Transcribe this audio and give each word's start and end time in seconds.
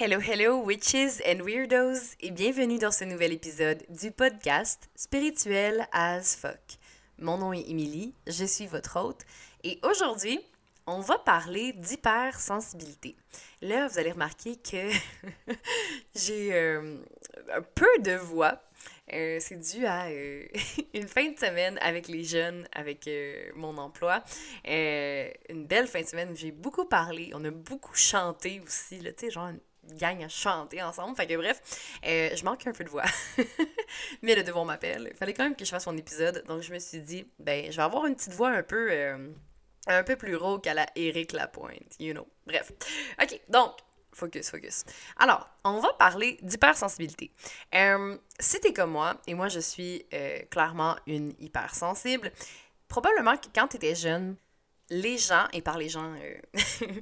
Hello, 0.00 0.18
hello, 0.20 0.56
witches 0.56 1.20
and 1.26 1.42
weirdos, 1.44 2.16
et 2.20 2.30
bienvenue 2.30 2.78
dans 2.78 2.90
ce 2.90 3.04
nouvel 3.04 3.30
épisode 3.30 3.84
du 3.90 4.10
podcast 4.10 4.88
Spirituel 4.96 5.86
as 5.92 6.34
fuck. 6.34 6.78
Mon 7.18 7.36
nom 7.36 7.52
est 7.52 7.68
Emily, 7.68 8.14
je 8.26 8.46
suis 8.46 8.66
votre 8.66 8.98
hôte, 8.98 9.20
et 9.64 9.78
aujourd'hui, 9.82 10.40
on 10.86 11.00
va 11.00 11.18
parler 11.18 11.74
d'hypersensibilité. 11.74 13.16
Là, 13.60 13.86
vous 13.86 13.98
allez 13.98 14.12
remarquer 14.12 14.56
que 14.56 14.90
j'ai 16.14 16.54
euh, 16.54 16.96
un 17.54 17.62
peu 17.62 17.98
de 17.98 18.12
voix. 18.12 18.62
Euh, 19.12 19.36
c'est 19.40 19.58
dû 19.58 19.84
à 19.84 20.06
euh, 20.06 20.46
une 20.94 21.06
fin 21.06 21.30
de 21.30 21.38
semaine 21.38 21.78
avec 21.82 22.08
les 22.08 22.24
jeunes, 22.24 22.66
avec 22.72 23.10
mon 23.56 23.76
emploi. 23.76 24.24
une 24.64 25.66
belle 25.66 25.86
fin 25.86 26.00
de 26.00 26.06
semaine 26.06 26.34
j'ai 26.34 26.50
beaucoup 26.50 26.86
parlé. 26.86 27.30
On 27.34 27.44
a 27.44 27.50
beaucoup 27.50 27.94
chanté 27.94 28.62
aussi, 28.64 29.00
tu 29.00 29.12
sais, 29.18 29.30
genre 29.30 29.50
gang 29.94 30.22
à 30.22 30.28
chanter 30.28 30.82
ensemble. 30.82 31.16
Fait 31.16 31.26
que 31.26 31.36
bref, 31.36 31.60
euh, 32.06 32.30
je 32.34 32.44
manque 32.44 32.66
un 32.66 32.72
peu 32.72 32.84
de 32.84 32.88
voix. 32.88 33.04
Mais 34.22 34.34
le 34.34 34.42
devoir 34.42 34.64
m'appelle. 34.64 35.08
Il 35.10 35.16
fallait 35.16 35.34
quand 35.34 35.44
même 35.44 35.56
que 35.56 35.64
je 35.64 35.70
fasse 35.70 35.86
mon 35.86 35.96
épisode. 35.96 36.44
Donc 36.46 36.62
je 36.62 36.72
me 36.72 36.78
suis 36.78 37.00
dit, 37.00 37.26
ben, 37.38 37.70
je 37.70 37.76
vais 37.76 37.82
avoir 37.82 38.06
une 38.06 38.14
petite 38.14 38.32
voix 38.32 38.50
un 38.50 38.62
peu. 38.62 38.88
Euh, 38.90 39.30
un 39.88 40.04
peu 40.04 40.14
plus 40.14 40.36
rauque 40.36 40.68
à 40.68 40.74
la 40.74 40.86
Eric 40.94 41.32
Lapointe, 41.32 41.96
you 41.98 42.12
know. 42.12 42.28
Bref. 42.46 42.70
OK, 43.20 43.40
donc, 43.48 43.72
focus, 44.12 44.48
focus. 44.48 44.84
Alors, 45.18 45.48
on 45.64 45.80
va 45.80 45.92
parler 45.94 46.38
d'hypersensibilité. 46.40 47.32
Euh, 47.74 48.16
si 48.38 48.60
t'es 48.60 48.72
comme 48.72 48.92
moi, 48.92 49.16
et 49.26 49.34
moi 49.34 49.48
je 49.48 49.58
suis 49.58 50.06
clairement 50.50 50.94
une 51.08 51.34
hypersensible, 51.40 52.30
probablement 52.86 53.36
que 53.36 53.48
quand 53.52 53.66
t'étais 53.66 53.96
jeune, 53.96 54.36
les 54.92 55.16
gens, 55.16 55.46
et 55.54 55.62
par 55.62 55.78
les 55.78 55.88
gens, 55.88 56.14
euh, 56.14 56.60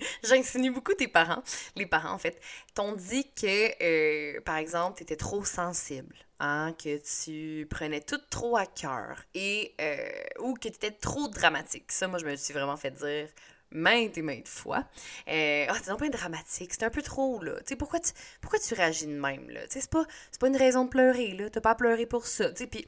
j'insinue 0.23 0.71
beaucoup 0.71 0.95
tes 0.95 1.09
parents, 1.09 1.43
les 1.75 1.87
parents 1.87 2.13
en 2.13 2.19
fait, 2.19 2.41
t'ont 2.73 2.93
dit 2.93 3.29
que, 3.35 3.83
euh, 3.83 4.41
par 4.43 4.57
exemple, 4.57 4.99
t'étais 4.99 5.16
trop 5.16 5.45
sensible, 5.45 6.15
hein, 6.39 6.73
que 6.83 6.99
tu 6.99 7.66
prenais 7.66 8.01
tout 8.01 8.21
trop 8.30 8.57
à 8.57 8.66
cœur, 8.66 9.24
euh, 9.37 10.09
ou 10.38 10.55
que 10.55 10.68
t'étais 10.68 10.93
trop 10.93 11.27
dramatique. 11.27 11.91
Ça, 11.91 12.07
moi, 12.07 12.21
je 12.21 12.27
me 12.27 12.37
suis 12.37 12.55
vraiment 12.55 12.77
fait 12.77 12.93
dire 12.93 13.29
maintes 13.73 14.16
et 14.16 14.23
maintes 14.23 14.49
fois. 14.49 14.85
Euh, 15.29 15.66
ah, 15.68 15.74
t'es 15.83 15.91
un 15.91 15.96
peu 15.96 16.11
dramatique, 16.11 16.73
c'est 16.73 16.85
un 16.85 16.91
peu 16.91 17.02
trop, 17.02 17.43
là. 17.43 17.57
Tu 17.59 17.71
sais, 17.71 17.77
pourquoi 17.77 17.99
tu, 17.99 18.13
pourquoi 18.41 18.61
tu 18.61 18.73
réagis 18.74 19.07
de 19.07 19.18
même, 19.18 19.51
là? 19.51 19.61
C'est 19.68 19.91
pas, 19.91 20.05
pas 20.38 20.46
une 20.46 20.57
raison 20.57 20.85
de 20.85 20.91
pleurer, 20.91 21.33
là. 21.33 21.51
T'as 21.51 21.61
pas 21.61 21.71
à 21.71 21.74
pleurer 21.74 22.07
pour 22.07 22.27
ça. 22.27 22.51
Puis 22.51 22.87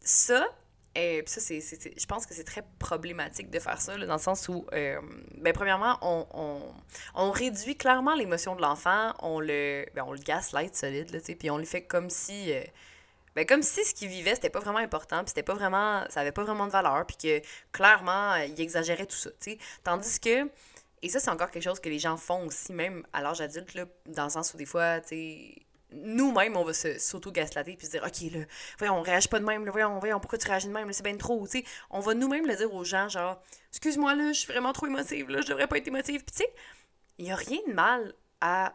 ça, 0.00 0.46
puis 1.24 1.32
ça, 1.34 1.40
c'est, 1.40 1.60
je 1.60 2.06
pense 2.06 2.24
que 2.24 2.32
c'est 2.32 2.44
très 2.44 2.64
problématique 2.78 3.50
de 3.50 3.58
faire 3.58 3.80
ça, 3.80 3.96
dans 3.98 4.14
le 4.14 4.20
sens 4.20 4.48
où, 4.48 4.66
euh, 4.72 4.98
ben, 5.36 5.52
premièrement, 5.52 5.98
on, 6.00 6.26
on, 6.32 6.60
on, 7.14 7.30
réduit 7.30 7.76
clairement 7.76 8.14
l'émotion 8.14 8.56
de 8.56 8.62
l'enfant, 8.62 9.12
on 9.20 9.38
le, 9.38 9.84
ben, 9.94 10.04
on 10.06 10.12
le 10.12 10.18
gaslight 10.18 10.74
solide, 10.74 11.10
là, 11.10 11.18
puis 11.20 11.50
on 11.50 11.58
le 11.58 11.64
fait 11.64 11.82
comme 11.82 12.08
si, 12.08 12.50
euh, 12.52 12.62
ben, 13.34 13.44
comme 13.44 13.62
si 13.62 13.84
ce 13.84 13.94
qu'il 13.94 14.08
vivait, 14.08 14.34
c'était 14.34 14.48
pas 14.48 14.60
vraiment 14.60 14.78
important, 14.78 15.18
puis 15.18 15.28
c'était 15.28 15.42
pas 15.42 15.54
vraiment, 15.54 16.04
ça 16.08 16.20
avait 16.20 16.32
pas 16.32 16.44
vraiment 16.44 16.66
de 16.66 16.72
valeur, 16.72 17.04
puis 17.06 17.16
que 17.16 17.46
clairement, 17.72 18.36
il 18.36 18.58
exagérait 18.58 19.06
tout 19.06 19.16
ça. 19.16 19.30
Tandis 19.84 20.18
que, 20.18 20.48
et 21.02 21.08
ça, 21.10 21.20
c'est 21.20 21.30
encore 21.30 21.50
quelque 21.50 21.64
chose 21.64 21.78
que 21.78 21.90
les 21.90 21.98
gens 21.98 22.16
font 22.16 22.46
aussi, 22.46 22.72
même 22.72 23.06
à 23.12 23.20
l'âge 23.20 23.42
adulte, 23.42 23.74
là, 23.74 23.84
dans 24.06 24.24
le 24.24 24.30
sens 24.30 24.54
où 24.54 24.56
des 24.56 24.64
fois, 24.64 25.00
tu 25.00 25.65
nous-mêmes, 25.92 26.56
on 26.56 26.64
va 26.64 26.72
s'auto-gaslater 26.72 27.76
puis 27.76 27.86
se 27.86 27.92
dire, 27.92 28.02
OK, 28.04 28.32
là, 28.32 28.44
voyons, 28.78 28.98
on 28.98 29.02
réagit 29.02 29.28
pas 29.28 29.38
de 29.38 29.44
même, 29.44 29.64
là, 29.64 29.70
voyons, 29.70 29.98
voyons, 29.98 30.20
pourquoi 30.20 30.38
tu 30.38 30.48
réagis 30.48 30.68
de 30.68 30.72
même, 30.72 30.92
c'est 30.92 31.04
bien 31.04 31.16
trop, 31.16 31.46
tu 31.46 31.58
sais. 31.58 31.64
On 31.90 32.00
va 32.00 32.14
nous-mêmes 32.14 32.46
le 32.46 32.56
dire 32.56 32.72
aux 32.72 32.84
gens, 32.84 33.08
genre, 33.08 33.40
excuse-moi, 33.70 34.14
là, 34.14 34.32
je 34.32 34.40
suis 34.40 34.52
vraiment 34.52 34.72
trop 34.72 34.86
émotive, 34.86 35.30
là, 35.30 35.40
je 35.40 35.48
devrais 35.48 35.66
pas 35.66 35.78
être 35.78 35.88
émotive. 35.88 36.24
Puis, 36.24 36.36
tu 36.36 36.42
sais, 36.44 36.54
il 37.18 37.26
y 37.26 37.30
a 37.30 37.36
rien 37.36 37.60
de 37.66 37.72
mal 37.72 38.14
à, 38.40 38.74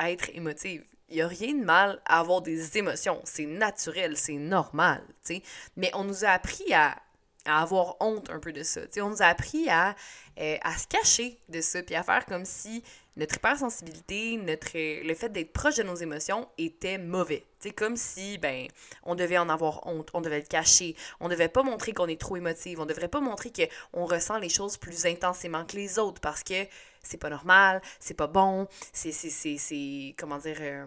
être 0.00 0.30
émotive. 0.34 0.84
Il 1.08 1.16
y 1.16 1.22
a 1.22 1.28
rien 1.28 1.54
de 1.54 1.64
mal 1.64 2.00
à 2.04 2.20
avoir 2.20 2.42
des 2.42 2.78
émotions. 2.78 3.20
C'est 3.24 3.46
naturel, 3.46 4.16
c'est 4.16 4.34
normal, 4.34 5.02
tu 5.24 5.36
sais. 5.36 5.42
Mais 5.76 5.90
on 5.94 6.04
nous 6.04 6.24
a 6.24 6.28
appris 6.28 6.72
à, 6.72 6.96
avoir 7.44 7.96
honte 8.00 8.30
un 8.30 8.38
peu 8.38 8.52
de 8.52 8.62
ça. 8.62 8.80
on 8.98 9.10
nous 9.10 9.22
a 9.22 9.26
appris 9.26 9.68
à, 9.68 9.94
euh, 10.40 10.56
à 10.62 10.76
se 10.76 10.86
cacher 10.86 11.38
de 11.48 11.60
ça, 11.60 11.82
puis 11.82 11.94
à 11.94 12.02
faire 12.02 12.24
comme 12.26 12.44
si 12.44 12.82
notre 13.16 13.36
hypersensibilité, 13.36 14.36
notre, 14.38 14.70
le 14.74 15.14
fait 15.14 15.28
d'être 15.28 15.52
proche 15.52 15.76
de 15.76 15.82
nos 15.82 15.94
émotions 15.94 16.48
était 16.58 16.98
mauvais. 16.98 17.44
C'est 17.60 17.70
comme 17.70 17.96
si, 17.96 18.38
ben, 18.38 18.66
on 19.04 19.14
devait 19.14 19.38
en 19.38 19.48
avoir 19.48 19.86
honte, 19.86 20.10
on 20.14 20.20
devait 20.20 20.40
le 20.40 20.46
cacher, 20.46 20.96
on 21.20 21.28
devait 21.28 21.48
pas 21.48 21.62
montrer 21.62 21.92
qu'on 21.92 22.08
est 22.08 22.20
trop 22.20 22.36
émotive, 22.36 22.80
on 22.80 22.86
devrait 22.86 23.08
pas 23.08 23.20
montrer 23.20 23.52
qu'on 23.52 24.04
ressent 24.04 24.38
les 24.38 24.48
choses 24.48 24.76
plus 24.76 25.06
intensément 25.06 25.64
que 25.64 25.76
les 25.76 25.98
autres 25.98 26.20
parce 26.20 26.42
que 26.42 26.66
c'est 27.02 27.18
pas 27.18 27.30
normal, 27.30 27.80
c'est 28.00 28.14
pas 28.14 28.26
bon, 28.26 28.66
c'est, 28.92 29.12
c'est, 29.12 30.14
comment 30.18 30.38
dire, 30.38 30.56
euh, 30.60 30.86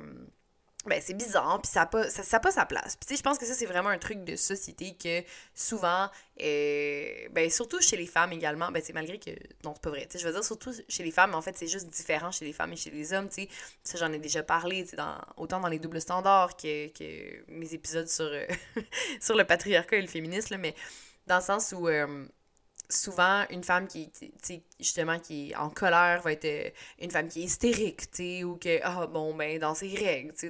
ben 0.88 1.02
c'est 1.04 1.14
bizarre 1.14 1.60
puis 1.62 1.72
ça 1.72 1.82
n'a 1.82 1.86
pas 1.86 2.10
ça, 2.10 2.40
pas 2.40 2.52
sa 2.52 2.66
place. 2.66 2.96
Puis 2.96 3.08
tu 3.08 3.14
sais 3.14 3.18
je 3.18 3.24
pense 3.24 3.38
que 3.38 3.46
ça 3.46 3.54
c'est 3.54 3.66
vraiment 3.66 3.90
un 3.90 3.98
truc 3.98 4.24
de 4.24 4.36
société 4.36 4.96
que 4.96 5.24
souvent 5.54 6.10
euh, 6.42 7.28
ben 7.32 7.50
surtout 7.50 7.82
chez 7.82 7.98
les 7.98 8.06
femmes 8.06 8.32
également 8.34 8.72
ben 8.72 8.82
c'est 8.84 8.94
malgré 8.94 9.20
que 9.20 9.32
non 9.64 9.74
c'est 9.74 9.84
pas 9.84 9.90
vrai 9.90 10.08
je 10.14 10.26
veux 10.26 10.34
dire 10.34 10.44
surtout 10.44 10.72
chez 10.88 11.04
les 11.04 11.12
femmes 11.12 11.36
en 11.36 11.42
fait 11.42 11.58
c'est 11.58 11.68
juste 11.68 11.88
différent 11.90 12.32
chez 12.32 12.46
les 12.46 12.54
femmes 12.54 12.74
et 12.74 12.78
chez 12.78 12.92
les 12.92 13.14
hommes 13.14 13.30
tu 13.30 13.44
sais. 13.44 13.50
Ça 13.84 13.98
j'en 13.98 14.12
ai 14.14 14.20
déjà 14.20 14.44
parlé 14.44 14.84
dans 14.96 15.18
autant 15.38 15.60
dans 15.60 15.68
les 15.68 15.80
doubles 15.80 16.02
standards 16.02 16.56
que, 16.58 16.88
que 16.88 17.44
mes 17.52 17.74
épisodes 17.74 18.08
sur 18.08 18.26
euh, 18.26 18.46
sur 19.22 19.36
le 19.36 19.44
patriarcat 19.44 19.98
et 19.98 20.02
le 20.02 20.08
féminisme 20.08 20.58
mais 20.58 20.76
dans 21.28 21.38
le 21.38 21.44
sens 21.44 21.74
où 21.78 21.88
euh, 21.88 22.26
souvent 22.90 23.46
une 23.50 23.64
femme 23.64 23.88
qui 23.88 24.10
justement 24.80 25.20
qui 25.20 25.52
est 25.52 25.56
en 25.56 25.70
colère 25.70 26.22
va 26.22 26.32
être 26.32 26.46
euh, 26.46 26.70
une 27.02 27.12
femme 27.12 27.28
qui 27.28 27.42
est 27.42 27.46
hystérique 27.46 28.10
tu 28.12 28.44
ou 28.44 28.56
que 28.56 28.80
ah 28.82 29.08
bon 29.08 29.36
ben 29.36 29.60
dans 29.60 29.76
ses 29.76 29.94
règles 29.94 30.34
tu 30.34 30.50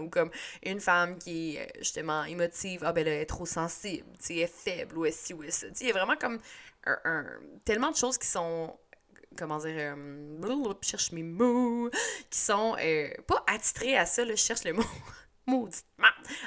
ou 0.00 0.08
comme 0.08 0.30
une 0.62 0.80
femme 0.80 1.18
qui 1.18 1.56
est 1.56 1.60
euh, 1.60 1.66
justement 1.78 2.24
émotive 2.24 2.82
ah 2.84 2.92
ben 2.92 3.06
elle 3.06 3.22
est 3.22 3.26
trop 3.26 3.46
sensible 3.46 4.06
tu 4.24 4.38
est 4.38 4.46
faible 4.46 4.96
ou 4.96 5.06
elle 5.06 5.12
si 5.12 5.34
ou 5.34 5.42
ça. 5.48 5.66
Tu 5.68 5.74
sais 5.74 5.84
il 5.84 5.88
y 5.88 5.90
a 5.90 5.94
vraiment 5.94 6.16
comme 6.16 6.38
un, 6.86 7.24
tellement 7.64 7.90
de 7.90 7.96
choses 7.96 8.16
qui 8.16 8.28
sont 8.28 8.76
comment 9.36 9.58
dire 9.58 9.74
euh, 9.76 10.74
cherche 10.82 11.10
mes 11.10 11.24
mots 11.24 11.90
qui 12.30 12.38
sont 12.38 12.76
pas 13.26 13.44
attitrées 13.48 13.96
à 13.96 14.06
ça 14.06 14.24
là 14.24 14.34
je 14.36 14.40
cherche 14.40 14.64
le 14.64 14.74
mot 14.74 14.84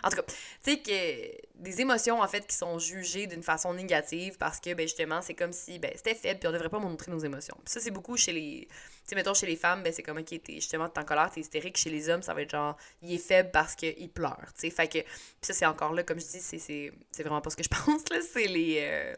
En 0.03 0.09
tout 0.09 0.15
cas, 0.17 0.23
tu 0.23 0.35
sais 0.61 0.77
que 0.79 1.61
des 1.61 1.81
émotions 1.81 2.21
en 2.21 2.27
fait 2.27 2.45
qui 2.45 2.55
sont 2.55 2.79
jugées 2.79 3.27
d'une 3.27 3.43
façon 3.43 3.73
négative 3.73 4.37
parce 4.37 4.59
que 4.59 4.73
ben 4.73 4.83
justement, 4.83 5.21
c'est 5.21 5.33
comme 5.33 5.53
si 5.53 5.79
ben 5.79 5.91
c'était 5.95 6.15
faible 6.15 6.39
puis 6.39 6.47
on 6.47 6.51
devrait 6.51 6.69
pas 6.69 6.79
montrer 6.79 7.11
nos 7.11 7.19
émotions. 7.19 7.57
Ça 7.65 7.79
c'est 7.79 7.91
beaucoup 7.91 8.17
chez 8.17 8.33
les 8.33 8.67
tu 8.67 9.09
sais 9.09 9.15
mettons 9.15 9.33
chez 9.33 9.45
les 9.45 9.55
femmes, 9.55 9.83
ben 9.83 9.93
c'est 9.93 10.03
comme 10.03 10.17
OK, 10.17 10.25
t'es 10.25 10.55
justement 10.55 10.89
t'es 10.89 10.99
en 10.99 11.05
colère, 11.05 11.29
t'es 11.31 11.41
hystérique, 11.41 11.77
chez 11.77 11.89
les 11.89 12.09
hommes, 12.09 12.21
ça 12.21 12.33
va 12.33 12.41
être 12.41 12.51
genre 12.51 12.77
il 13.01 13.13
est 13.13 13.17
faible 13.17 13.51
parce 13.51 13.75
qu'il 13.75 14.09
pleure, 14.09 14.47
tu 14.53 14.61
sais. 14.61 14.69
Fait 14.69 14.87
que 14.87 14.99
puis 14.99 15.41
ça 15.41 15.53
c'est 15.53 15.65
encore 15.65 15.93
là 15.93 16.03
comme 16.03 16.19
je 16.19 16.25
dis, 16.25 16.39
c'est 16.39 16.59
c'est 16.59 17.23
vraiment 17.23 17.41
pas 17.41 17.49
ce 17.49 17.57
que 17.57 17.63
je 17.63 17.69
pense 17.85 18.09
là, 18.09 18.17
c'est 18.21 18.47
les 18.47 18.79
euh, 18.81 19.15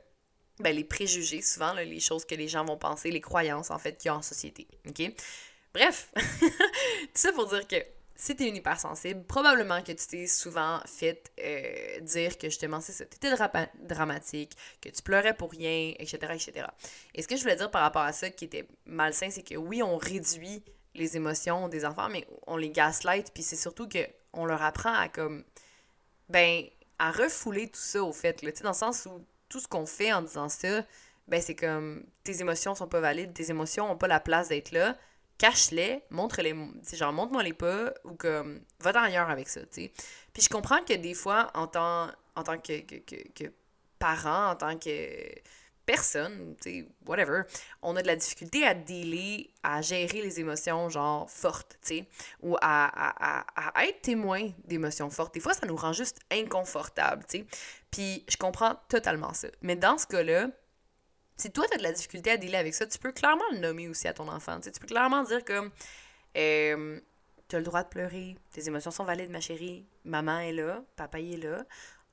ben, 0.59 0.75
les 0.75 0.83
préjugés 0.83 1.41
souvent 1.41 1.73
les 1.73 1.99
choses 1.99 2.25
que 2.25 2.35
les 2.35 2.47
gens 2.47 2.65
vont 2.65 2.77
penser, 2.77 3.11
les 3.11 3.21
croyances 3.21 3.71
en 3.71 3.79
fait 3.79 3.97
qu'il 3.97 4.09
y 4.09 4.09
a 4.09 4.15
en 4.15 4.21
société. 4.21 4.67
OK? 4.87 5.11
Bref, 5.73 6.09
tout 6.15 7.09
ça 7.13 7.31
pour 7.33 7.47
dire 7.47 7.67
que 7.67 7.75
si 8.19 8.35
t'es 8.35 8.50
une 8.50 8.55
hypersensible, 8.55 9.23
probablement 9.23 9.81
que 9.83 9.91
tu 9.91 10.07
t'es 10.07 10.25
souvent 10.25 10.81
fait 10.85 11.31
euh, 11.39 12.00
dire 12.01 12.39
que 12.39 12.50
justement, 12.50 12.81
c'est 12.81 12.91
ça, 12.91 13.05
t'étais 13.05 13.29
dramatique, 13.83 14.57
que 14.81 14.89
tu 14.89 15.03
pleurais 15.03 15.35
pour 15.35 15.51
rien, 15.51 15.94
etc., 16.00 16.17
etc. 16.33 16.67
Et 17.13 17.22
ce 17.22 17.27
que 17.27 17.38
je 17.38 17.44
voulais 17.44 17.56
dire 17.56 17.69
par 17.69 17.83
rapport 17.83 18.01
à 18.01 18.13
ça 18.13 18.31
qui 18.31 18.45
était 18.45 18.67
malsain, 18.88 19.29
c'est 19.29 19.44
que 19.44 19.56
oui, 19.56 19.83
on 19.83 19.97
réduit 19.97 20.63
les 20.95 21.16
émotions 21.16 21.69
des 21.69 21.85
enfants, 21.85 22.09
mais 22.09 22.27
on 22.47 22.57
les 22.57 22.72
gaslight, 22.72 23.31
puis 23.31 23.44
c'est 23.44 23.56
surtout 23.56 23.88
que 23.88 24.00
on 24.33 24.45
leur 24.45 24.63
apprend 24.63 24.94
à 24.94 25.09
comme, 25.09 25.44
ben, 26.27 26.63
à 26.97 27.11
refouler 27.11 27.67
tout 27.67 27.79
ça 27.79 28.03
au 28.03 28.13
fait, 28.13 28.41
là, 28.41 28.51
dans 28.63 28.69
le 28.69 28.75
sens 28.75 29.06
où 29.06 29.23
tout 29.47 29.59
ce 29.59 29.67
qu'on 29.67 29.85
fait 29.85 30.11
en 30.11 30.23
disant 30.23 30.50
ça, 30.50 30.83
ben, 31.27 31.39
c'est 31.39 31.56
comme, 31.56 32.03
tes 32.23 32.41
émotions 32.41 32.73
sont 32.73 32.88
pas 32.88 33.00
valides, 33.00 33.33
tes 33.33 33.51
émotions 33.51 33.91
ont 33.91 33.97
pas 33.97 34.07
la 34.07 34.19
place 34.19 34.50
d'être 34.50 34.72
là, 34.72 34.97
cache-les, 35.37 36.03
montre-les, 36.09 36.55
genre 36.93 37.13
montre-moi 37.13 37.43
les 37.43 37.53
pas 37.53 37.94
ou 38.03 38.13
comme 38.13 38.62
va 38.79 38.91
dans 38.91 39.03
ailleurs 39.03 39.29
avec 39.29 39.47
ça, 39.47 39.62
tu 39.62 39.67
sais. 39.71 39.91
Puis 40.33 40.44
je 40.44 40.50
comprends 40.50 40.83
que 40.83 40.94
des 40.94 41.13
fois, 41.13 41.51
en 41.53 41.67
tant, 41.67 42.07
en 42.35 42.44
tant 42.44 42.57
que, 42.57 42.81
que, 42.81 43.15
que, 43.33 43.51
parent, 44.00 44.51
en 44.51 44.56
tant 44.56 44.77
que 44.77 45.09
personne, 45.85 46.56
tu 46.62 46.69
sais, 46.69 46.88
whatever, 47.06 47.44
on 47.81 47.95
a 47.95 48.01
de 48.01 48.07
la 48.07 48.15
difficulté 48.15 48.65
à 48.65 48.73
dealer, 48.73 49.50
à 49.63 49.81
gérer 49.81 50.21
les 50.21 50.39
émotions, 50.39 50.89
genre, 50.89 51.29
fortes, 51.29 51.77
tu 51.81 52.00
sais, 52.00 52.07
ou 52.41 52.57
à, 52.57 53.41
à, 53.41 53.45
à, 53.56 53.85
être 53.85 54.01
témoin 54.01 54.50
d'émotions 54.65 55.09
fortes. 55.09 55.33
Des 55.33 55.39
fois, 55.39 55.53
ça 55.53 55.65
nous 55.65 55.77
rend 55.77 55.94
juste 55.94 56.19
inconfortable, 56.31 57.23
tu 57.27 57.39
sais. 57.39 57.45
Puis 57.89 58.25
je 58.27 58.38
comprends 58.38 58.75
totalement 58.89 59.33
ça. 59.33 59.47
Mais 59.62 59.75
dans 59.75 59.97
ce 59.97 60.06
cas-là, 60.07 60.50
si 61.38 61.51
toi, 61.51 61.66
tu 61.68 61.75
as 61.75 61.78
de 61.78 61.84
la 61.84 61.92
difficulté 61.92 62.31
à 62.31 62.38
dealer 62.38 62.57
avec 62.57 62.74
ça, 62.74 62.88
tu 62.88 62.98
peux 62.98 63.12
clairement 63.12 63.44
le 63.51 63.60
nommer 63.60 63.88
aussi 63.88 64.07
à 64.07 64.13
ton 64.13 64.28
enfant. 64.28 64.60
tu 64.60 64.72
peux 64.72 64.88
clairement 64.88 65.24
dire 65.24 65.45
comme 65.45 65.72
euh, 66.36 67.00
Tu 67.48 67.56
as 67.56 67.60
le 67.60 67.66
droit 67.66 67.84
de 67.84 67.89
pleurer, 67.89 68.36
tes 68.51 68.68
émotions 68.68 68.92
sont 68.92 69.04
valides, 69.04 69.30
ma 69.30 69.39
chérie, 69.39 69.86
maman 70.04 70.39
est 70.39 70.54
là, 70.54 70.84
papa 70.95 71.19
est 71.19 71.38
là. 71.38 71.63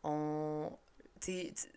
On... 0.02 0.70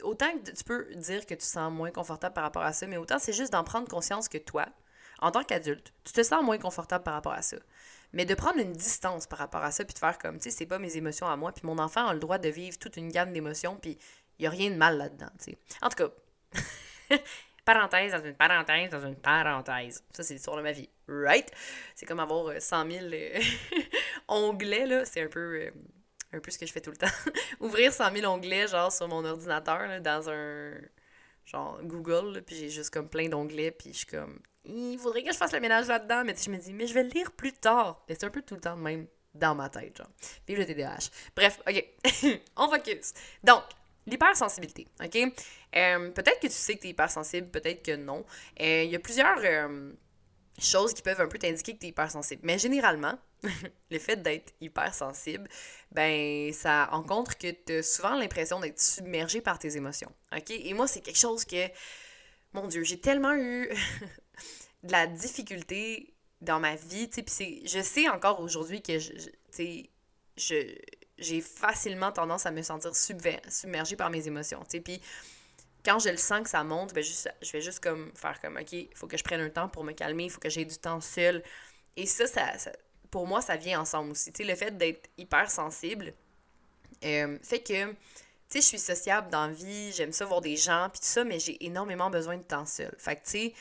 autant 0.04 0.38
que 0.38 0.52
tu 0.52 0.64
peux 0.66 0.94
dire 0.96 1.26
que 1.26 1.34
tu 1.34 1.46
sens 1.46 1.72
moins 1.72 1.92
confortable 1.92 2.34
par 2.34 2.44
rapport 2.44 2.64
à 2.64 2.74
ça, 2.74 2.86
mais 2.86 2.98
autant 2.98 3.18
c'est 3.18 3.34
juste 3.34 3.54
d'en 3.54 3.64
prendre 3.64 3.88
conscience 3.88 4.28
que 4.28 4.38
toi, 4.38 4.66
en 5.20 5.32
tant 5.32 5.44
qu'adulte, 5.44 5.94
tu 6.04 6.12
te 6.12 6.24
sens 6.24 6.44
moins 6.44 6.58
confortable 6.58 7.06
par 7.06 7.14
rapport 7.14 7.34
à 7.34 7.42
ça. 7.42 7.58
Mais 8.14 8.26
de 8.26 8.36
prendre 8.36 8.60
une 8.60 8.74
distance 8.74 9.26
par 9.26 9.40
rapport 9.40 9.64
à 9.64 9.72
ça, 9.72 9.86
puis 9.86 9.94
de 9.94 10.00
faire 10.00 10.18
comme, 10.18 10.38
tu 10.38 10.44
sais, 10.44 10.52
c'est 10.52 10.66
pas 10.66 10.80
mes 10.80 10.98
émotions 10.98 11.28
à 11.28 11.36
moi, 11.38 11.54
puis 11.54 11.66
mon 11.66 11.78
enfant 11.80 12.08
a 12.08 12.14
le 12.14 12.20
droit 12.20 12.38
de 12.38 12.50
vivre 12.50 12.78
toute 12.78 12.98
une 12.98 13.10
gamme 13.10 13.32
d'émotions, 13.32 13.78
puis 13.78 13.98
il 14.40 14.44
y 14.44 14.48
a 14.48 14.50
rien 14.50 14.70
de 14.70 14.76
mal 14.76 14.98
là-dedans, 14.98 15.30
tu 15.40 15.52
sais. 15.52 15.58
En 15.82 15.90
tout 15.90 15.96
cas, 15.96 16.10
parenthèse 17.66 18.14
dans 18.14 18.24
une 18.24 18.36
parenthèse 18.36 18.90
dans 18.90 19.06
une 19.06 19.16
parenthèse. 19.16 20.04
Ça, 20.12 20.24
c'est 20.24 20.34
l'histoire 20.34 20.58
de 20.58 20.62
ma 20.62 20.72
vie, 20.72 20.90
right? 21.08 21.52
C'est 21.96 22.06
comme 22.06 22.20
avoir 22.20 22.62
100 22.62 22.92
000 22.92 23.06
euh, 23.12 23.40
onglets, 24.28 24.86
là. 24.86 25.06
C'est 25.06 25.22
un 25.22 25.28
peu... 25.28 25.62
Euh, 25.62 25.72
un 26.34 26.40
peu 26.40 26.52
ce 26.52 26.58
que 26.58 26.66
je 26.66 26.74
fais 26.74 26.82
tout 26.82 26.92
le 26.92 26.98
temps. 26.98 27.08
Ouvrir 27.60 27.94
100 27.94 28.14
000 28.14 28.32
onglets, 28.32 28.68
genre, 28.68 28.92
sur 28.92 29.08
mon 29.08 29.24
ordinateur, 29.24 29.88
là, 29.88 30.00
dans 30.00 30.30
un 30.30 30.72
genre 31.46 31.80
Google, 31.84 32.44
puis 32.46 32.56
j'ai 32.56 32.70
juste 32.70 32.90
comme 32.90 33.08
plein 33.08 33.30
d'onglets, 33.30 33.72
puis 33.72 33.94
je 33.94 34.00
suis 34.00 34.06
comme, 34.06 34.40
il 34.66 34.98
faudrait 35.00 35.24
que 35.24 35.32
je 35.32 35.38
fasse 35.38 35.54
le 35.54 35.62
ménage 35.62 35.88
là-dedans, 35.88 36.24
mais 36.26 36.36
je 36.36 36.50
me 36.50 36.58
dis, 36.58 36.74
mais 36.74 36.88
je 36.88 36.94
vais 36.94 37.04
lire 37.04 37.32
plus 37.32 37.54
tard. 37.54 38.04
C'est 38.10 38.26
un 38.26 38.30
peu 38.30 38.42
tout 38.42 38.56
le 38.56 38.62
temps 38.62 38.76
même 38.76 39.08
dans 39.34 39.56
ma 39.56 39.70
tête, 39.70 39.98
genre. 39.98 40.10
Vive 40.48 40.60
le 40.60 40.66
TDAH. 40.66 41.10
Bref, 41.36 41.60
ok, 41.68 41.86
on 42.58 42.70
focus. 42.70 43.14
Donc, 43.44 43.64
l'hypersensibilité, 44.08 44.88
ok? 45.04 45.18
Euh, 45.76 46.12
peut-être 46.12 46.40
que 46.40 46.48
tu 46.48 46.54
sais 46.54 46.76
que 46.76 46.82
tu 46.82 46.88
es 46.88 46.92
hypersensible, 46.92 47.50
peut-être 47.50 47.84
que 47.84 47.96
non. 47.96 48.26
Euh, 48.60 48.84
il 48.84 48.90
y 48.90 48.96
a 48.96 49.00
plusieurs 49.00 49.40
euh, 49.44 49.92
choses 50.58 50.94
qui 50.94 51.02
peuvent 51.02 51.22
un 51.22 51.28
peu 51.28 51.38
t'indiquer 51.38 51.76
que 51.76 51.80
tu 51.80 51.86
es 51.88 51.90
hypersensible. 51.90 52.42
Mais 52.44 52.58
généralement, 52.58 53.20
le 53.92 54.00
fait 54.00 54.16
d'être 54.16 54.54
hypersensible, 54.62 55.48
ben 55.92 56.52
ça 56.54 56.86
rencontre 56.86 57.38
que 57.38 57.52
tu 57.52 57.74
as 57.74 57.84
souvent 57.84 58.16
l'impression 58.16 58.60
d'être 58.60 58.80
submergé 58.80 59.42
par 59.42 59.60
tes 59.60 59.76
émotions. 59.76 60.12
OK? 60.36 60.50
Et 60.52 60.74
moi, 60.74 60.88
c'est 60.88 61.02
quelque 61.02 61.20
chose 61.20 61.46
que, 61.46 61.68
mon 62.54 62.68
Dieu, 62.68 62.84
j'ai 62.84 63.00
tellement 63.00 63.36
eu 63.36 63.70
de 64.84 64.92
la 64.92 65.06
difficulté 65.06 66.14
dans 66.42 66.60
ma 66.60 66.76
vie, 66.76 67.10
tu 67.10 67.24
sais, 67.26 67.62
je 67.66 67.82
sais 67.82 68.08
encore 68.10 68.40
aujourd'hui 68.42 68.82
que, 68.82 69.00
sais, 69.50 69.90
je, 70.38 70.76
j'ai 71.18 71.42
facilement 71.42 72.12
tendance 72.12 72.46
à 72.46 72.52
me 72.52 72.62
sentir 72.62 72.92
submergée 72.96 73.96
par 73.96 74.10
mes 74.10 74.28
émotions, 74.28 74.64
puis 74.84 75.02
quand 75.86 76.00
je 76.00 76.10
le 76.10 76.18
sens 76.18 76.42
que 76.42 76.50
ça 76.50 76.64
monte, 76.64 76.94
ben 76.94 77.04
je 77.04 77.52
vais 77.52 77.62
juste 77.62 77.80
comme 77.80 78.12
faire 78.14 78.42
comme, 78.42 78.58
OK, 78.58 78.74
il 78.74 78.90
faut 78.94 79.08
que 79.08 79.18
je 79.18 79.24
prenne 79.24 79.40
un 79.40 79.50
temps 79.50 79.70
pour 79.70 79.86
me 79.86 79.94
calmer, 79.94 80.26
il 80.26 80.30
faut 80.30 80.40
que 80.40 80.50
j'ai 80.50 80.66
du 80.66 80.78
temps 80.78 81.00
seul. 81.00 81.42
Et 81.96 82.06
ça, 82.06 82.28
ça, 82.28 82.72
pour 83.10 83.26
moi, 83.26 83.42
ça 83.42 83.56
vient 83.56 83.80
ensemble 83.80 84.12
aussi. 84.12 84.34
Le 84.38 84.56
fait 84.56 84.78
d'être 84.78 85.10
hyper 85.18 85.50
sensible 85.50 86.14
euh, 87.06 87.38
fait 87.42 87.60
que, 87.60 87.92
tu 88.50 88.60
je 88.60 88.62
suis 88.62 88.80
sociable 88.80 89.30
dans 89.30 89.48
la 89.48 89.54
vie, 89.54 89.92
j'aime 89.92 90.12
ça 90.12 90.26
voir 90.26 90.42
des 90.42 90.56
gens, 90.56 90.90
puis 90.92 91.00
tout 91.00 91.08
ça, 91.08 91.24
mais 91.24 91.40
j'ai 91.40 91.64
énormément 91.66 92.10
besoin 92.10 92.38
de 92.38 92.44
temps 92.44 92.66
seul. 92.66 92.94
Fait 92.98 93.16
que, 93.16 93.52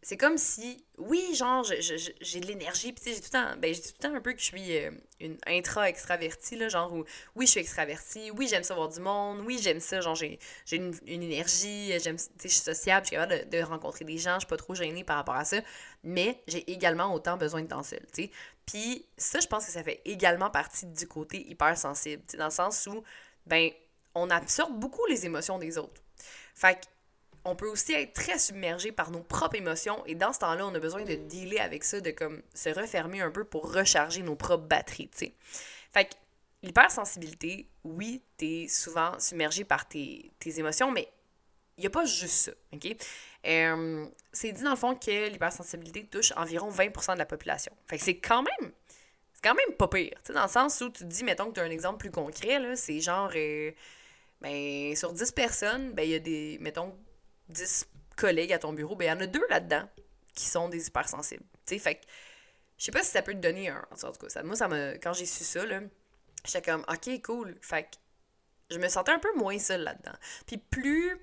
c'est 0.00 0.16
comme 0.16 0.38
si, 0.38 0.84
oui, 0.96 1.34
genre, 1.34 1.64
j'ai 1.64 2.40
de 2.40 2.46
l'énergie, 2.46 2.92
puis 2.92 3.02
tu 3.02 3.10
sais, 3.10 3.16
j'ai 3.16 3.20
tout 3.20 3.30
le 3.32 3.38
temps, 3.38 3.56
ben, 3.58 3.74
j'ai 3.74 3.82
tout 3.82 3.94
le 4.00 4.08
temps 4.08 4.14
un 4.14 4.20
peu 4.20 4.32
que 4.32 4.38
je 4.38 4.44
suis 4.44 4.76
euh, 4.78 4.92
une 5.18 5.36
intra-extravertie, 5.46 6.56
là, 6.56 6.68
genre, 6.68 6.92
où, 6.92 7.04
oui, 7.34 7.46
je 7.46 7.50
suis 7.50 7.60
extravertie, 7.60 8.30
oui, 8.30 8.46
j'aime 8.48 8.62
ça 8.62 8.74
voir 8.74 8.88
du 8.88 9.00
monde, 9.00 9.40
oui, 9.44 9.58
j'aime 9.60 9.80
ça, 9.80 10.00
genre, 10.00 10.14
j'ai 10.14 10.38
une, 10.70 10.94
une, 11.06 11.22
énergie, 11.24 11.92
j'aime, 11.98 12.16
tu 12.16 12.22
sais, 12.22 12.48
je 12.48 12.48
suis 12.48 12.62
sociable, 12.62 13.06
je 13.06 13.08
suis 13.08 13.16
capable 13.16 13.50
de, 13.50 13.62
rencontrer 13.62 14.04
des 14.04 14.18
gens, 14.18 14.34
je 14.34 14.40
suis 14.40 14.46
pas 14.46 14.56
trop 14.56 14.74
gênée 14.74 15.02
par 15.02 15.16
rapport 15.16 15.36
à 15.36 15.44
ça, 15.44 15.58
mais 16.04 16.40
j'ai 16.46 16.70
également 16.70 17.12
autant 17.12 17.36
besoin 17.36 17.62
de 17.62 17.68
temps 17.68 17.82
seul, 17.82 18.06
tu 18.14 18.24
sais. 18.24 18.30
Puis 18.66 19.04
ça, 19.16 19.40
je 19.40 19.48
pense 19.48 19.66
que 19.66 19.72
ça 19.72 19.82
fait 19.82 20.00
également 20.04 20.50
partie 20.50 20.86
du 20.86 21.08
côté 21.08 21.48
hypersensible, 21.50 22.22
tu 22.26 22.32
sais, 22.32 22.36
dans 22.36 22.46
le 22.46 22.50
sens 22.50 22.86
où, 22.86 23.02
ben, 23.46 23.70
on 24.14 24.30
absorbe 24.30 24.78
beaucoup 24.78 25.04
les 25.06 25.26
émotions 25.26 25.58
des 25.58 25.76
autres. 25.76 26.02
Fait 26.54 26.74
que 26.74 26.86
on 27.48 27.56
peut 27.56 27.68
aussi 27.68 27.92
être 27.92 28.12
très 28.12 28.38
submergé 28.38 28.92
par 28.92 29.10
nos 29.10 29.22
propres 29.22 29.56
émotions 29.56 30.04
et 30.06 30.14
dans 30.14 30.32
ce 30.32 30.40
temps-là, 30.40 30.66
on 30.66 30.74
a 30.74 30.78
besoin 30.78 31.04
de 31.04 31.14
dealer 31.14 31.60
avec 31.60 31.84
ça, 31.84 32.00
de 32.00 32.10
comme 32.10 32.42
se 32.54 32.68
refermer 32.70 33.20
un 33.20 33.30
peu 33.30 33.44
pour 33.44 33.72
recharger 33.72 34.22
nos 34.22 34.36
propres 34.36 34.66
batteries, 34.66 35.08
tu 35.08 35.18
sais. 35.18 35.34
Fait 35.92 36.04
que 36.04 36.14
l'hypersensibilité, 36.62 37.68
oui, 37.84 38.22
t'es 38.36 38.66
souvent 38.68 39.18
submergé 39.18 39.64
par 39.64 39.88
tes, 39.88 40.30
émotions, 40.44 40.90
mais 40.90 41.08
il 41.76 41.82
n'y 41.82 41.86
a 41.86 41.90
pas 41.90 42.04
juste 42.04 42.34
ça, 42.34 42.52
OK? 42.72 42.96
C'est 44.32 44.52
dit 44.52 44.62
dans 44.62 44.70
le 44.70 44.76
fond 44.76 44.94
que 44.94 45.28
l'hypersensibilité 45.28 46.04
touche 46.04 46.32
environ 46.36 46.70
20% 46.70 47.14
de 47.14 47.18
la 47.18 47.26
population. 47.26 47.72
Fait 47.86 47.98
que 47.98 48.04
c'est 48.04 48.18
quand 48.18 48.42
même 48.42 48.72
c'est 49.38 49.48
quand 49.48 49.54
même 49.54 49.76
pas 49.76 49.86
pire. 49.86 50.14
Tu 50.16 50.26
sais, 50.26 50.32
dans 50.32 50.42
le 50.42 50.48
sens 50.48 50.80
où 50.80 50.90
tu 50.90 51.04
dis, 51.04 51.22
mettons 51.22 51.46
que 51.46 51.54
tu 51.54 51.60
as 51.60 51.62
un 51.62 51.70
exemple 51.70 51.98
plus 51.98 52.10
concret, 52.10 52.58
là, 52.58 52.74
c'est 52.74 52.98
genre, 52.98 53.30
euh, 53.36 53.70
ben, 54.40 54.96
sur 54.96 55.12
10 55.12 55.30
personnes, 55.30 55.92
ben, 55.92 56.02
il 56.02 56.10
y 56.10 56.14
a 56.16 56.18
des, 56.18 56.58
mettons, 56.60 56.92
10 57.48 57.86
collègues 58.16 58.52
à 58.52 58.58
ton 58.58 58.72
bureau, 58.72 58.96
ben 58.96 59.04
il 59.06 59.08
y 59.08 59.12
en 59.12 59.20
a 59.20 59.26
deux 59.26 59.46
là-dedans 59.48 59.88
qui 60.34 60.46
sont 60.46 60.68
des 60.68 60.86
hypersensibles. 60.86 61.44
Tu 61.66 61.74
sais, 61.74 61.78
fait 61.78 61.96
que 61.96 62.00
je 62.78 62.84
sais 62.84 62.92
pas 62.92 63.02
si 63.02 63.10
ça 63.10 63.22
peut 63.22 63.32
te 63.32 63.38
donner 63.38 63.68
un. 63.68 63.84
En 63.90 63.96
tout 63.96 64.12
cas, 64.12 64.28
ça, 64.28 64.42
moi, 64.42 64.54
ça 64.54 64.68
quand 65.02 65.12
j'ai 65.12 65.26
su 65.26 65.44
ça, 65.44 65.64
j'étais 66.44 66.62
comme, 66.62 66.84
ok, 66.88 67.22
cool. 67.22 67.56
Fait 67.60 67.84
que 67.84 67.88
je 68.70 68.78
me 68.78 68.88
sentais 68.88 69.12
un 69.12 69.18
peu 69.18 69.34
moins 69.36 69.58
seule 69.58 69.82
là-dedans. 69.82 70.16
Puis 70.46 70.58
plus, 70.58 71.18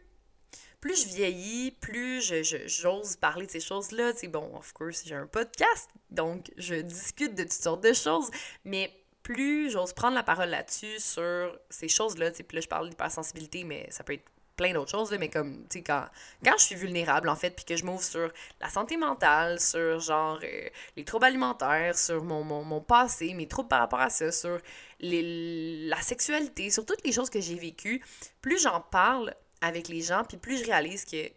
plus 0.82 1.04
je 1.04 1.08
vieillis, 1.08 1.72
plus 1.72 2.22
je, 2.22 2.68
j'ose 2.68 3.16
parler 3.16 3.46
de 3.46 3.52
ces 3.52 3.62
choses-là. 3.62 4.14
Tu 4.14 4.28
bon, 4.28 4.56
of 4.56 4.74
course, 4.74 5.04
j'ai 5.06 5.16
un 5.16 5.28
podcast, 5.28 5.90
donc 6.10 6.52
je 6.58 6.76
discute 6.76 7.36
de 7.36 7.44
toutes 7.44 7.54
sortes 7.54 7.84
de 7.84 7.94
choses, 7.94 8.30
mais 8.66 8.92
plus 9.24 9.72
j'ose 9.72 9.94
prendre 9.94 10.16
la 10.16 10.24
parole 10.24 10.50
là-dessus 10.50 11.00
sur 11.00 11.58
ces 11.70 11.88
choses-là, 11.88 12.32
tu 12.32 12.44
puis 12.44 12.58
là, 12.58 12.62
je 12.62 12.68
parle 12.68 12.90
d'hypersensibilité, 12.90 13.64
mais 13.64 13.88
ça 13.90 14.04
peut 14.04 14.14
être 14.14 14.30
plein 14.56 14.74
d'autres 14.74 14.92
choses, 14.92 15.12
mais 15.20 15.30
comme, 15.30 15.64
tu 15.70 15.80
sais, 15.80 15.84
quand, 15.84 16.06
quand 16.44 16.58
je 16.58 16.64
suis 16.64 16.76
vulnérable, 16.76 17.30
en 17.30 17.36
fait, 17.36 17.52
puis 17.52 17.66
que 17.66 17.76
je 17.76 17.86
m'ouvre 17.86 18.04
sur 18.04 18.32
la 18.62 18.70
santé 18.70 18.98
mentale, 18.98 19.60
sur, 19.60 20.00
genre, 20.00 20.40
euh, 20.44 20.70
les 20.96 21.04
troubles 21.04 21.26
alimentaires, 21.26 21.98
sur 21.98 22.24
mon, 22.24 22.44
mon, 22.44 22.82
passé, 22.82 23.34
mes 23.34 23.48
troubles 23.48 23.70
par 23.70 23.80
rapport 23.80 24.02
à 24.02 24.10
ça, 24.10 24.32
sur 24.32 24.60
la 25.00 26.02
sexualité, 26.02 26.70
sur 26.70 26.86
toutes 26.86 27.04
les 27.06 27.12
choses 27.12 27.30
que 27.30 27.42
j'ai 27.42 27.56
vécues, 27.56 28.04
plus 28.42 28.62
j'en 28.62 28.82
parle 28.82 29.34
avec 29.62 29.88
les 29.88 30.02
gens, 30.02 30.24
puis 30.24 30.38
plus 30.38 30.60
je 30.60 30.66
réalise 30.66 31.06
que, 31.06 31.30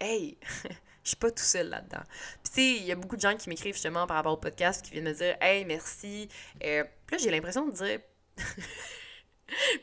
hey, 0.00 0.38
je 1.04 1.08
suis 1.08 1.16
pas 1.16 1.30
tout 1.30 1.42
seul 1.42 1.68
là-dedans. 1.68 2.02
Puis, 2.42 2.52
tu 2.52 2.60
sais, 2.60 2.80
il 2.80 2.84
y 2.84 2.92
a 2.92 2.96
beaucoup 2.96 3.16
de 3.16 3.20
gens 3.22 3.36
qui 3.36 3.48
m'écrivent 3.48 3.74
justement 3.74 4.06
par 4.06 4.16
rapport 4.16 4.32
au 4.32 4.38
podcast, 4.38 4.84
qui 4.84 4.92
viennent 4.92 5.04
me 5.04 5.14
dire, 5.14 5.36
hey, 5.40 5.64
merci. 5.64 6.28
Euh, 6.64 6.84
puis 7.06 7.16
là, 7.16 7.22
j'ai 7.22 7.30
l'impression 7.30 7.66
de 7.66 7.72
dire... 7.72 8.00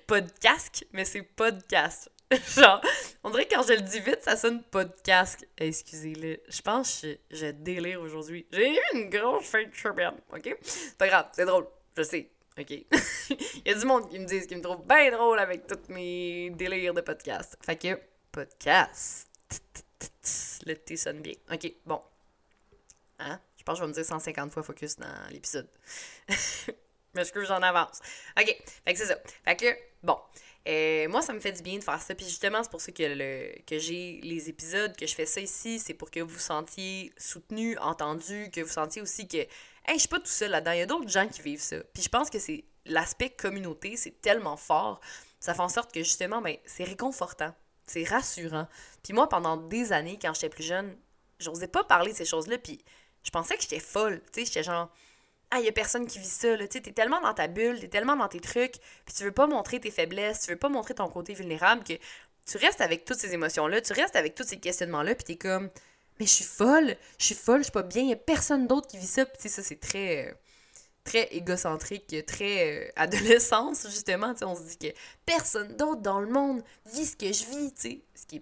podcast, 0.08 0.86
mais 0.94 1.06
c'est 1.06 1.22
podcast. 1.22 2.10
Genre, 2.56 2.82
on 3.24 3.30
dirait 3.30 3.46
que 3.46 3.56
quand 3.56 3.64
je 3.64 3.74
le 3.74 3.82
dis 3.82 4.00
vite, 4.00 4.22
ça 4.22 4.36
sonne 4.36 4.64
casque. 5.04 5.46
Excusez-le. 5.58 6.40
Je 6.48 6.62
pense 6.62 7.02
que 7.02 7.18
je, 7.32 7.48
délire 7.52 8.02
aujourd'hui. 8.02 8.48
J'ai 8.52 8.72
eu 8.72 8.80
une 8.94 9.10
grosse 9.10 9.46
fin 9.46 9.64
de 9.64 9.76
semaine, 9.76 10.16
ok? 10.34 10.58
C'est 10.62 10.98
pas 10.98 11.08
grave, 11.08 11.28
c'est 11.34 11.46
drôle. 11.46 11.68
Je 11.96 12.04
sais, 12.04 12.30
ok? 12.58 12.72
Il 13.30 13.62
y 13.66 13.70
a 13.72 13.76
du 13.76 13.86
monde 13.86 14.10
qui 14.10 14.20
me 14.20 14.26
dit 14.26 14.46
qui 14.48 14.56
me 14.56 14.62
trouve 14.62 14.86
bien 14.88 15.12
drôle 15.12 15.40
avec 15.40 15.68
tous 15.68 15.92
mes 15.94 16.50
délires 16.52 16.94
de 16.94 17.02
podcast. 17.02 17.58
Fait 17.64 17.76
que, 17.76 18.00
podcast. 18.32 19.30
Le 20.66 20.74
T 20.74 20.98
sonne 20.98 21.22
bien. 21.22 21.36
Ok, 21.52 21.72
bon. 21.86 22.02
Hein? 23.20 23.40
Je 23.58 23.64
pense 23.64 23.76
que 23.76 23.80
je 23.80 23.84
vais 23.84 23.90
me 23.90 23.94
dire 23.94 24.06
150 24.06 24.52
fois 24.52 24.64
focus 24.64 24.98
dans 24.98 25.30
l'épisode. 25.32 25.70
Mais 27.14 27.24
je 27.24 27.32
que 27.32 27.46
j'en 27.46 27.62
avance. 27.62 28.00
Ok, 28.38 28.46
fait 28.84 28.94
que 28.94 29.00
c'est 29.00 29.06
ça. 29.06 29.16
Fait 29.46 29.56
que, 29.56 29.78
bon. 30.04 30.20
Euh, 30.68 31.08
moi, 31.10 31.22
ça 31.22 31.34
me 31.34 31.40
fait 31.40 31.52
du 31.52 31.62
bien 31.62 31.78
de 31.78 31.84
faire 31.84 32.02
ça. 32.02 32.16
Puis 32.16 32.26
justement, 32.26 32.64
c'est 32.64 32.72
pour 32.72 32.82
ça 32.82 32.92
que, 32.92 33.04
j'ai 33.78 34.20
les 34.24 34.50
épisodes, 34.50 34.96
que 34.96 35.06
je 35.06 35.14
fais 35.14 35.26
ça 35.26 35.42
ici. 35.42 35.80
C'est 35.80 35.94
pour 35.94 36.10
que 36.10 36.20
vous 36.20 36.40
sentiez 36.40 37.14
soutenu, 37.18 37.78
entendu, 37.78 38.50
que 38.52 38.62
vous 38.62 38.72
sentiez 38.72 39.02
aussi 39.02 39.28
que, 39.28 39.38
hey, 39.38 39.94
je 39.94 40.00
suis 40.00 40.08
pas 40.08 40.20
tout 40.20 40.26
seul 40.26 40.52
là-dedans. 40.52 40.72
Il 40.72 40.80
y 40.80 40.82
a 40.82 40.86
d'autres 40.88 41.10
gens 41.10 41.28
qui 41.28 41.42
vivent 41.42 41.62
ça. 41.62 41.78
Puis 41.94 42.04
je 42.04 42.10
pense 42.10 42.30
que 42.30 42.40
c'est 42.40 42.66
l'aspect 42.86 43.30
communauté, 43.30 43.96
c'est 43.96 44.22
tellement 44.22 44.58
fort. 44.58 45.02
Ça 45.40 45.54
fait 45.54 45.62
en 45.62 45.70
sorte 45.70 45.94
que 45.94 46.02
justement, 46.02 46.42
ben, 46.42 46.58
c'est 46.66 46.84
réconfortant. 46.84 47.54
C'est 47.86 48.04
rassurant. 48.04 48.68
Puis 49.04 49.14
moi, 49.14 49.30
pendant 49.30 49.58
des 49.58 49.94
années, 49.94 50.18
quand 50.20 50.34
j'étais 50.34 50.50
plus 50.50 50.64
jeune, 50.64 50.98
j'osais 51.40 51.68
pas 51.68 51.84
parler 51.84 52.12
de 52.12 52.18
ces 52.18 52.26
choses-là. 52.26 52.58
Puis 52.58 52.80
je 53.24 53.30
pensais 53.30 53.56
que 53.56 53.62
j'étais 53.62 53.80
folle. 53.80 54.22
Tu 54.32 54.40
sais, 54.40 54.46
j'étais 54.46 54.64
genre 54.64 54.92
ah, 55.52 55.60
il 55.60 55.66
y 55.66 55.70
a 55.70 55.72
personne 55.72 56.08
qui 56.08 56.20
vit 56.20 56.26
ça, 56.26 56.56
là. 56.58 56.68
Tu 56.68 56.78
sais, 56.78 56.82
t'es 56.82 56.92
tellement 56.92 57.22
dans 57.22 57.34
ta 57.34 57.48
bulle, 57.48 57.80
t'es 57.80 57.88
tellement 57.88 58.16
dans 58.16 58.28
tes 58.28 58.40
trucs, 58.40 58.76
puis 59.06 59.16
tu 59.16 59.24
veux 59.24 59.32
pas 59.32 59.48
montrer 59.48 59.80
tes 59.80 59.92
faiblesses, 59.92 60.42
tu 60.42 60.52
veux 60.52 60.58
pas 60.58 60.70
montrer 60.70 60.96
ton 60.96 61.08
côté 61.08 61.34
vulnérable, 61.34 61.84
que 61.84 61.94
tu 62.46 62.58
restes 62.58 62.82
avec 62.82 63.06
toutes 63.06 63.20
ces 63.20 63.34
émotions-là, 63.34 63.82
tu 63.82 63.94
restes 63.94 64.16
avec 64.16 64.36
tous 64.36 64.44
ces 64.44 64.58
questionnements-là, 64.58 65.16
puis 65.16 65.24
t'es 65.24 65.36
comme, 65.36 65.70
mais 66.20 66.26
je 66.26 66.32
suis 66.32 66.46
folle, 66.46 66.96
je 67.20 67.26
suis 67.26 67.36
folle, 67.36 67.60
je 67.60 67.66
suis 67.66 67.72
pas 67.72 67.84
bien, 67.84 68.04
il 68.04 68.10
y 68.10 68.14
a 68.14 68.18
personne 68.18 68.68
d'autre 68.68 68.88
qui 68.88 68.98
vit 68.98 69.08
ça. 69.08 69.26
Puis, 69.26 69.38
tu 69.38 69.44
sais, 69.44 69.50
ça, 69.50 69.64
c'est 69.64 69.80
très. 69.80 70.36
Très 71.04 71.28
égocentrique, 71.36 72.26
très 72.26 72.88
euh, 72.88 72.92
adolescence, 72.96 73.86
justement. 73.92 74.34
Tu 74.34 74.40
sais, 74.40 74.46
on 74.46 74.56
se 74.56 74.64
dit 74.64 74.78
que 74.80 74.88
personne 75.24 75.78
d'autre 75.78 76.02
dans 76.02 76.20
le 76.20 76.26
monde 76.26 76.64
vit 76.88 77.06
ce 77.06 77.16
que 77.16 77.28
je 77.28 77.46
vis. 77.46 78.00
Ce 78.16 78.26
qui 78.26 78.42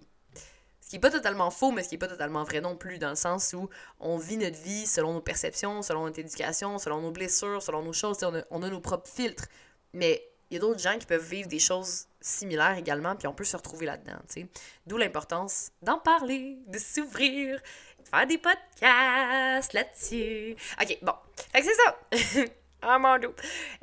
qui 0.93 0.97
n'est 0.97 1.01
pas 1.01 1.09
totalement 1.09 1.49
faux, 1.49 1.71
mais 1.71 1.81
ce 1.81 1.89
qui 1.89 1.95
n'est 1.95 1.99
pas 1.99 2.07
totalement 2.07 2.43
vrai 2.43 2.61
non 2.61 2.75
plus, 2.75 2.99
dans 2.99 3.09
le 3.09 3.15
sens 3.15 3.53
où 3.53 3.67
on 3.99 4.15
vit 4.17 4.37
notre 4.37 4.61
vie 4.61 4.85
selon 4.85 5.13
nos 5.13 5.21
perceptions, 5.21 5.81
selon 5.81 6.03
notre 6.03 6.19
éducation, 6.19 6.77
selon 6.77 7.01
nos 7.01 7.09
blessures, 7.09 7.63
selon 7.63 7.81
nos 7.81 7.93
choses, 7.93 8.23
on 8.23 8.35
a, 8.35 8.43
on 8.51 8.61
a, 8.61 8.69
nos 8.69 8.79
propres 8.79 9.09
filtres. 9.09 9.47
Mais 9.93 10.23
il 10.51 10.53
y 10.53 10.57
a 10.57 10.59
d'autres 10.59 10.79
gens 10.79 10.95
qui 10.99 11.07
peuvent 11.07 11.27
vivre 11.27 11.49
des 11.49 11.57
choses 11.57 12.05
similaires 12.21 12.77
également, 12.77 13.15
puis 13.15 13.25
on 13.25 13.33
peut 13.33 13.43
se 13.43 13.57
retrouver 13.57 13.87
là-dedans, 13.87 14.19
tu 14.29 14.41
sais. 14.41 14.47
D'où 14.85 14.97
l'importance 14.97 15.71
d'en 15.81 15.97
parler, 15.97 16.59
de 16.67 16.77
s'ouvrir 16.77 17.59
faire 18.07 18.27
des 18.27 18.37
podcasts 18.37 19.73
là-dessus. 19.73 20.55
Ok, 20.79 20.99
bon. 21.01 21.13
Fait 21.51 21.61
que 21.61 21.65
c'est 21.65 22.35
ça. 22.35 22.45
ah 22.83 22.99
mon 22.99 23.17
dieu. 23.17 23.33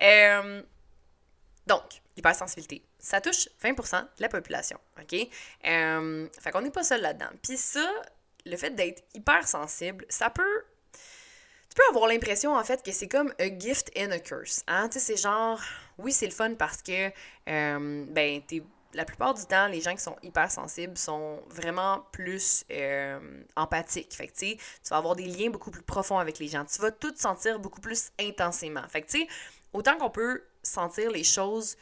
Euh, 0.00 0.62
donc, 1.66 2.02
l'hypersensibilité. 2.14 2.84
Ça 3.00 3.20
touche 3.20 3.48
20% 3.62 4.00
de 4.00 4.06
la 4.18 4.28
population, 4.28 4.78
OK? 5.00 5.28
Euh, 5.66 6.28
fait 6.40 6.50
qu'on 6.50 6.60
n'est 6.62 6.70
pas 6.70 6.84
seul 6.84 7.00
là-dedans. 7.00 7.30
Puis 7.42 7.56
ça, 7.56 7.90
le 8.46 8.56
fait 8.56 8.70
d'être 8.70 9.02
hypersensible, 9.14 10.04
ça 10.08 10.30
peut 10.30 10.64
tu 10.92 11.76
peux 11.76 11.96
avoir 11.96 12.08
l'impression 12.08 12.56
en 12.56 12.64
fait 12.64 12.82
que 12.82 12.90
c'est 12.90 13.06
comme 13.06 13.32
a 13.38 13.46
gift 13.56 13.92
and 13.96 14.10
a 14.10 14.18
curse. 14.18 14.64
Hein? 14.66 14.88
Tu 14.88 14.98
sais, 14.98 15.14
c'est 15.14 15.22
genre, 15.22 15.60
oui, 15.98 16.12
c'est 16.12 16.26
le 16.26 16.32
fun 16.32 16.54
parce 16.54 16.82
que, 16.82 17.10
euh, 17.48 18.04
ben, 18.08 18.42
t'es 18.44 18.60
la 18.92 19.04
plupart 19.04 19.34
du 19.34 19.44
temps, 19.44 19.68
les 19.68 19.80
gens 19.80 19.94
qui 19.94 20.02
sont 20.02 20.16
hypersensibles 20.22 20.98
sont 20.98 21.40
vraiment 21.48 22.04
plus 22.12 22.64
euh, 22.72 23.42
empathiques. 23.56 24.12
Fait 24.14 24.26
que, 24.26 24.32
tu 24.32 24.56
vas 24.90 24.96
avoir 24.96 25.14
des 25.14 25.26
liens 25.26 25.50
beaucoup 25.50 25.70
plus 25.70 25.82
profonds 25.82 26.18
avec 26.18 26.38
les 26.38 26.48
gens. 26.48 26.64
Tu 26.64 26.80
vas 26.80 26.90
tout 26.90 27.14
sentir 27.14 27.60
beaucoup 27.60 27.80
plus 27.80 28.10
intensément. 28.20 28.82
Fait 28.88 29.02
que, 29.02 29.10
tu 29.10 29.20
sais, 29.20 29.28
autant 29.72 29.96
qu'on 29.96 30.10
peut 30.10 30.42
sentir 30.62 31.10
les 31.10 31.24
choses 31.24 31.76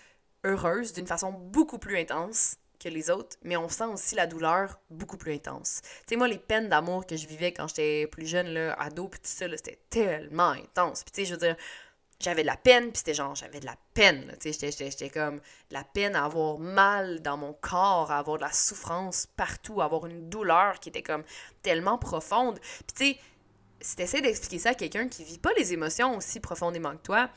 heureuses 0.48 0.92
d'une 0.92 1.06
façon 1.06 1.32
beaucoup 1.32 1.78
plus 1.78 1.98
intense, 1.98 2.56
que 2.78 2.88
les 2.88 3.10
autres, 3.10 3.36
mais 3.42 3.56
on 3.56 3.68
sent 3.68 3.84
aussi 3.84 4.14
la 4.14 4.26
douleur 4.26 4.80
beaucoup 4.90 5.16
plus 5.16 5.34
intense. 5.34 5.80
Tu 5.82 5.90
sais, 6.10 6.16
moi, 6.16 6.28
les 6.28 6.38
peines 6.38 6.68
d'amour 6.68 7.06
que 7.06 7.16
je 7.16 7.26
vivais 7.26 7.52
quand 7.52 7.68
j'étais 7.68 8.06
plus 8.06 8.26
jeune, 8.26 8.48
là, 8.48 8.74
ado, 8.74 9.08
puis 9.08 9.20
tout 9.20 9.28
ça, 9.28 9.46
c'était 9.56 9.80
tellement 9.90 10.50
intense. 10.50 11.02
Puis 11.02 11.12
tu 11.12 11.20
sais, 11.20 11.26
je 11.26 11.32
veux 11.32 11.40
dire, 11.40 11.56
j'avais 12.20 12.42
de 12.42 12.46
la 12.46 12.56
peine, 12.56 12.90
puis 12.90 12.98
c'était 12.98 13.14
genre, 13.14 13.34
j'avais 13.34 13.60
de 13.60 13.66
la 13.66 13.76
peine, 13.94 14.36
tu 14.40 14.52
sais, 14.52 14.70
j'étais 14.70 15.10
comme 15.10 15.40
la 15.70 15.84
peine 15.84 16.16
à 16.16 16.24
avoir 16.24 16.58
mal 16.58 17.20
dans 17.20 17.36
mon 17.36 17.52
corps, 17.52 18.10
à 18.10 18.18
avoir 18.18 18.38
de 18.38 18.42
la 18.42 18.52
souffrance 18.52 19.26
partout, 19.26 19.80
à 19.80 19.84
avoir 19.84 20.06
une 20.06 20.28
douleur 20.28 20.80
qui 20.80 20.88
était 20.88 21.02
comme 21.02 21.24
tellement 21.62 21.98
profonde. 21.98 22.58
Puis 22.60 22.94
tu 22.94 23.04
sais, 23.04 23.18
si 23.80 23.96
t'essaies 23.96 24.20
d'expliquer 24.20 24.58
ça 24.58 24.70
à 24.70 24.74
quelqu'un 24.74 25.08
qui 25.08 25.22
vit 25.22 25.38
pas 25.38 25.52
les 25.56 25.72
émotions 25.72 26.16
aussi 26.16 26.40
profondément 26.40 26.92
que 26.96 27.02
toi, 27.02 27.30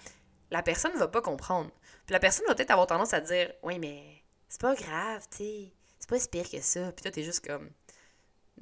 la 0.49 0.63
personne 0.63 0.93
va 0.97 1.07
pas 1.07 1.21
comprendre. 1.21 1.69
Puis 2.05 2.13
la 2.13 2.19
personne 2.19 2.45
va 2.47 2.55
peut-être 2.55 2.71
avoir 2.71 2.87
tendance 2.87 3.13
à 3.13 3.21
dire, 3.21 3.51
oui, 3.63 3.79
mais 3.79 4.21
c'est 4.49 4.61
pas 4.61 4.75
grave, 4.75 5.25
tu 5.31 5.37
sais. 5.37 5.73
C'est 5.99 6.09
pas 6.09 6.19
si 6.19 6.27
pire 6.27 6.49
que 6.49 6.59
ça. 6.61 6.91
Puis 6.91 7.03
toi, 7.03 7.11
t'es 7.11 7.23
juste 7.23 7.45
comme. 7.45 7.69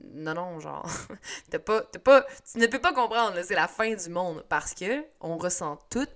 Non, 0.03 0.33
non, 0.33 0.59
genre. 0.59 0.87
t'as 1.49 1.59
pas, 1.59 1.81
pas. 1.81 2.25
Tu 2.51 2.59
ne 2.59 2.67
peux 2.67 2.79
pas 2.79 2.93
comprendre, 2.93 3.41
c'est 3.43 3.55
la 3.55 3.67
fin 3.67 3.93
du 3.93 4.09
monde. 4.09 4.45
Parce 4.49 4.73
que 4.73 5.05
on 5.21 5.37
ressent 5.37 5.77
tout 5.89 6.07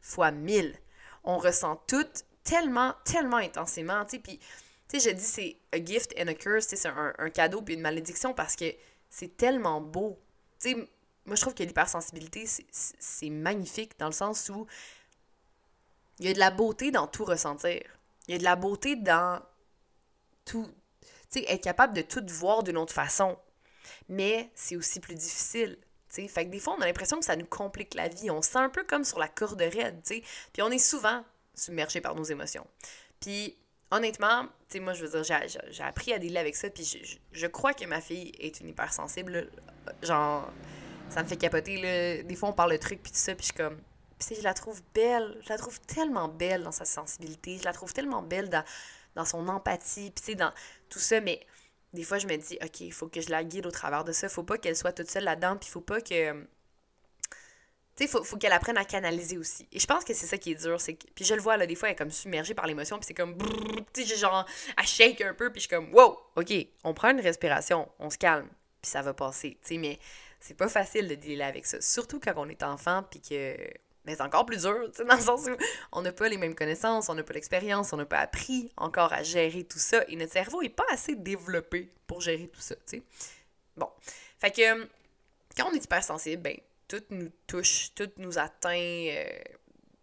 fois 0.00 0.30
mille. 0.30 0.74
On 1.22 1.38
ressent 1.38 1.76
tout 1.86 2.06
tellement, 2.42 2.94
tellement 3.04 3.36
intensément, 3.36 4.04
tu 4.04 4.16
sais. 4.16 4.18
Puis, 4.18 4.38
tu 4.88 4.98
sais, 4.98 5.10
je 5.10 5.14
dis 5.14 5.22
c'est 5.22 5.56
a 5.72 5.84
gift 5.84 6.14
and 6.18 6.28
a 6.28 6.34
curse, 6.34 6.66
c'est 6.66 6.88
un, 6.88 7.12
un 7.18 7.30
cadeau 7.30 7.62
puis 7.62 7.74
une 7.74 7.82
malédiction 7.82 8.34
parce 8.34 8.56
que 8.56 8.74
c'est 9.10 9.36
tellement 9.36 9.80
beau. 9.80 10.18
Tu 10.60 10.70
sais, 10.70 10.74
moi, 11.26 11.36
je 11.36 11.42
trouve 11.42 11.54
que 11.54 11.62
l'hypersensibilité, 11.62 12.46
c'est 12.72 13.30
magnifique 13.30 13.98
dans 13.98 14.06
le 14.06 14.12
sens 14.12 14.48
où 14.48 14.66
il 16.20 16.26
y 16.26 16.28
a 16.28 16.34
de 16.34 16.38
la 16.38 16.50
beauté 16.50 16.90
dans 16.90 17.06
tout 17.06 17.24
ressentir. 17.24 17.82
Il 18.28 18.32
y 18.32 18.34
a 18.34 18.38
de 18.38 18.44
la 18.44 18.54
beauté 18.54 18.94
dans 18.94 19.40
tout. 20.44 20.68
Tu 21.32 21.40
sais, 21.40 21.44
être 21.48 21.64
capable 21.64 21.94
de 21.94 22.02
tout 22.02 22.24
voir 22.28 22.62
d'une 22.62 22.76
autre 22.76 22.92
façon. 22.92 23.38
Mais 24.08 24.50
c'est 24.54 24.76
aussi 24.76 25.00
plus 25.00 25.14
difficile. 25.14 25.78
sais. 26.08 26.28
Fait 26.28 26.44
que 26.44 26.50
des 26.50 26.60
fois, 26.60 26.76
on 26.78 26.82
a 26.82 26.86
l'impression 26.86 27.18
que 27.18 27.24
ça 27.24 27.36
nous 27.36 27.46
complique 27.46 27.94
la 27.94 28.08
vie. 28.08 28.30
On 28.30 28.42
se 28.42 28.50
sent 28.50 28.58
un 28.58 28.68
peu 28.68 28.84
comme 28.84 29.04
sur 29.04 29.18
la 29.18 29.28
corde 29.28 29.62
raide, 29.62 30.02
tu 30.04 30.16
sais. 30.16 30.22
Puis 30.52 30.62
on 30.62 30.70
est 30.70 30.78
souvent 30.78 31.24
submergé 31.54 32.02
par 32.02 32.14
nos 32.14 32.24
émotions. 32.24 32.66
Puis 33.18 33.56
honnêtement, 33.90 34.42
tu 34.68 34.76
sais, 34.76 34.80
moi, 34.80 34.92
je 34.92 35.06
veux 35.06 35.22
dire, 35.22 35.38
j'ai 35.70 35.82
appris 35.82 36.12
à 36.12 36.18
dealer 36.18 36.38
avec 36.38 36.54
ça. 36.54 36.68
Puis 36.68 36.84
je, 36.84 37.16
je, 37.32 37.46
crois 37.46 37.72
que 37.72 37.86
ma 37.86 38.02
fille 38.02 38.32
est 38.38 38.60
une 38.60 38.68
hypersensible. 38.68 39.50
Genre, 40.02 40.52
ça 41.08 41.22
me 41.22 41.28
fait 41.28 41.36
capoter. 41.36 41.78
Là. 41.78 42.22
Des 42.24 42.36
fois, 42.36 42.50
on 42.50 42.52
parle 42.52 42.72
de 42.72 42.76
trucs, 42.76 43.02
puis 43.02 43.10
tout 43.10 43.18
ça, 43.18 43.34
puis 43.34 43.46
je 43.46 43.52
suis 43.52 43.54
comme 43.54 43.80
puis 44.20 44.36
je 44.36 44.42
la 44.42 44.54
trouve 44.54 44.80
belle, 44.94 45.36
je 45.42 45.48
la 45.48 45.58
trouve 45.58 45.80
tellement 45.80 46.28
belle 46.28 46.62
dans 46.62 46.72
sa 46.72 46.84
sensibilité, 46.84 47.58
je 47.58 47.64
la 47.64 47.72
trouve 47.72 47.92
tellement 47.92 48.22
belle 48.22 48.50
dans, 48.50 48.64
dans 49.14 49.24
son 49.24 49.48
empathie, 49.48 50.10
puis 50.10 50.36
dans 50.36 50.52
tout 50.88 50.98
ça, 50.98 51.20
mais 51.20 51.40
des 51.92 52.04
fois 52.04 52.18
je 52.18 52.26
me 52.26 52.36
dis, 52.36 52.58
ok, 52.62 52.80
il 52.80 52.92
faut 52.92 53.08
que 53.08 53.20
je 53.20 53.30
la 53.30 53.42
guide 53.42 53.66
au 53.66 53.70
travers 53.70 54.04
de 54.04 54.12
ça, 54.12 54.28
faut 54.28 54.42
pas 54.42 54.58
qu'elle 54.58 54.76
soit 54.76 54.92
toute 54.92 55.10
seule 55.10 55.24
là-dedans, 55.24 55.56
puis 55.56 55.68
faut 55.68 55.80
pas 55.80 56.00
que... 56.00 56.32
Tu 57.96 58.06
sais, 58.06 58.08
faut, 58.08 58.22
faut 58.22 58.36
qu'elle 58.36 58.52
apprenne 58.52 58.78
à 58.78 58.84
canaliser 58.84 59.36
aussi. 59.36 59.68
Et 59.72 59.80
je 59.80 59.86
pense 59.86 60.04
que 60.04 60.14
c'est 60.14 60.26
ça 60.26 60.38
qui 60.38 60.52
est 60.52 60.62
dur, 60.62 60.80
c'est 60.80 60.94
que... 60.94 61.06
Puis 61.14 61.24
je 61.24 61.34
le 61.34 61.40
vois, 61.40 61.56
là, 61.56 61.66
des 61.66 61.74
fois, 61.74 61.88
elle 61.88 61.94
est 61.94 61.98
comme 61.98 62.10
submergée 62.10 62.54
par 62.54 62.66
l'émotion, 62.66 62.98
puis 62.98 63.06
c'est 63.06 63.14
comme... 63.14 63.36
Tu 63.92 64.06
sais, 64.06 64.16
genre, 64.16 64.46
elle 64.78 64.86
shake 64.86 65.20
un 65.22 65.34
peu, 65.34 65.50
puis 65.50 65.60
je 65.60 65.66
suis 65.66 65.76
comme, 65.76 65.92
wow, 65.92 66.16
ok, 66.36 66.52
on 66.84 66.94
prend 66.94 67.10
une 67.10 67.20
respiration, 67.20 67.90
on 67.98 68.08
se 68.08 68.16
calme, 68.16 68.48
puis 68.80 68.90
ça 68.90 69.02
va 69.02 69.12
passer, 69.12 69.58
tu 69.62 69.74
sais, 69.74 69.78
mais 69.78 69.98
c'est 70.38 70.54
pas 70.54 70.68
facile 70.68 71.08
de 71.08 71.14
dealer 71.14 71.42
avec 71.42 71.66
ça, 71.66 71.80
surtout 71.80 72.20
quand 72.20 72.32
on 72.36 72.48
est 72.48 72.62
enfant, 72.62 73.02
puis 73.02 73.20
que 73.20 73.56
mais 74.04 74.14
c'est 74.14 74.22
encore 74.22 74.46
plus 74.46 74.62
dur, 74.62 74.90
dans 75.06 75.14
le 75.14 75.20
sens 75.20 75.46
où 75.46 75.56
on 75.92 76.02
n'a 76.02 76.12
pas 76.12 76.28
les 76.28 76.38
mêmes 76.38 76.54
connaissances, 76.54 77.08
on 77.08 77.14
n'a 77.14 77.22
pas 77.22 77.34
l'expérience, 77.34 77.92
on 77.92 77.96
n'a 77.96 78.06
pas 78.06 78.18
appris 78.18 78.72
encore 78.76 79.12
à 79.12 79.22
gérer 79.22 79.64
tout 79.64 79.78
ça, 79.78 80.02
et 80.08 80.16
notre 80.16 80.32
cerveau 80.32 80.62
n'est 80.62 80.68
pas 80.68 80.86
assez 80.90 81.14
développé 81.14 81.92
pour 82.06 82.20
gérer 82.20 82.48
tout 82.48 82.60
ça, 82.60 82.74
tu 82.76 82.82
sais. 82.86 83.02
Bon. 83.76 83.88
Fait 84.38 84.50
que, 84.50 84.88
quand 85.56 85.70
on 85.70 85.72
est 85.72 85.84
hypersensible, 85.84 86.42
ben, 86.42 86.56
tout 86.88 87.02
nous 87.10 87.30
touche, 87.46 87.94
tout 87.94 88.10
nous 88.16 88.38
atteint. 88.38 88.74
Euh, 88.74 89.28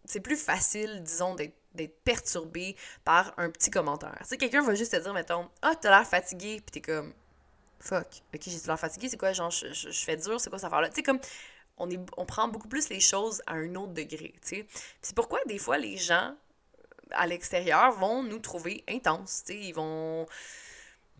c'est 0.04 0.20
plus 0.20 0.36
facile, 0.36 1.02
disons, 1.02 1.34
d'être 1.34 2.02
perturbé 2.02 2.76
par 3.04 3.34
un 3.36 3.50
petit 3.50 3.70
commentaire. 3.70 4.16
Tu 4.20 4.28
sais, 4.28 4.36
quelqu'un 4.38 4.62
va 4.62 4.74
juste 4.74 4.92
te 4.92 4.96
dire, 4.96 5.12
mettons, 5.12 5.48
ah, 5.60 5.74
t'as 5.78 5.90
l'air 5.90 6.06
fatigué, 6.06 6.62
puis 6.64 6.72
t'es 6.72 6.80
comme, 6.80 7.12
fuck, 7.78 8.22
ok, 8.34 8.40
j'ai 8.40 8.58
l'air 8.66 8.80
fatigué, 8.80 9.08
c'est 9.08 9.18
quoi, 9.18 9.32
genre, 9.32 9.50
je, 9.50 9.90
fais 9.92 10.16
dur, 10.16 10.40
c'est 10.40 10.48
quoi 10.48 10.58
cette 10.58 10.66
affaire-là? 10.66 10.88
Tu 10.88 10.96
sais, 10.96 11.02
comme, 11.02 11.20
on, 11.78 11.90
est, 11.90 11.98
on 12.16 12.26
prend 12.26 12.48
beaucoup 12.48 12.68
plus 12.68 12.88
les 12.88 13.00
choses 13.00 13.42
à 13.46 13.54
un 13.54 13.74
autre 13.74 13.92
degré, 13.92 14.34
tu 14.42 14.48
sais. 14.48 14.66
C'est 15.02 15.14
pourquoi 15.14 15.40
des 15.46 15.58
fois 15.58 15.78
les 15.78 15.96
gens 15.96 16.34
à 17.10 17.26
l'extérieur 17.26 17.92
vont 17.92 18.22
nous 18.22 18.38
trouver 18.38 18.84
intenses, 18.88 19.42
tu 19.46 19.52
sais, 19.52 19.58
ils 19.60 19.72
vont 19.72 20.26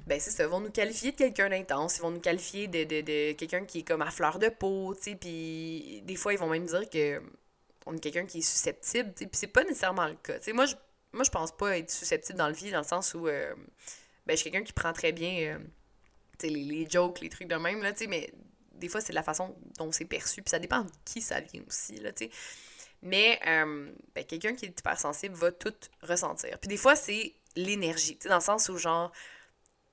ben 0.06 0.20
c'est 0.20 0.30
ça, 0.30 0.46
vont 0.46 0.60
nous 0.60 0.70
qualifier 0.70 1.12
de 1.12 1.16
quelqu'un 1.16 1.48
d'intense, 1.48 1.98
ils 1.98 2.02
vont 2.02 2.10
nous 2.10 2.20
qualifier 2.20 2.68
de, 2.68 2.84
de, 2.84 3.00
de 3.00 3.32
quelqu'un 3.32 3.64
qui 3.64 3.80
est 3.80 3.82
comme 3.82 4.02
à 4.02 4.10
fleur 4.10 4.38
de 4.38 4.48
peau, 4.48 4.94
tu 4.94 5.02
sais, 5.02 5.16
puis 5.16 6.02
des 6.04 6.16
fois 6.16 6.32
ils 6.32 6.38
vont 6.38 6.48
même 6.48 6.66
dire 6.66 6.88
que 6.88 7.20
on 7.86 7.96
est 7.96 8.00
quelqu'un 8.00 8.26
qui 8.26 8.38
est 8.38 8.42
susceptible, 8.42 9.12
tu 9.16 9.26
puis 9.26 9.38
c'est 9.38 9.46
pas 9.48 9.64
nécessairement 9.64 10.06
le 10.06 10.14
cas. 10.14 10.38
Tu 10.38 10.44
sais, 10.46 10.52
moi 10.52 10.66
je 10.66 10.74
moi 11.12 11.24
je 11.24 11.30
pense 11.30 11.52
pas 11.52 11.78
être 11.78 11.90
susceptible 11.90 12.38
dans 12.38 12.48
le 12.48 12.54
vie 12.54 12.70
dans 12.70 12.78
le 12.78 12.84
sens 12.84 13.14
où 13.14 13.28
euh, 13.28 13.54
ben 14.26 14.36
je 14.36 14.42
suis 14.42 14.50
quelqu'un 14.50 14.64
qui 14.64 14.72
prend 14.72 14.92
très 14.92 15.12
bien 15.12 15.54
euh, 15.54 15.58
les, 16.42 16.64
les 16.64 16.88
jokes, 16.88 17.20
les 17.20 17.28
trucs 17.28 17.48
de 17.48 17.56
même 17.56 17.82
là, 17.82 17.92
tu 17.92 18.00
sais, 18.00 18.06
mais 18.06 18.30
des 18.78 18.88
fois, 18.88 19.00
c'est 19.00 19.12
la 19.12 19.22
façon 19.22 19.54
dont 19.78 19.92
c'est 19.92 20.04
perçu, 20.04 20.42
puis 20.42 20.50
ça 20.50 20.58
dépend 20.58 20.82
de 20.82 20.90
qui 21.04 21.20
ça 21.20 21.40
vient 21.40 21.62
aussi, 21.66 21.96
là, 21.96 22.12
tu 22.12 22.26
sais. 22.26 22.30
Mais 23.02 23.38
euh, 23.46 23.92
ben, 24.14 24.24
quelqu'un 24.24 24.54
qui 24.54 24.64
est 24.66 24.80
hypersensible 24.80 25.34
va 25.34 25.52
tout 25.52 25.74
ressentir. 26.02 26.58
Puis 26.58 26.68
des 26.68 26.76
fois, 26.76 26.96
c'est 26.96 27.32
l'énergie, 27.54 28.16
tu 28.16 28.24
sais, 28.24 28.28
dans 28.28 28.36
le 28.36 28.42
sens 28.42 28.68
où, 28.68 28.76
genre, 28.76 29.12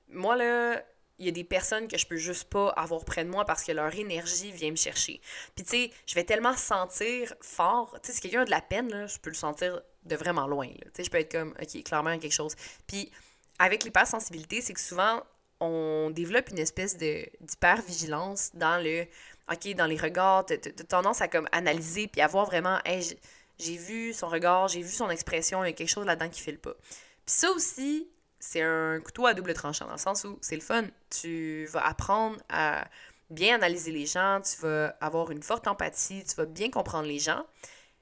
moi, 0.08 0.36
là, 0.36 0.82
il 1.18 1.26
y 1.26 1.28
a 1.28 1.32
des 1.32 1.44
personnes 1.44 1.88
que 1.88 1.96
je 1.96 2.06
peux 2.06 2.16
juste 2.16 2.44
pas 2.44 2.68
avoir 2.70 3.04
près 3.04 3.24
de 3.24 3.30
moi 3.30 3.44
parce 3.44 3.64
que 3.64 3.72
leur 3.72 3.94
énergie 3.94 4.52
vient 4.52 4.70
me 4.70 4.76
chercher. 4.76 5.20
Puis, 5.54 5.64
tu 5.64 5.70
sais, 5.70 5.90
je 6.06 6.14
vais 6.14 6.24
tellement 6.24 6.56
sentir 6.56 7.34
fort. 7.40 7.98
Tu 8.02 8.08
sais, 8.08 8.12
si 8.14 8.20
quelqu'un 8.20 8.42
a 8.42 8.44
de 8.44 8.50
la 8.50 8.60
peine, 8.60 8.90
là, 8.90 9.06
je 9.06 9.18
peux 9.18 9.30
le 9.30 9.36
sentir 9.36 9.80
de 10.04 10.16
vraiment 10.16 10.46
loin. 10.46 10.68
Tu 10.68 10.80
sais, 10.94 11.04
je 11.04 11.10
peux 11.10 11.18
être 11.18 11.32
comme, 11.32 11.54
OK, 11.60 11.82
clairement, 11.84 12.18
quelque 12.18 12.34
chose. 12.34 12.54
Puis, 12.86 13.10
avec 13.58 13.84
l'hypersensibilité, 13.84 14.60
c'est 14.60 14.74
que 14.74 14.80
souvent, 14.80 15.22
on 15.60 16.10
développe 16.10 16.50
une 16.50 16.58
espèce 16.58 16.96
d'hyper-vigilance 16.96 18.50
dans 18.54 18.82
le 18.82 19.06
OK, 19.50 19.74
dans 19.74 19.86
les 19.86 19.96
regards, 19.96 20.44
tu 20.46 20.54
as 20.54 20.84
tendance 20.84 21.20
à 21.20 21.28
comme 21.28 21.48
analyser 21.52 22.08
puis 22.08 22.20
à 22.20 22.26
voir 22.26 22.46
vraiment 22.46 22.80
hey, 22.84 23.16
j'ai 23.58 23.76
vu 23.76 24.12
son 24.12 24.28
regard, 24.28 24.68
j'ai 24.68 24.82
vu 24.82 24.90
son 24.90 25.08
expression, 25.08 25.62
il 25.64 25.68
y 25.68 25.70
a 25.70 25.72
quelque 25.72 25.88
chose 25.88 26.04
là-dedans 26.04 26.28
qui 26.28 26.40
file 26.40 26.58
pas. 26.58 26.74
Puis 26.74 27.34
ça 27.34 27.50
aussi, 27.52 28.08
c'est 28.38 28.62
un 28.62 29.00
couteau 29.00 29.26
à 29.26 29.34
double 29.34 29.54
tranchant 29.54 29.86
dans 29.86 29.92
le 29.92 29.98
sens 29.98 30.24
où 30.24 30.38
c'est 30.40 30.56
le 30.56 30.62
fun, 30.62 30.84
tu 31.10 31.66
vas 31.66 31.86
apprendre 31.86 32.36
à 32.48 32.86
bien 33.30 33.56
analyser 33.56 33.92
les 33.92 34.06
gens, 34.06 34.40
tu 34.40 34.60
vas 34.60 34.96
avoir 35.00 35.30
une 35.30 35.42
forte 35.42 35.66
empathie, 35.66 36.24
tu 36.24 36.34
vas 36.36 36.46
bien 36.46 36.70
comprendre 36.70 37.08
les 37.08 37.18
gens, 37.18 37.44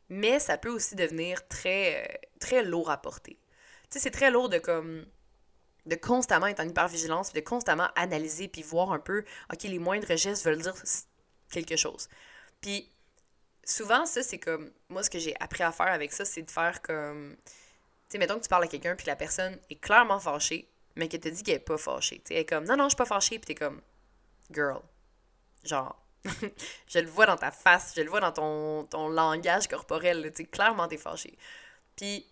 mais 0.09 0.39
ça 0.39 0.59
peut 0.59 0.71
aussi 0.71 0.97
devenir 0.97 1.47
très 1.49 2.21
très 2.41 2.63
lourd 2.63 2.91
à 2.91 2.97
porter. 2.97 3.39
Tu 3.91 3.99
sais, 3.99 4.01
c'est 4.01 4.11
très 4.11 4.31
lourd 4.31 4.49
de 4.49 4.59
comme 4.59 5.05
de 5.87 5.97
constamment 5.97 6.47
être 6.47 6.61
en 6.61 6.69
hypervigilance, 6.69 7.33
de 7.33 7.41
constamment 7.41 7.89
analyser, 7.97 8.49
puis 8.49 8.63
voir 8.63 8.93
un 8.93 8.99
peu, 8.99 9.25
OK, 9.53 9.63
les 9.65 9.79
moindres 9.79 10.17
gestes 10.17 10.45
veulent 10.45 10.63
dire 10.63 10.75
quelque 11.51 11.77
chose. 11.77 12.09
Puis 12.61 12.89
souvent, 13.65 14.07
ça, 14.07 14.23
c'est 14.23 14.39
comme, 14.39 14.71
moi, 14.89 15.03
ce 15.03 15.11
que 15.11 15.19
j'ai 15.19 15.35
appris 15.41 15.63
à 15.63 15.73
faire 15.73 15.89
avec 15.89 16.13
ça, 16.13 16.25
c'est 16.25 16.43
de 16.43 16.51
faire 16.51 16.81
comme, 16.83 17.37
tu 17.45 17.53
sais, 18.09 18.19
mettons 18.19 18.37
que 18.37 18.43
tu 18.43 18.49
parles 18.49 18.65
à 18.65 18.69
quelqu'un, 18.69 18.97
puis 18.97 19.07
la 19.07 19.17
personne 19.17 19.59
est 19.71 19.81
clairement 19.81 20.19
fâchée, 20.19 20.69
mais 20.97 21.09
qu'elle 21.09 21.21
te 21.21 21.29
dit 21.29 21.43
qu'elle 21.43 21.57
est 21.57 21.59
pas 21.61 21.79
fâchée. 21.79 22.23
Tu 22.25 22.33
elle 22.33 22.41
est 22.41 22.45
comme, 22.47 22.65
non, 22.65 22.77
non, 22.77 22.85
je 22.85 22.91
suis 22.91 22.97
pas 22.97 23.05
fâchée, 23.05 23.39
puis 23.39 23.55
t'es 23.55 23.55
comme, 23.55 23.81
girl, 24.51 24.81
genre, 25.65 26.01
je 26.89 26.99
le 26.99 27.09
vois 27.09 27.27
dans 27.27 27.37
ta 27.37 27.51
face, 27.51 27.93
je 27.97 28.01
le 28.01 28.09
vois 28.09 28.21
dans 28.21 28.33
ton, 28.33 28.85
ton 28.85 29.09
langage 29.09 29.69
corporel, 29.69 30.31
tu 30.31 30.43
sais, 30.43 30.49
clairement 30.49 30.89
t'es 30.89 30.97
fâchée. 30.97 31.37
Puis 31.97 32.27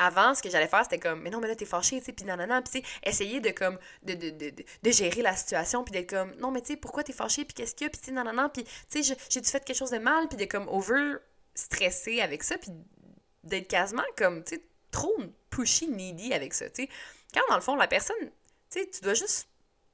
avant, 0.00 0.34
ce 0.34 0.42
que 0.42 0.48
j'allais 0.48 0.66
faire, 0.66 0.82
c'était 0.82 0.98
comme, 0.98 1.20
mais 1.20 1.28
non, 1.28 1.40
mais 1.40 1.48
là, 1.48 1.54
t'es 1.54 1.66
fâché, 1.66 1.98
tu 1.98 2.06
sais, 2.06 2.12
puis 2.12 2.24
nanana, 2.24 2.62
puis 2.62 2.82
essayer 3.02 3.40
de, 3.40 3.50
comme, 3.50 3.78
de, 4.02 4.14
de, 4.14 4.30
de, 4.30 4.90
gérer 4.90 5.20
la 5.20 5.36
situation, 5.36 5.84
puis 5.84 5.92
d'être 5.92 6.08
comme, 6.08 6.34
non, 6.36 6.50
mais 6.50 6.62
tu 6.62 6.76
pourquoi 6.78 7.04
t'es 7.04 7.12
fâché, 7.12 7.44
puis 7.44 7.52
qu'est-ce 7.52 7.74
qu'il 7.74 7.84
y 7.84 7.88
a, 7.88 7.90
puis 7.90 8.00
tu 8.00 8.06
sais, 8.06 8.12
nanana, 8.12 8.48
puis 8.48 8.64
tu 8.64 9.02
sais, 9.02 9.14
j'ai-tu 9.28 9.50
fait 9.50 9.62
quelque 9.62 9.76
chose 9.76 9.90
de 9.90 9.98
mal, 9.98 10.26
puis 10.28 10.38
de 10.38 10.46
comme 10.46 10.68
over 10.68 11.16
stresser 11.54 12.22
avec 12.22 12.42
ça, 12.42 12.56
puis 12.56 12.70
d'être 13.44 13.68
quasiment 13.68 14.02
comme, 14.16 14.42
tu 14.42 14.56
sais, 14.56 14.62
trop 14.90 15.14
pushy, 15.50 15.88
needy 15.88 16.32
avec 16.32 16.54
ça, 16.54 16.70
tu 16.70 16.84
sais. 16.84 16.88
Quand, 17.34 17.42
dans 17.50 17.56
le 17.56 17.60
fond, 17.60 17.76
la 17.76 17.86
personne, 17.86 18.16
tu 18.70 18.80
sais, 18.80 18.90
tu 18.90 19.02
dois 19.02 19.14
juste 19.14 19.48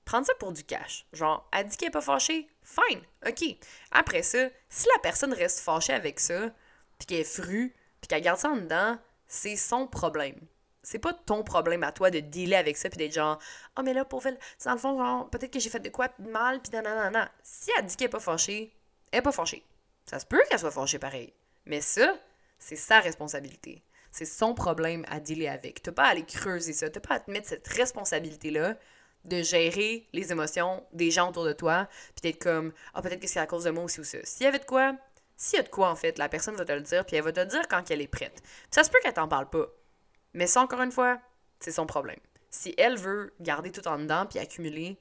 prendre 0.05 0.25
ça 0.25 0.35
pour 0.39 0.53
du 0.53 0.63
cash. 0.63 1.05
Genre, 1.13 1.47
elle 1.53 1.67
dit 1.67 1.77
qu'elle 1.77 1.89
est 1.89 1.91
pas 1.91 2.01
fâchée, 2.01 2.49
fine, 2.63 3.03
ok. 3.27 3.57
Après 3.91 4.23
ça, 4.23 4.49
si 4.69 4.87
la 4.95 5.01
personne 5.03 5.33
reste 5.33 5.59
fâchée 5.59 5.93
avec 5.93 6.21
ça, 6.21 6.51
puis 6.99 7.07
qu'elle 7.07 7.21
est 7.21 7.25
fru, 7.25 7.75
puis 8.01 8.09
qu'elle 8.09 8.23
garde 8.23 8.39
ça 8.39 8.51
en 8.51 8.57
dedans, 8.57 8.99
c'est 9.29 9.57
son 9.57 9.87
problème. 9.87 10.39
C'est 10.83 11.01
pas 11.01 11.13
ton 11.13 11.43
problème 11.43 11.83
à 11.83 11.91
toi 11.91 12.11
de 12.11 12.21
dealer 12.21 12.55
avec 12.57 12.77
ça 12.77 12.89
puis 12.89 12.99
d'être 12.99 13.13
genre 13.13 13.39
oh, 13.77 13.83
mais 13.83 13.93
là 13.93 14.05
pour 14.05 14.23
c'est 14.23 14.39
dans 14.65 14.73
le 14.73 14.79
fond 14.79 15.29
peut-être 15.33 15.53
que 15.53 15.59
j'ai 15.59 15.71
fait 15.71 15.81
de 15.81 15.89
quoi 15.89 16.09
de 16.19 16.31
mal 16.31 16.61
puis 16.61 16.71
nanana. 16.73 17.31
Si 17.43 17.71
elle 17.77 17.87
dit 17.87 17.97
qu'elle 17.97 18.07
est 18.07 18.11
pas 18.11 18.21
fâchée, 18.21 18.73
elle 19.11 19.19
est 19.19 19.23
pas 19.23 19.33
fâchée. 19.33 19.65
Ça 20.05 20.21
se 20.21 20.27
peut 20.27 20.41
qu'elle 20.49 20.61
soit 20.61 20.71
fâchée 20.71 21.01
pareil. 21.01 21.33
Mais 21.65 21.81
ça, 21.81 22.15
c'est 22.59 22.77
sa 22.77 23.01
responsabilité. 23.01 23.83
C'est 24.13 24.25
son 24.25 24.55
problème 24.55 25.05
à 25.09 25.19
dealer 25.19 25.49
avec. 25.49 25.83
T'as 25.83 25.93
pas 25.93 26.05
à 26.05 26.09
aller 26.11 26.25
creuser 26.25 26.73
ça. 26.73 26.89
T'as 26.89 27.01
pas 27.01 27.17
à 27.17 27.21
te 27.21 27.31
mettre 27.31 27.49
cette 27.49 27.67
responsabilité-là 27.67 28.77
de 29.25 29.43
gérer 29.43 30.07
les 30.13 30.33
émotions 30.33 30.85
des 30.93 31.11
gens 31.11 31.31
autour 31.31 31.45
de 31.45 31.53
toi, 31.53 31.89
puis 32.15 32.31
d'être 32.31 32.43
comme 32.43 32.73
Ah, 32.95 33.03
peut-être 33.03 33.21
que 33.21 33.27
c'est 33.27 33.41
à 33.41 33.47
cause 33.47 33.65
de 33.65 33.71
moi 33.71 33.85
aussi 33.85 34.01
ou 34.01 34.05
ça. 34.05 34.19
S'il 34.23 34.45
y 34.45 34.47
avait 34.47 34.61
de 34.61 34.65
quoi, 34.65 34.95
s'il 35.37 35.59
y 35.59 35.61
a 35.61 35.63
de 35.63 35.69
quoi, 35.69 35.91
en 35.91 35.97
fait, 35.97 36.19
la 36.19 36.29
personne 36.29 36.57
va 36.57 36.65
te 36.65 36.73
le 36.73 36.81
dire, 36.81 37.05
puis 37.05 37.17
elle 37.17 37.23
va 37.23 37.33
te 37.33 37.41
le 37.41 37.47
dire 37.47 37.69
quand 37.69 37.91
elle 37.91 38.01
est 38.01 38.09
prête. 38.09 38.43
ça 38.71 38.83
se 38.83 38.91
peut 38.91 38.99
qu'elle 39.03 39.13
t'en 39.13 39.29
parle 39.29 39.51
pas. 39.51 39.67
Mais 40.33 40.47
ça, 40.47 40.63
encore 40.63 40.81
une 40.83 40.93
fois, 40.93 41.21
c'est 41.61 41.73
son 41.73 41.87
problème. 41.87 42.19
Si 42.51 42.75
elle 42.79 42.97
veut 42.97 43.35
garder 43.41 43.71
tout 43.71 43.87
en 43.87 43.99
dedans 43.99 44.27
puis 44.27 44.39
accumuler, 44.39 44.99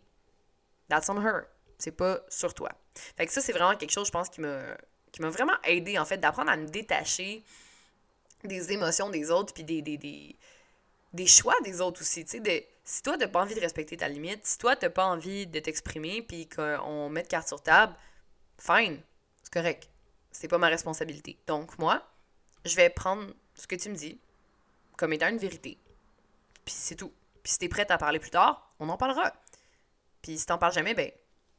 that's 0.90 1.10
on 1.10 1.22
her. 1.22 1.44
C'est 1.78 1.92
pas 1.92 2.20
sur 2.30 2.54
toi. 2.54 2.70
Fait 3.18 3.26
que 3.26 3.32
ça, 3.32 3.42
c'est 3.42 3.54
vraiment 3.54 3.76
quelque 3.76 3.92
chose, 3.92 4.08
je 4.08 4.12
pense, 4.12 4.30
qui 4.30 4.42
m'a, 4.42 5.30
vraiment 5.30 5.56
aidé, 5.64 5.98
en 5.98 6.06
fait, 6.06 6.18
d'apprendre 6.18 6.52
à 6.52 6.58
me 6.58 6.68
détacher 6.68 7.44
des 8.44 8.72
émotions 8.74 9.10
des 9.10 9.32
autres 9.32 9.54
puis 9.54 9.64
des 9.64 11.28
choix 11.28 11.56
des 11.64 11.82
autres 11.82 12.02
aussi. 12.02 12.26
Tu 12.26 12.42
sais, 12.44 12.68
si 12.84 13.02
toi, 13.02 13.18
t'as 13.18 13.28
pas 13.28 13.42
envie 13.42 13.56
de 13.56 13.62
respecter 13.62 13.98
ta 13.98 14.10
limite, 14.10 14.46
si 14.46 14.58
toi, 14.58 14.76
t'as 14.76 14.90
pas 14.90 15.06
envie 15.06 15.48
de 15.48 15.60
t'exprimer 15.60 16.22
puis 16.22 16.48
qu'on 16.48 17.10
mette 17.10 17.28
carte 17.28 17.48
sur 17.48 17.62
table, 17.62 17.96
fine, 18.60 19.00
c'est 19.42 19.54
correct 19.54 19.90
c'est 20.40 20.48
pas 20.48 20.58
ma 20.58 20.68
responsabilité. 20.68 21.38
Donc, 21.48 21.78
moi, 21.80 22.02
je 22.66 22.76
vais 22.76 22.90
prendre 22.90 23.34
ce 23.56 23.68
que 23.68 23.76
tu 23.76 23.90
me 23.90 23.96
dis 23.96 24.20
comme 24.98 25.14
étant 25.14 25.30
une 25.30 25.38
vérité. 25.38 25.78
Puis 26.66 26.76
c'est 26.78 26.96
tout. 26.96 27.12
Puis 27.44 27.54
si 27.54 27.60
t'es 27.60 27.70
prête 27.70 27.92
à 27.92 27.98
parler 27.98 28.20
plus 28.20 28.32
tard, 28.32 28.74
on 28.80 28.90
en 28.90 28.98
parlera. 28.98 29.34
Puis 30.22 30.38
si 30.38 30.46
t'en 30.46 30.58
parles 30.58 30.74
jamais, 30.74 30.94
ben, 30.94 31.12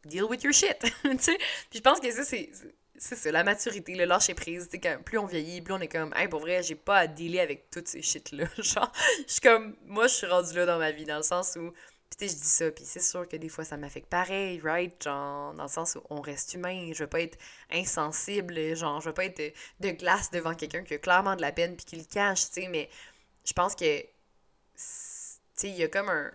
deal 0.04 0.25
with 0.25 0.42
your 0.42 0.52
shit. 0.52 0.78
Puis 1.02 1.38
je 1.75 1.80
pense 1.80 2.00
que 2.00 2.11
ça, 2.11 2.25
c'est. 2.25 2.50
C'est 2.99 3.14
ça, 3.14 3.30
la 3.30 3.45
maturité, 3.45 3.95
le 3.95 4.06
lâcher 4.06 4.33
prise. 4.33 4.71
Quand 4.83 4.97
plus 5.04 5.18
on 5.18 5.26
vieillit, 5.26 5.61
plus 5.61 5.75
on 5.75 5.80
est 5.80 5.88
comme, 5.88 6.14
hey, 6.16 6.28
pour 6.28 6.40
vrai, 6.40 6.62
j'ai 6.62 6.75
pas 6.75 7.00
à 7.00 7.06
dealer 7.06 7.40
avec 7.40 7.68
toutes 7.68 7.88
ces 7.88 8.00
shit-là. 8.00 8.47
Genre, 8.59 8.90
je 9.26 9.33
suis 9.33 9.40
comme, 9.42 9.76
moi, 9.85 10.06
je 10.06 10.14
suis 10.14 10.26
rendue 10.26 10.54
là 10.54 10.64
dans 10.64 10.78
ma 10.78 10.92
vie, 10.92 11.04
dans 11.04 11.18
le 11.18 11.23
sens 11.23 11.59
où 11.61 11.75
puis 12.18 12.28
je 12.28 12.34
dis 12.34 12.48
ça, 12.48 12.70
puis 12.70 12.84
c'est 12.84 13.00
sûr 13.00 13.28
que 13.28 13.36
des 13.36 13.48
fois, 13.48 13.64
ça 13.64 13.76
m'affecte 13.76 14.08
pareil, 14.08 14.60
right? 14.60 15.02
Genre, 15.02 15.52
dans 15.54 15.64
le 15.64 15.68
sens 15.68 15.96
où 15.96 16.02
on 16.08 16.20
reste 16.20 16.54
humain, 16.54 16.90
je 16.94 17.04
veux 17.04 17.10
pas 17.10 17.20
être 17.20 17.38
insensible, 17.70 18.75
genre, 18.75 19.00
je 19.00 19.08
veux 19.08 19.14
pas 19.14 19.26
être 19.26 19.54
de, 19.80 19.90
glace 19.90 20.30
devant 20.30 20.54
quelqu'un 20.54 20.82
qui 20.82 20.94
a 20.94 20.98
clairement 20.98 21.36
de 21.36 21.42
la 21.42 21.52
peine 21.52 21.76
puis 21.76 21.84
qui 21.84 21.96
le 21.96 22.04
cache, 22.04 22.46
tu 22.46 22.62
sais, 22.62 22.68
mais 22.68 22.88
je 23.44 23.52
pense 23.52 23.75
que, 23.75 24.04
il 25.62 25.76
y 25.76 25.82
a 25.82 25.88
comme 25.88 26.08
un, 26.08 26.30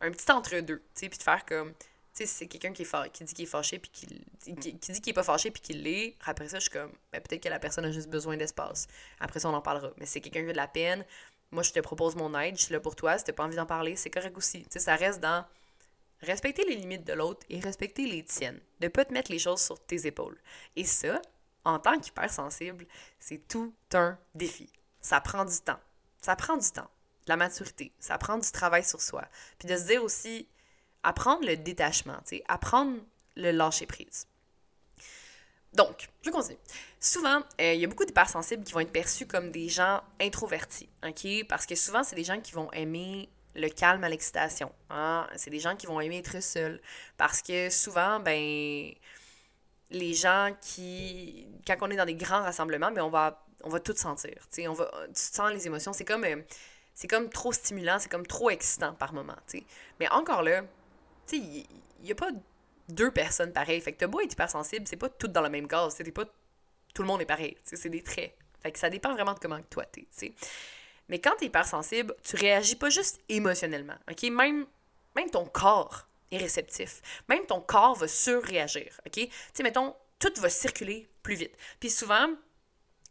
un, 0.00 0.10
petit 0.10 0.30
entre-deux, 0.30 0.78
tu 0.78 0.84
sais, 0.94 1.08
puis 1.08 1.18
de 1.18 1.22
faire 1.22 1.44
comme, 1.46 1.72
tu 2.14 2.26
c'est 2.26 2.46
quelqu'un 2.46 2.72
qui, 2.72 2.84
qui 3.12 3.24
dit 3.24 3.34
qu'il 3.34 3.44
est 3.44 3.48
fâché 3.48 3.78
puis 3.78 3.90
qui, 3.90 4.06
qui, 4.56 4.78
qui 4.78 4.92
dit 4.92 5.00
qu'il 5.00 5.10
est 5.10 5.14
pas 5.14 5.22
fâché 5.22 5.50
puis 5.50 5.62
qu'il 5.62 5.82
l'est, 5.82 6.16
après 6.24 6.48
ça, 6.48 6.58
je 6.58 6.62
suis 6.62 6.70
comme, 6.70 6.92
ben, 7.12 7.20
peut-être 7.22 7.42
que 7.42 7.48
la 7.48 7.60
personne 7.60 7.84
a 7.84 7.92
juste 7.92 8.08
besoin 8.10 8.36
d'espace. 8.36 8.88
Après 9.20 9.40
ça, 9.40 9.48
on 9.48 9.54
en 9.54 9.62
parlera. 9.62 9.92
Mais 9.98 10.06
c'est 10.06 10.20
quelqu'un 10.20 10.42
qui 10.42 10.50
a 10.50 10.52
de 10.52 10.56
la 10.56 10.68
peine, 10.68 11.04
moi, 11.50 11.62
je 11.62 11.72
te 11.72 11.80
propose 11.80 12.14
mon 12.14 12.38
aide, 12.38 12.56
je 12.56 12.64
suis 12.64 12.72
là 12.72 12.80
pour 12.80 12.94
toi. 12.94 13.16
Si 13.18 13.24
t'as 13.24 13.32
pas 13.32 13.44
envie 13.44 13.56
d'en 13.56 13.66
parler, 13.66 13.96
c'est 13.96 14.10
correct 14.10 14.36
aussi. 14.36 14.62
Tu 14.64 14.68
sais, 14.70 14.80
ça 14.80 14.96
reste 14.96 15.20
dans 15.20 15.44
respecter 16.20 16.64
les 16.64 16.76
limites 16.76 17.06
de 17.06 17.12
l'autre 17.12 17.46
et 17.48 17.60
respecter 17.60 18.06
les 18.06 18.24
tiennes. 18.24 18.60
De 18.80 18.88
pas 18.88 19.04
te 19.04 19.12
mettre 19.12 19.30
les 19.30 19.38
choses 19.38 19.62
sur 19.62 19.80
tes 19.80 20.06
épaules. 20.06 20.38
Et 20.76 20.84
ça, 20.84 21.20
en 21.64 21.78
tant 21.78 21.98
qu'hypersensible, 21.98 22.86
c'est 23.18 23.46
tout 23.48 23.74
un 23.94 24.18
défi. 24.34 24.70
Ça 25.00 25.20
prend 25.20 25.44
du 25.44 25.58
temps. 25.60 25.80
Ça 26.20 26.36
prend 26.36 26.56
du 26.56 26.70
temps. 26.70 26.90
De 27.26 27.30
la 27.30 27.36
maturité. 27.36 27.92
Ça 27.98 28.18
prend 28.18 28.38
du 28.38 28.50
travail 28.50 28.84
sur 28.84 29.00
soi. 29.00 29.24
Puis 29.58 29.68
de 29.68 29.76
se 29.76 29.86
dire 29.86 30.02
aussi, 30.02 30.48
apprendre 31.02 31.46
le 31.46 31.56
détachement, 31.56 32.18
tu 32.26 32.36
sais, 32.36 32.44
apprendre 32.48 32.98
le 33.36 33.52
lâcher 33.52 33.86
prise. 33.86 34.26
Donc, 35.72 36.08
je 36.22 36.30
continue. 36.30 36.58
Souvent, 36.98 37.40
euh, 37.60 37.74
il 37.74 37.80
y 37.80 37.84
a 37.84 37.88
beaucoup 37.88 38.04
d'hypersensibles 38.04 38.64
qui 38.64 38.72
vont 38.72 38.80
être 38.80 38.92
perçus 38.92 39.26
comme 39.26 39.50
des 39.50 39.68
gens 39.68 40.00
introvertis, 40.20 40.88
OK? 41.06 41.46
Parce 41.48 41.66
que 41.66 41.74
souvent, 41.74 42.02
c'est 42.02 42.16
des 42.16 42.24
gens 42.24 42.40
qui 42.40 42.52
vont 42.52 42.72
aimer 42.72 43.28
le 43.54 43.68
calme 43.68 44.02
à 44.04 44.08
l'excitation. 44.08 44.72
Hein? 44.90 45.26
C'est 45.36 45.50
des 45.50 45.60
gens 45.60 45.76
qui 45.76 45.86
vont 45.86 46.00
aimer 46.00 46.18
être 46.18 46.42
seuls. 46.42 46.80
Parce 47.16 47.42
que 47.42 47.70
souvent, 47.70 48.20
ben, 48.20 48.92
les 49.90 50.14
gens 50.14 50.54
qui... 50.60 51.46
Quand 51.66 51.76
on 51.82 51.90
est 51.90 51.96
dans 51.96 52.06
des 52.06 52.14
grands 52.14 52.42
rassemblements, 52.42 52.90
ben, 52.90 53.02
on 53.02 53.10
va, 53.10 53.44
on 53.64 53.68
va 53.68 53.80
tout 53.80 53.94
sentir, 53.96 54.34
tu 54.52 54.64
sens 55.14 55.52
les 55.52 55.66
émotions. 55.66 55.92
C'est 55.92 56.04
comme... 56.04 56.24
Euh, 56.24 56.42
comme 57.08 57.28
trop 57.28 57.52
stimulant, 57.52 57.98
c'est 58.00 58.08
comme 58.08 58.26
trop 58.26 58.50
excitant 58.50 58.92
par 58.92 59.12
moment, 59.12 59.36
tu 59.46 59.58
sais? 59.58 59.64
Mais 60.00 60.08
encore 60.08 60.42
là, 60.42 60.62
il 61.32 61.64
n'y 62.02 62.10
a 62.10 62.14
pas 62.16 62.30
deux 62.88 63.10
personnes 63.10 63.52
pareilles. 63.52 63.80
Fait 63.80 63.92
que 63.92 63.98
t'as 63.98 64.06
beau 64.06 64.20
être 64.20 64.32
hypersensible, 64.32 64.86
c'est 64.86 64.96
pas 64.96 65.08
tout 65.08 65.28
dans 65.28 65.42
la 65.42 65.48
même 65.48 65.68
case. 65.68 65.94
C'est 65.96 66.10
pas 66.10 66.24
tout 66.94 67.02
le 67.02 67.08
monde 67.08 67.20
est 67.20 67.26
pareil. 67.26 67.56
C'est 67.64 67.88
des 67.88 68.02
traits. 68.02 68.34
Fait 68.60 68.72
que 68.72 68.78
ça 68.78 68.90
dépend 68.90 69.12
vraiment 69.12 69.34
de 69.34 69.38
comment 69.38 69.60
toi 69.70 69.84
t'es. 69.84 70.06
Mais 71.08 71.20
quand 71.20 71.36
t'es 71.38 71.46
hypersensible, 71.46 72.14
tu 72.22 72.36
réagis 72.36 72.76
pas 72.76 72.90
juste 72.90 73.20
émotionnellement. 73.28 73.96
OK? 74.10 74.22
Même, 74.24 74.66
même 75.16 75.30
ton 75.30 75.46
corps 75.46 76.06
est 76.30 76.38
réceptif. 76.38 77.00
Même 77.28 77.46
ton 77.46 77.60
corps 77.60 77.94
va 77.94 78.08
surréagir. 78.08 79.00
OK? 79.06 79.28
Mettons, 79.62 79.94
tout 80.18 80.32
va 80.38 80.50
circuler 80.50 81.08
plus 81.22 81.36
vite. 81.36 81.56
Puis 81.80 81.90
souvent, 81.90 82.28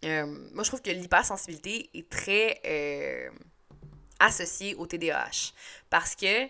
euh, 0.06 0.26
moi, 0.54 0.64
je 0.64 0.70
trouve 0.70 0.82
que 0.82 0.92
l'hypersensibilité 0.92 1.90
est 1.94 2.10
très 2.10 2.62
euh, 2.66 3.30
associée 4.20 4.76
au 4.76 4.86
TDAH. 4.86 5.54
Parce 5.90 6.16
que 6.16 6.48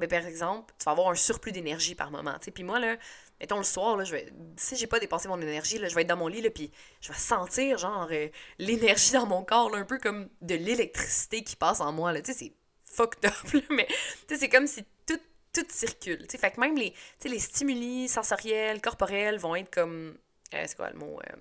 mais 0.00 0.08
par 0.08 0.26
exemple, 0.26 0.72
tu 0.78 0.84
vas 0.84 0.92
avoir 0.92 1.08
un 1.10 1.14
surplus 1.14 1.52
d'énergie 1.52 1.94
par 1.94 2.10
moment. 2.10 2.36
Puis 2.52 2.64
moi, 2.64 2.78
là, 2.80 2.96
mettons 3.38 3.58
le 3.58 3.64
soir, 3.64 3.96
là, 3.96 4.04
je 4.04 4.12
vais, 4.12 4.32
si 4.56 4.76
j'ai 4.76 4.86
pas 4.86 4.98
dépensé 4.98 5.28
mon 5.28 5.40
énergie, 5.40 5.78
là, 5.78 5.88
je 5.88 5.94
vais 5.94 6.02
être 6.02 6.08
dans 6.08 6.16
mon 6.16 6.28
lit, 6.28 6.42
là, 6.42 6.50
puis 6.50 6.70
je 7.00 7.12
vais 7.12 7.18
sentir, 7.18 7.78
genre, 7.78 8.08
euh, 8.10 8.28
l'énergie 8.58 9.12
dans 9.12 9.26
mon 9.26 9.44
corps, 9.44 9.74
un 9.74 9.84
peu 9.84 9.98
comme 9.98 10.28
de 10.40 10.54
l'électricité 10.54 11.42
qui 11.42 11.56
passe 11.56 11.80
en 11.80 11.92
moi, 11.92 12.12
là. 12.12 12.20
C'est 12.24 12.52
fucked 12.84 13.24
up, 13.24 13.62
mais 13.70 13.86
tu 13.86 13.94
sais, 14.34 14.40
c'est 14.40 14.48
comme 14.48 14.66
si 14.66 14.84
tout, 15.06 15.20
tout 15.52 15.66
circule. 15.68 16.26
Fait 16.28 16.50
que 16.50 16.60
même 16.60 16.76
les, 16.76 16.94
les 17.24 17.38
stimuli 17.38 18.08
sensoriels, 18.08 18.80
corporels 18.80 19.38
vont 19.38 19.56
être 19.56 19.70
comme, 19.70 20.16
euh, 20.54 20.64
c'est 20.66 20.76
quoi 20.76 20.90
le 20.90 20.98
mot, 20.98 21.18
euh, 21.20 21.36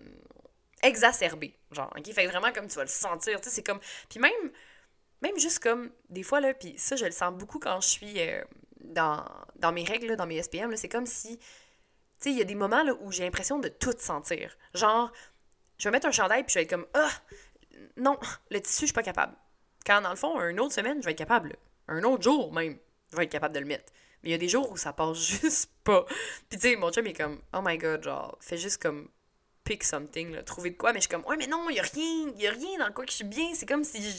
exacerbés, 0.83 1.55
genre, 1.71 1.91
ok? 1.97 2.13
Fait 2.13 2.25
que 2.25 2.29
vraiment 2.29 2.51
comme 2.53 2.67
tu 2.67 2.75
vas 2.75 2.83
le 2.83 2.89
sentir, 2.89 3.39
c'est 3.41 3.63
comme, 3.63 3.79
puis 4.09 4.19
même 4.19 4.51
même 5.21 5.37
juste 5.37 5.59
comme, 5.59 5.91
des 6.09 6.23
fois, 6.23 6.39
là, 6.39 6.53
puis 6.53 6.75
ça, 6.77 6.95
je 6.95 7.05
le 7.05 7.11
sens 7.11 7.33
beaucoup 7.33 7.59
quand 7.59 7.81
je 7.81 7.87
suis 7.87 8.21
euh, 8.21 8.43
dans, 8.81 9.25
dans 9.57 9.71
mes 9.71 9.83
règles, 9.83 10.15
dans 10.15 10.25
mes 10.25 10.41
SPM, 10.41 10.75
c'est 10.77 10.89
comme 10.89 11.05
si, 11.05 11.37
tu 11.37 11.45
sais, 12.17 12.31
il 12.31 12.37
y 12.37 12.41
a 12.41 12.45
des 12.45 12.55
moments 12.55 12.83
là, 12.83 12.93
où 13.01 13.11
j'ai 13.11 13.23
l'impression 13.23 13.59
de 13.59 13.67
tout 13.67 13.93
sentir. 13.97 14.57
Genre, 14.73 15.11
je 15.77 15.85
vais 15.85 15.91
mettre 15.91 16.07
un 16.07 16.11
chandail, 16.11 16.43
puis 16.43 16.53
je 16.53 16.59
vais 16.59 16.63
être 16.63 16.69
comme, 16.69 16.87
ah, 16.93 17.09
non, 17.97 18.17
le 18.49 18.61
tissu, 18.61 18.81
je 18.81 18.85
suis 18.87 18.93
pas 18.93 19.03
capable. 19.03 19.35
Quand, 19.85 20.01
dans 20.01 20.09
le 20.09 20.15
fond, 20.15 20.39
une 20.41 20.59
autre 20.59 20.73
semaine, 20.73 21.01
je 21.01 21.05
vais 21.05 21.11
être 21.11 21.17
capable. 21.17 21.55
Un 21.87 22.03
autre 22.03 22.23
jour, 22.23 22.53
même, 22.53 22.77
je 23.11 23.17
vais 23.17 23.23
être 23.23 23.31
capable 23.31 23.55
de 23.55 23.59
le 23.59 23.65
mettre. 23.65 23.91
Mais 24.23 24.29
il 24.29 24.31
y 24.31 24.35
a 24.35 24.37
des 24.37 24.49
jours 24.49 24.71
où 24.71 24.77
ça 24.77 24.93
passe 24.93 25.17
juste 25.41 25.71
pas. 25.83 26.05
Puis 26.49 26.59
tu 26.59 26.69
sais, 26.69 26.75
mon 26.75 26.91
chum 26.91 27.07
est 27.07 27.13
comme, 27.13 27.41
oh 27.53 27.61
my 27.63 27.77
god, 27.77 28.03
genre, 28.03 28.37
fais 28.41 28.57
juste 28.57 28.81
comme 28.81 29.09
pick 29.69 29.83
something, 29.83 30.41
trouver 30.43 30.71
de 30.71 30.77
quoi. 30.77 30.93
Mais 30.93 30.99
je 30.99 31.03
suis 31.03 31.09
comme, 31.09 31.23
ouais, 31.25 31.37
mais 31.37 31.45
non, 31.45 31.69
il 31.69 31.75
y 31.75 31.79
a 31.79 31.83
rien, 31.83 32.33
il 32.35 32.41
y 32.41 32.47
a 32.47 32.51
rien 32.51 32.79
dans 32.79 32.91
quoi 32.91 33.05
que 33.05 33.11
je 33.11 33.17
suis 33.17 33.23
bien. 33.23 33.53
C'est 33.53 33.67
comme 33.67 33.83
si 33.83 34.01
je, 34.01 34.17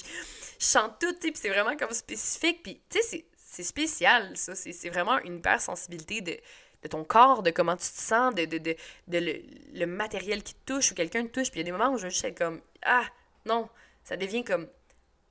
chante 0.60 1.00
tout, 1.00 1.12
tu 1.14 1.22
sais, 1.22 1.32
puis 1.32 1.40
c'est 1.42 1.48
vraiment 1.48 1.76
comme 1.76 1.90
spécifique. 1.90 2.62
Puis, 2.62 2.80
tu 2.88 3.02
sais, 3.02 3.24
c'est 3.36 3.64
spécial, 3.64 4.36
ça. 4.36 4.54
C'est 4.54 4.88
vraiment 4.90 5.18
une 5.18 5.38
hypersensibilité 5.38 6.20
de, 6.20 6.36
de 6.84 6.88
ton 6.88 7.02
corps, 7.02 7.42
de 7.42 7.50
comment 7.50 7.74
tu 7.74 7.90
te 7.90 7.98
sens, 7.98 8.32
de, 8.32 8.44
de, 8.44 8.58
de, 8.58 8.76
le, 9.08 9.86
matériel 9.86 10.44
qui 10.44 10.54
te 10.54 10.72
touche 10.72 10.92
ou 10.92 10.94
quelqu'un 10.94 11.24
te 11.24 11.32
touche. 11.32 11.50
Puis 11.50 11.58
il 11.58 11.66
y 11.66 11.68
a 11.68 11.72
des 11.72 11.76
moments 11.76 11.92
où 11.92 11.98
je 11.98 12.06
être 12.06 12.38
comme, 12.38 12.60
ah, 12.82 13.04
non, 13.44 13.68
ça 14.04 14.16
devient 14.16 14.44
comme, 14.44 14.68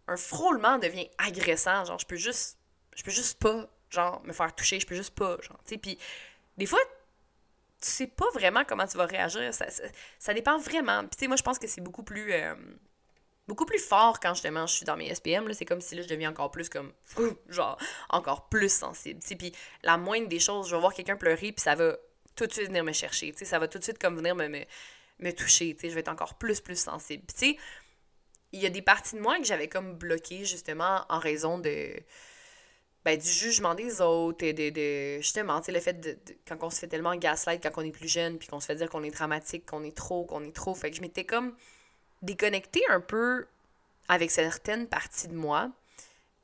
un 0.09 0.17
frôlement 0.17 0.79
devient 0.79 1.09
agressant. 1.17 1.85
Genre, 1.85 1.97
je 1.97 2.05
peux 2.05 2.17
juste, 2.17 2.57
je 2.93 3.03
peux 3.03 3.11
juste 3.11 3.39
pas, 3.39 3.69
genre, 3.89 4.21
me 4.25 4.33
faire 4.33 4.53
toucher, 4.53 4.81
je 4.81 4.85
peux 4.85 4.95
juste 4.95 5.15
pas, 5.15 5.37
genre, 5.41 5.61
tu 5.63 5.75
sais. 5.75 5.77
Puis, 5.77 5.97
des 6.57 6.65
fois, 6.65 6.81
tu 7.81 7.89
sais 7.89 8.07
pas 8.07 8.29
vraiment 8.33 8.63
comment 8.65 8.87
tu 8.87 8.97
vas 8.97 9.05
réagir. 9.05 9.53
Ça, 9.53 9.65
ça, 10.19 10.33
dépend 10.33 10.57
vraiment. 10.57 11.01
Puis, 11.01 11.11
tu 11.11 11.19
sais, 11.19 11.27
moi, 11.27 11.37
je 11.37 11.43
pense 11.43 11.59
que 11.59 11.67
c'est 11.67 11.81
beaucoup 11.81 12.03
plus. 12.03 12.33
Euh, 12.33 12.55
beaucoup 13.47 13.65
plus 13.65 13.79
fort 13.79 14.19
quand 14.19 14.35
justement 14.35 14.67
je 14.67 14.75
suis 14.75 14.85
dans 14.85 14.95
mes 14.95 15.13
SPM. 15.13 15.51
C'est 15.53 15.65
comme 15.65 15.81
si 15.81 15.95
là, 15.95 16.03
je 16.03 16.07
deviens 16.07 16.29
encore 16.29 16.51
plus 16.51 16.69
comme, 16.69 16.93
genre, 17.49 17.79
encore 18.09 18.47
plus 18.47 18.71
sensible. 18.71 19.19
Puis 19.21 19.53
la 19.81 19.97
moindre 19.97 20.27
des 20.27 20.39
choses, 20.39 20.69
je 20.69 20.75
vais 20.75 20.79
voir 20.79 20.93
quelqu'un 20.93 21.15
pleurer, 21.15 21.51
puis 21.51 21.61
ça 21.61 21.73
va 21.73 21.97
tout 22.35 22.45
de 22.45 22.53
suite 22.53 22.67
venir 22.67 22.83
me 22.83 22.93
chercher. 22.93 23.33
Ça 23.33 23.57
va 23.57 23.67
tout 23.67 23.79
de 23.79 23.83
suite 23.83 23.97
comme 23.97 24.15
venir 24.15 24.35
me 24.35 25.31
toucher. 25.31 25.75
Je 25.81 25.87
vais 25.87 26.01
être 26.01 26.09
encore 26.09 26.35
plus, 26.35 26.61
plus 26.61 26.79
sensible. 26.79 27.23
tu 27.27 27.47
sais, 27.47 27.57
il 28.51 28.59
y 28.59 28.65
a 28.65 28.69
des 28.69 28.81
parties 28.81 29.15
de 29.15 29.21
moi 29.21 29.37
que 29.37 29.43
j'avais 29.45 29.67
comme 29.67 29.95
bloquées 29.95 30.45
justement 30.45 31.05
en 31.09 31.19
raison 31.19 31.57
de. 31.57 31.93
Ben, 33.09 33.17
du 33.17 33.27
jugement 33.27 33.73
des 33.73 34.01
autres 34.01 34.45
et 34.45 34.53
de, 34.53 34.69
de 34.69 35.19
justement, 35.19 35.59
le 35.67 35.79
fait 35.79 35.99
de, 35.99 36.15
quand 36.47 36.57
on 36.61 36.69
se 36.69 36.77
fait 36.77 36.87
tellement 36.87 37.15
gaslight 37.15 37.59
quand 37.63 37.81
on 37.81 37.83
est 37.83 37.91
plus 37.91 38.07
jeune, 38.07 38.37
puis 38.37 38.47
qu'on 38.47 38.59
se 38.59 38.67
fait 38.67 38.75
dire 38.75 38.87
qu'on 38.87 39.01
est 39.01 39.09
dramatique, 39.09 39.65
qu'on 39.65 39.83
est 39.83 39.97
trop, 39.97 40.25
qu'on 40.25 40.43
est 40.43 40.55
trop. 40.55 40.75
Fait 40.75 40.91
que 40.91 40.97
je 40.97 41.01
m'étais 41.01 41.23
comme 41.23 41.55
déconnecter 42.21 42.83
un 42.87 43.01
peu 43.01 43.47
avec 44.09 44.29
certaines 44.29 44.87
parties 44.87 45.27
de 45.27 45.33
moi, 45.33 45.71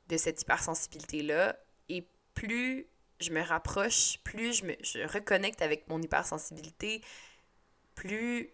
de 0.08 0.16
cette 0.16 0.42
hypersensibilité-là. 0.42 1.56
Et 1.88 2.04
plus 2.34 2.88
je 3.20 3.30
me 3.30 3.42
rapproche, 3.42 4.18
plus 4.24 4.52
je 4.54 4.64
me 4.64 4.74
je 4.82 5.06
reconnecte 5.06 5.62
avec 5.62 5.86
mon 5.86 6.02
hypersensibilité, 6.02 7.00
plus 7.94 8.50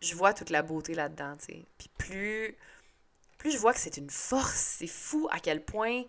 je 0.00 0.14
vois 0.14 0.32
toute 0.32 0.50
la 0.50 0.62
beauté 0.62 0.94
là-dedans, 0.94 1.36
tu 1.38 1.46
sais. 1.46 1.66
Puis 1.76 1.90
plus, 1.98 2.56
plus 3.36 3.50
je 3.50 3.58
vois 3.58 3.72
que 3.72 3.80
c'est 3.80 3.96
une 3.96 4.10
force, 4.10 4.76
c'est 4.78 4.86
fou 4.86 5.26
à 5.32 5.40
quel 5.40 5.64
point 5.64 6.04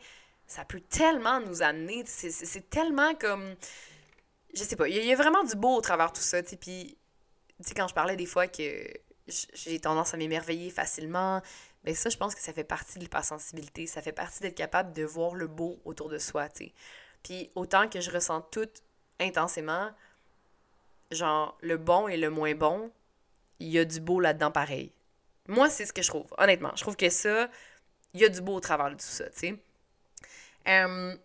ça 0.49 0.65
peut 0.65 0.81
tellement 0.81 1.39
nous 1.39 1.61
amener, 1.61 2.03
c'est 2.05 2.69
tellement 2.69 3.13
comme... 3.15 3.55
Je 4.53 4.63
sais 4.63 4.75
pas, 4.75 4.89
il 4.89 4.95
y, 4.95 5.13
a 5.13 5.15
vraiment 5.15 5.43
du 5.43 5.55
beau 5.55 5.75
au 5.75 5.81
travers 5.81 6.11
de 6.11 6.17
tout 6.17 6.23
ça. 6.23 6.41
Puis, 6.41 6.57
tu 6.57 6.97
sais, 7.61 7.75
quand 7.75 7.87
je 7.87 7.93
parlais 7.93 8.15
des 8.15 8.25
fois 8.25 8.47
que 8.47 8.89
j'ai 9.53 9.79
tendance 9.79 10.15
à 10.15 10.17
m'émerveiller 10.17 10.71
facilement. 10.71 11.43
Mais 11.83 11.93
ça, 11.93 12.09
je 12.09 12.17
pense 12.17 12.33
que 12.33 12.41
ça 12.41 12.51
fait 12.51 12.63
partie 12.63 12.97
de 12.97 13.03
l'hypersensibilité. 13.03 13.85
Ça 13.85 14.01
fait 14.01 14.11
partie 14.11 14.41
d'être 14.41 14.57
capable 14.57 14.91
de 14.91 15.03
voir 15.03 15.35
le 15.35 15.45
beau 15.45 15.79
autour 15.85 16.09
de 16.09 16.17
soi, 16.17 16.49
tu. 16.49 16.71
Puis 17.21 17.51
autant 17.53 17.87
que 17.87 18.01
je 18.01 18.09
ressens 18.09 18.41
tout 18.41 18.69
intensément, 19.19 19.91
genre 21.11 21.57
le 21.61 21.77
bon 21.77 22.07
et 22.07 22.17
le 22.17 22.31
moins 22.31 22.55
bon, 22.55 22.91
il 23.59 23.67
y 23.67 23.77
a 23.77 23.85
du 23.85 23.99
beau 23.99 24.19
là-dedans 24.19 24.51
pareil. 24.51 24.91
Moi, 25.47 25.69
c'est 25.69 25.85
ce 25.85 25.93
que 25.93 26.01
je 26.01 26.07
trouve, 26.07 26.27
honnêtement. 26.39 26.71
Je 26.75 26.81
trouve 26.81 26.95
que 26.95 27.09
ça, 27.09 27.49
il 28.13 28.21
y 28.21 28.25
a 28.25 28.29
du 28.29 28.41
beau 28.41 28.55
au 28.55 28.59
travers 28.59 28.89
de 28.89 28.95
tout 28.95 29.01
ça, 29.01 29.29
tu. 29.29 29.59
Euh, 30.69 31.15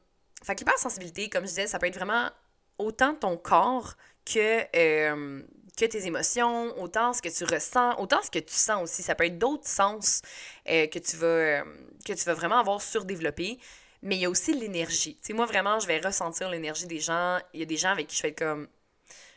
fait 0.43 0.55
que 0.55 0.61
l'hypersensibilité, 0.61 1.29
comme 1.29 1.45
je 1.45 1.49
disais, 1.49 1.67
ça 1.67 1.79
peut 1.79 1.87
être 1.87 1.97
vraiment 1.97 2.31
autant 2.79 3.15
ton 3.15 3.37
corps 3.37 3.95
que, 4.25 4.65
euh, 4.77 5.43
que 5.77 5.85
tes 5.85 6.07
émotions, 6.07 6.79
autant 6.81 7.13
ce 7.13 7.23
que 7.23 7.29
tu 7.29 7.45
ressens, 7.45 7.99
autant 7.99 8.23
ce 8.23 8.31
que 8.31 8.39
tu 8.39 8.55
sens 8.55 8.83
aussi. 8.83 9.03
Ça 9.03 9.15
peut 9.15 9.25
être 9.25 9.39
d'autres 9.39 9.67
sens 9.67 10.23
euh, 10.69 10.87
que, 10.87 10.99
tu 10.99 11.17
vas, 11.17 11.27
euh, 11.27 11.65
que 12.05 12.13
tu 12.13 12.25
vas 12.25 12.35
vraiment 12.35 12.59
avoir 12.59 12.81
surdéveloppé. 12.81 13.59
Mais 14.03 14.17
il 14.17 14.21
y 14.21 14.27
a 14.27 14.31
aussi 14.31 14.53
l'énergie. 14.53 15.19
Tu 15.25 15.33
moi, 15.33 15.47
vraiment, 15.47 15.81
je 15.81 15.87
vais 15.87 15.99
ressentir 15.99 16.51
l'énergie 16.51 16.87
des 16.87 17.01
gens. 17.01 17.39
Il 17.55 17.61
y 17.61 17.63
a 17.63 17.67
des 17.67 17.79
gens 17.79 17.91
avec 17.91 18.09
qui 18.09 18.17
je 18.17 18.21
fais 18.21 18.35
comme. 18.35 18.69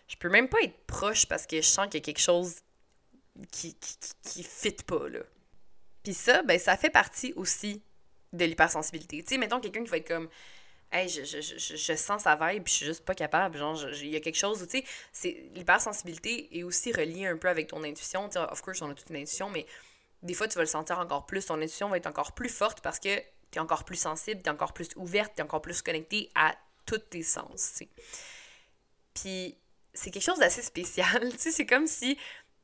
Je 0.10 0.16
peux 0.18 0.30
même 0.30 0.50
pas 0.50 0.58
être 0.62 0.86
proche 0.88 1.26
parce 1.26 1.46
que 1.46 1.58
je 1.58 1.68
sens 1.68 1.86
qu'il 1.86 1.96
y 1.96 2.04
a 2.04 2.06
quelque 2.06 2.22
chose 2.22 2.56
qui, 3.52 3.76
qui, 3.76 3.98
qui, 4.24 4.44
fit 4.44 4.72
pas, 4.86 5.08
là. 5.10 5.20
Puis 6.04 6.14
ça, 6.14 6.44
ben, 6.44 6.60
ça 6.60 6.76
fait 6.78 6.90
partie 6.90 7.34
aussi 7.36 7.82
de 8.34 8.46
l'hypersensibilité. 8.46 9.24
Tu 9.24 9.30
sais, 9.30 9.38
mettons 9.38 9.60
quelqu'un 9.60 9.84
qui 9.84 9.90
va 9.90 9.98
être 9.98 10.08
comme 10.08 10.30
hey, 10.92 11.10
je, 11.10 11.24
je, 11.24 11.42
je, 11.42 11.76
je, 11.76 11.94
sens 11.96 12.24
sa 12.24 12.36
vibe, 12.36 12.64
puis 12.64 12.72
je 12.72 12.78
suis 12.78 12.86
juste 12.86 13.06
pas 13.06 13.16
capable. 13.16 13.58
Genre, 13.58 13.78
il 14.02 14.10
y 14.10 14.16
a 14.16 14.20
quelque 14.20 14.38
chose, 14.38 14.66
tu 14.70 14.84
sais, 15.12 15.50
l'hypersensibilité 15.54 16.58
est 16.58 16.64
aussi 16.64 16.92
reliée 16.92 17.28
un 17.28 17.38
peu 17.38 17.50
avec 17.50 17.68
ton 17.68 17.84
intuition. 17.84 18.28
Tu 18.30 18.34
sais, 18.34 18.40
of 18.40 18.62
course, 18.62 18.82
on 18.82 18.90
a 18.90 18.94
toute 18.94 19.10
une 19.10 19.18
intuition, 19.18 19.50
mais 19.50 19.66
des 20.24 20.34
fois, 20.34 20.48
tu 20.48 20.56
vas 20.56 20.64
le 20.64 20.68
sentir 20.68 21.00
encore 21.00 21.26
plus. 21.26 21.46
Ton 21.46 21.56
intuition 21.56 21.90
va 21.90 21.98
être 21.98 22.08
encore 22.08 22.34
plus 22.34 22.50
forte 22.50 22.82
parce 22.82 23.00
que 23.00 23.18
tu 23.52 23.58
es 23.58 23.60
encore 23.60 23.84
plus 23.84 23.98
sensible, 23.98 24.42
tu 24.42 24.48
es 24.48 24.52
encore 24.52 24.74
plus 24.74 24.90
ouverte, 24.96 25.34
tu 25.36 25.42
es 25.42 25.44
encore 25.44 25.62
plus 25.62 25.82
connectée 25.82 26.30
à 26.36 26.56
tous 26.86 26.98
tes 26.98 27.24
sens, 27.24 27.72
tu 27.72 27.78
sais. 27.78 27.90
Puis, 29.14 29.58
c'est 29.94 30.12
quelque 30.12 30.24
chose 30.24 30.40
d'assez 30.40 30.62
spécial, 30.64 31.32
tu 31.32 31.40
sais, 31.40 31.52
c'est 31.52 31.66
comme 31.66 31.88
si 31.88 32.18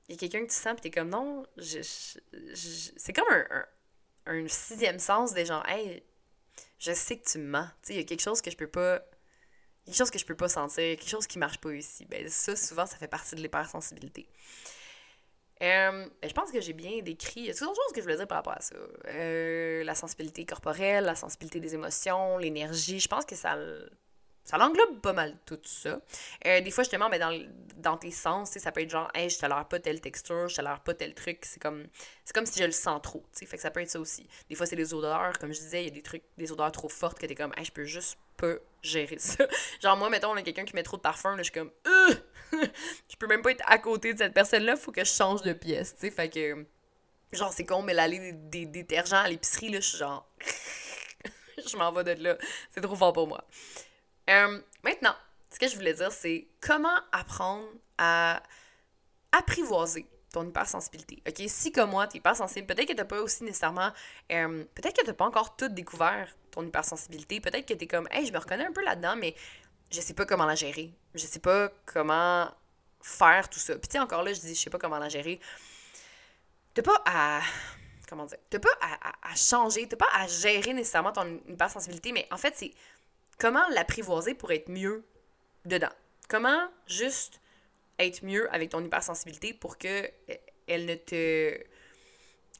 il 0.10 0.16
y 0.16 0.18
a 0.18 0.20
quelqu'un 0.20 0.46
que 0.46 0.52
tu 0.52 0.58
sens, 0.58 0.74
puis 0.74 0.82
t'es 0.82 0.92
comme, 0.92 1.10
non, 1.10 1.46
je, 1.58 1.80
c'est 1.82 3.14
comme 3.14 3.32
un, 3.32 3.66
un, 4.26 4.48
sixième 4.48 5.00
sens 5.00 5.34
des 5.34 5.46
gens, 5.46 5.64
hey, 5.66 6.04
je 6.80 6.92
sais 6.94 7.18
que 7.18 7.30
tu 7.30 7.40
me 7.40 7.50
mens. 7.50 7.68
Tu 7.84 7.94
il 7.94 7.98
y 7.98 8.00
a 8.00 8.04
quelque 8.04 8.22
chose 8.22 8.42
que 8.42 8.52
je 8.52 8.58
peux 8.58 8.68
pas. 8.68 9.02
Quelque 9.86 9.98
chose 9.98 10.12
que 10.12 10.20
je 10.20 10.26
peux 10.26 10.36
pas 10.36 10.48
sentir, 10.48 10.98
quelque 10.98 11.10
chose 11.10 11.28
qui 11.28 11.40
marche 11.40 11.58
pas 11.58 11.74
ici. 11.74 12.06
Ben, 12.06 12.30
ça, 12.30 12.56
souvent, 12.56 12.86
ça 12.86 12.96
fait 12.96 13.08
partie 13.08 13.36
de 13.36 13.42
l'hypersensibilité. 13.42 14.30
Euh, 15.62 16.08
ben, 16.22 16.30
je 16.30 16.34
pense 16.34 16.52
que 16.52 16.62
j'ai 16.62 16.74
bien 16.74 17.02
décrit. 17.02 17.42
Il 17.42 17.46
y 17.48 17.50
a 17.50 17.54
choses 17.54 17.78
que 17.94 17.98
je 17.98 18.02
voulais 18.02 18.16
dire 18.16 18.28
par 18.28 18.38
rapport 18.38 18.54
à 18.54 18.62
ça. 18.62 18.76
Euh, 19.08 19.84
la 19.84 19.96
sensibilité 19.96 20.46
corporelle, 20.46 21.04
la 21.04 21.16
sensibilité 21.16 21.60
des 21.60 21.74
émotions, 21.74 22.38
l'énergie. 22.38 23.00
Je 23.00 23.08
pense 23.10 23.26
que 23.26 23.36
ça, 23.36 23.58
ça 24.44 24.58
l'englobe 24.58 25.00
pas 25.00 25.14
mal 25.14 25.38
tout 25.46 25.60
ça. 25.64 26.02
Euh, 26.46 26.60
des 26.60 26.70
fois, 26.70 26.84
justement, 26.84 27.10
ben, 27.10 27.20
dans, 27.20 27.48
dans 27.78 27.98
tes 27.98 28.12
sens, 28.12 28.52
ça 28.52 28.72
peut 28.74 28.82
être 28.82 28.90
genre, 28.90 29.10
hey, 29.14 29.30
je 29.30 29.40
l'air 29.42 29.66
pas 29.70 29.80
telle 29.80 30.02
texture, 30.02 30.50
je 30.50 30.62
l'air 30.62 30.82
pas 30.82 30.94
tel 30.94 31.14
truc. 31.14 31.40
C'est 31.44 31.62
comme, 31.62 31.88
c'est 32.26 32.34
comme 32.36 32.46
si 32.46 32.60
je 32.60 32.66
le 32.66 32.74
sens 32.74 33.02
trop. 33.02 33.24
Fait 33.32 33.46
que 33.46 33.62
ça 33.62 33.72
peut 33.72 33.80
être 33.80 33.90
ça 33.90 34.02
aussi. 34.02 34.28
Des 34.50 34.56
fois, 34.56 34.66
c'est 34.66 34.76
les 34.76 34.94
odeurs. 34.94 35.40
Comme 35.40 35.54
je 35.54 35.60
disais, 35.60 35.84
il 35.84 35.86
y 35.86 35.92
a 35.92 35.94
des 35.94 36.02
trucs, 36.02 36.24
des 36.38 36.52
odeurs 36.52 36.72
trop 36.74 36.90
fortes 36.90 37.20
que 37.20 37.26
t'es 37.26 37.36
comme, 37.36 37.54
hey, 37.56 37.64
je 37.64 37.72
peux 37.72 37.86
juste 37.86 38.18
pas 38.36 38.56
gérer 38.82 39.18
ça. 39.18 39.48
genre, 39.82 39.96
moi, 39.96 40.10
mettons, 40.10 40.34
quelqu'un 40.36 40.66
qui 40.66 40.76
met 40.76 40.84
trop 40.84 40.98
de 40.98 41.02
parfum, 41.02 41.38
là, 41.38 41.44
je 41.44 41.44
suis 41.44 41.54
comme, 41.54 41.72
je 42.52 43.16
peux 43.18 43.28
même 43.28 43.42
pas 43.42 43.52
être 43.52 43.64
à 43.66 43.78
côté 43.78 44.14
de 44.14 44.18
cette 44.18 44.34
personne-là, 44.34 44.76
faut 44.76 44.92
que 44.92 45.06
je 45.06 45.12
change 45.12 45.42
de 45.44 45.54
pièce. 45.54 45.96
sais 45.98 46.12
Fait 46.12 46.30
que, 46.30 46.66
genre, 47.32 47.54
c'est 47.54 47.66
con, 47.66 47.82
mais 47.82 47.94
l'aller 47.94 48.20
des, 48.20 48.34
des 48.34 48.66
détergents 48.66 49.22
à 49.24 49.30
l'épicerie, 49.30 49.70
là, 49.70 49.80
je 49.80 49.88
suis 49.88 49.98
genre, 49.98 50.30
je 51.66 51.78
m'en 51.78 51.94
vais 51.94 52.16
de 52.16 52.24
là. 52.24 52.38
C'est 52.72 52.82
trop 52.82 52.96
fort 52.96 53.14
pour 53.14 53.28
moi. 53.28 53.46
Euh, 54.30 54.60
maintenant, 54.84 55.16
ce 55.52 55.60
que 55.60 55.68
je 55.68 55.76
voulais 55.76 55.94
dire, 55.94 56.12
c'est 56.12 56.48
comment 56.62 56.98
apprendre 57.12 57.68
à 57.98 58.42
apprivoiser 59.32 60.08
ton 60.32 60.48
hypersensibilité. 60.48 61.22
OK? 61.28 61.44
Si 61.48 61.72
comme 61.72 61.92
moi, 61.92 62.08
tu 62.08 62.18
es 62.18 62.20
hypersensible, 62.20 62.68
peut-être 62.68 62.88
que 62.88 62.94
tu 62.94 63.06
pas 63.06 63.22
aussi 63.22 63.44
nécessairement. 63.44 63.92
Euh, 64.32 64.66
peut-être 64.76 65.00
que 65.00 65.06
tu 65.06 65.14
pas 65.14 65.26
encore 65.26 65.56
tout 65.56 65.70
découvert 65.70 66.28
ton 66.52 66.66
hypersensibilité. 66.66 67.40
Peut-être 67.40 67.68
que 67.68 67.74
tu 67.74 67.84
es 67.84 67.88
comme, 67.88 68.08
hey, 68.12 68.26
je 68.26 68.34
me 68.34 68.40
reconnais 68.40 68.66
un 68.66 68.72
peu 68.72 68.84
là-dedans, 68.84 69.16
mais 69.16 69.36
je 69.92 70.02
sais 70.02 70.14
pas 70.14 70.26
comment 70.26 70.46
la 70.46 70.56
gérer. 70.56 70.92
Je 71.14 71.26
sais 71.26 71.40
pas 71.40 71.70
comment 71.86 72.50
faire 73.02 73.48
tout 73.50 73.60
ça. 73.60 73.78
Puis 73.78 74.00
encore 74.00 74.24
là, 74.24 74.34
je 74.34 74.40
dis, 74.40 74.56
je 74.56 74.60
sais 74.60 74.70
pas 74.70 74.80
comment 74.80 74.98
la 74.98 75.10
gérer. 75.10 75.40
T'as 76.74 76.82
pas 76.82 77.02
à. 77.06 77.42
Comment 78.10 78.26
dire? 78.26 78.38
T'as 78.50 78.60
pas 78.60 78.76
à, 78.82 79.10
à, 79.10 79.32
à 79.32 79.36
changer, 79.36 79.88
t'as 79.88 79.98
pas 79.98 80.10
à 80.14 80.28
gérer 80.28 80.74
nécessairement 80.74 81.12
ton 81.12 81.42
hypersensibilité, 81.48 82.12
mais 82.12 82.28
en 82.32 82.38
fait, 82.38 82.54
c'est 82.56 82.72
comment 83.44 83.68
l'apprivoiser 83.72 84.36
pour 84.36 84.54
être 84.54 84.70
mieux 84.70 85.04
dedans? 85.66 85.92
Comment 86.30 86.70
juste 86.88 87.42
être 88.00 88.24
mieux 88.24 88.52
avec 88.56 88.70
ton 88.70 88.82
hypersensibilité 88.82 89.54
pour 89.54 89.78
que 89.78 90.06
e, 90.06 90.38
elle 90.66 90.86
ne 90.86 90.96
te 90.96 91.52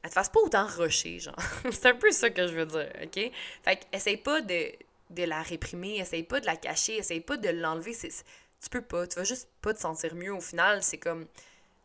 elle 0.02 0.10
te 0.10 0.12
fasse 0.12 0.28
pas 0.28 0.40
autant 0.40 0.66
rusher, 0.66 1.20
genre? 1.20 1.38
c'est 1.72 1.86
un 1.86 1.94
peu 1.94 2.10
ça 2.10 2.28
que 2.28 2.46
je 2.46 2.52
veux 2.52 2.66
dire, 2.66 2.92
OK? 3.02 3.14
Fait 3.62 3.76
que 3.76 3.84
essaye 3.96 4.18
pas 4.18 4.42
de, 4.42 4.72
de 5.08 5.22
la 5.22 5.40
réprimer, 5.40 6.00
essaye 6.00 6.22
pas 6.22 6.40
de 6.40 6.44
la 6.44 6.56
cacher, 6.56 6.98
essaye 6.98 7.20
pas 7.20 7.38
de 7.38 7.48
l'enlever. 7.48 7.96
Tu 7.96 8.68
peux 8.70 8.82
pas, 8.82 9.06
tu 9.06 9.16
vas 9.16 9.24
juste 9.24 9.48
pas 9.62 9.72
te 9.72 9.80
sentir 9.80 10.14
mieux. 10.14 10.34
Au 10.34 10.40
final, 10.42 10.82
c'est 10.82 10.98
comme 10.98 11.26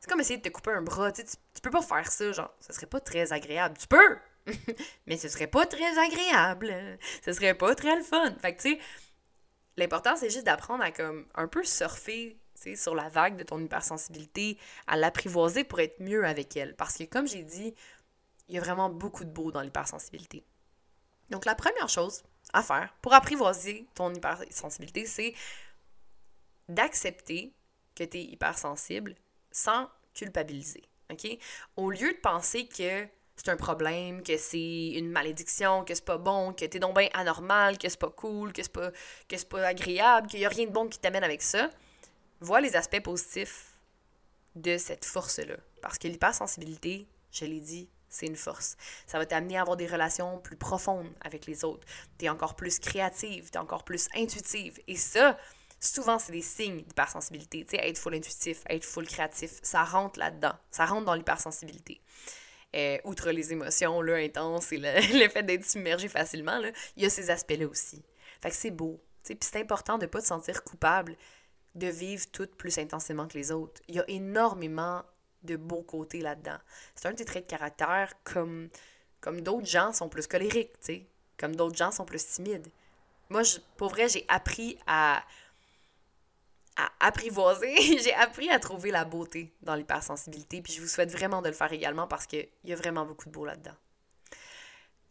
c'est 0.01 0.09
comme 0.09 0.19
essayer 0.19 0.39
de 0.39 0.43
te 0.43 0.49
couper 0.49 0.71
un 0.71 0.81
bras, 0.81 1.13
tu, 1.13 1.23
tu 1.23 1.61
peux 1.61 1.69
pas 1.69 1.81
faire 1.81 2.11
ça, 2.11 2.33
genre. 2.33 2.53
Ça 2.59 2.73
serait 2.73 2.85
pas 2.85 2.99
très 2.99 3.31
agréable. 3.31 3.77
Tu 3.77 3.87
peux, 3.87 4.17
mais 5.07 5.17
ce 5.17 5.27
serait 5.27 5.47
pas 5.47 5.65
très 5.65 5.97
agréable. 5.97 6.73
Ce 7.23 7.33
serait 7.33 7.55
pas 7.55 7.75
très 7.75 7.95
le 7.95 8.03
fun. 8.03 8.33
Fait 8.41 8.55
que, 8.55 8.61
tu 8.61 8.73
sais, 8.75 8.79
l'important, 9.77 10.15
c'est 10.15 10.29
juste 10.29 10.45
d'apprendre 10.45 10.83
à, 10.83 10.91
comme, 10.91 11.27
un 11.35 11.47
peu 11.47 11.63
surfer, 11.63 12.37
sur 12.75 12.93
la 12.93 13.07
vague 13.09 13.37
de 13.37 13.43
ton 13.43 13.59
hypersensibilité, 13.59 14.57
à 14.87 14.97
l'apprivoiser 14.97 15.63
pour 15.63 15.79
être 15.79 15.99
mieux 16.01 16.25
avec 16.25 16.57
elle. 16.57 16.75
Parce 16.75 16.97
que, 16.97 17.05
comme 17.05 17.27
j'ai 17.27 17.43
dit, 17.43 17.73
il 18.47 18.55
y 18.55 18.57
a 18.57 18.61
vraiment 18.61 18.89
beaucoup 18.89 19.23
de 19.23 19.29
beau 19.29 19.51
dans 19.51 19.61
l'hypersensibilité. 19.61 20.43
Donc, 21.29 21.45
la 21.45 21.55
première 21.55 21.89
chose 21.89 22.23
à 22.53 22.63
faire 22.63 22.93
pour 23.01 23.13
apprivoiser 23.13 23.87
ton 23.93 24.13
hypersensibilité, 24.13 25.05
c'est 25.05 25.33
d'accepter 26.67 27.53
que 27.95 28.03
tu 28.03 28.17
es 28.17 28.23
hypersensible 28.23 29.15
sans 29.51 29.89
culpabiliser. 30.13 30.83
Au 31.75 31.89
lieu 31.89 32.13
de 32.13 32.19
penser 32.19 32.67
que 32.67 33.07
c'est 33.43 33.51
un 33.51 33.57
problème, 33.57 34.23
que 34.23 34.37
c'est 34.37 34.89
une 34.89 35.09
malédiction, 35.11 35.83
que 35.83 35.95
c'est 35.95 36.05
pas 36.05 36.17
bon, 36.17 36.53
que 36.53 36.65
t'es 36.65 36.79
donc 36.79 36.97
bien 36.97 37.09
anormal, 37.13 37.77
que 37.77 37.87
c'est 37.87 37.99
pas 37.99 38.09
cool, 38.09 38.53
que 38.53 38.61
c'est 38.61 38.71
pas, 38.71 38.91
pas 39.49 39.67
agréable, 39.67 40.27
qu'il 40.27 40.39
y 40.39 40.45
a 40.45 40.49
rien 40.49 40.65
de 40.65 40.71
bon 40.71 40.87
qui 40.87 40.99
t'amène 40.99 41.23
avec 41.23 41.41
ça, 41.41 41.69
vois 42.41 42.61
les 42.61 42.75
aspects 42.75 43.01
positifs 43.01 43.77
de 44.55 44.77
cette 44.77 45.05
force-là. 45.05 45.55
Parce 45.81 45.97
que 45.97 46.07
l'hypersensibilité, 46.07 47.07
je 47.31 47.45
l'ai 47.45 47.59
dit, 47.59 47.89
c'est 48.09 48.25
une 48.25 48.35
force. 48.35 48.75
Ça 49.05 49.17
va 49.17 49.25
t'amener 49.25 49.57
à 49.57 49.61
avoir 49.61 49.77
des 49.77 49.87
relations 49.87 50.39
plus 50.39 50.57
profondes 50.57 51.09
avec 51.21 51.45
les 51.45 51.63
autres. 51.63 51.87
T'es 52.17 52.29
encore 52.29 52.55
plus 52.55 52.79
créative, 52.79 53.51
t'es 53.51 53.59
encore 53.59 53.83
plus 53.83 54.07
intuitive. 54.15 54.79
Et 54.87 54.95
ça, 54.95 55.37
souvent, 55.79 56.19
c'est 56.19 56.31
des 56.31 56.41
signes 56.41 56.81
d'hypersensibilité. 56.81 57.65
Tu 57.65 57.77
sais, 57.77 57.87
être 57.87 57.97
full 57.97 58.15
intuitif, 58.15 58.63
être 58.69 58.83
full 58.83 59.07
créatif, 59.07 59.59
ça 59.61 59.83
rentre 59.83 60.19
là-dedans. 60.19 60.53
Ça 60.71 60.85
rentre 60.85 61.05
dans 61.05 61.13
l'hypersensibilité. 61.13 62.01
Euh, 62.75 62.97
outre 63.03 63.31
les 63.31 63.51
émotions 63.51 64.01
là, 64.01 64.15
intenses 64.15 64.71
et 64.71 64.77
le, 65.13 65.29
fait 65.29 65.43
d'être 65.43 65.65
submergé 65.65 66.07
facilement, 66.07 66.59
là, 66.59 66.69
il 66.95 67.03
y 67.03 67.05
a 67.05 67.09
ces 67.09 67.29
aspects-là 67.29 67.67
aussi. 67.67 68.03
Fait 68.41 68.49
que 68.49 68.55
c'est 68.55 68.71
beau. 68.71 68.99
Puis 69.23 69.37
c'est 69.41 69.59
important 69.59 69.97
de 69.97 70.05
ne 70.05 70.09
pas 70.09 70.21
te 70.21 70.27
sentir 70.27 70.63
coupable 70.63 71.15
de 71.75 71.87
vivre 71.87 72.25
tout 72.31 72.47
plus 72.57 72.77
intensément 72.77 73.27
que 73.27 73.37
les 73.37 73.51
autres. 73.51 73.81
Il 73.87 73.95
y 73.95 73.99
a 73.99 74.09
énormément 74.09 75.03
de 75.43 75.55
beaux 75.55 75.83
côtés 75.83 76.21
là-dedans. 76.21 76.57
C'est 76.95 77.07
un 77.07 77.11
de 77.11 77.17
tes 77.17 77.25
traits 77.25 77.45
de 77.45 77.49
caractère 77.49 78.13
comme, 78.23 78.69
comme 79.21 79.41
d'autres 79.41 79.67
gens 79.67 79.93
sont 79.93 80.09
plus 80.09 80.27
colériques. 80.27 80.73
Comme 81.37 81.55
d'autres 81.55 81.77
gens 81.77 81.91
sont 81.91 82.05
plus 82.05 82.25
timides. 82.25 82.67
Moi, 83.29 83.43
je, 83.43 83.59
pour 83.77 83.89
vrai, 83.89 84.09
j'ai 84.09 84.25
appris 84.27 84.77
à, 84.87 85.23
à 86.79 87.07
apprivoiser, 87.07 87.75
j'ai 88.03 88.13
appris 88.13 88.49
à 88.49 88.59
trouver 88.59 88.91
la 88.91 89.05
beauté 89.05 89.53
dans 89.61 89.75
l'hypersensibilité, 89.75 90.61
puis 90.61 90.73
je 90.73 90.81
vous 90.81 90.87
souhaite 90.87 91.11
vraiment 91.11 91.41
de 91.41 91.47
le 91.47 91.53
faire 91.53 91.73
également 91.73 92.07
parce 92.07 92.25
qu'il 92.25 92.47
y 92.63 92.73
a 92.73 92.75
vraiment 92.75 93.05
beaucoup 93.05 93.25
de 93.25 93.31
beau 93.31 93.45
là-dedans. 93.45 93.75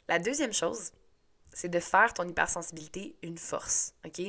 La 0.09 0.19
deuxième 0.19 0.55
chose, 0.55 0.93
c'est 1.53 1.69
de 1.69 1.81
faire 1.81 2.15
ton 2.15 2.27
hypersensibilité 2.27 3.17
une 3.23 3.39
force, 3.39 3.95
OK? 4.07 4.23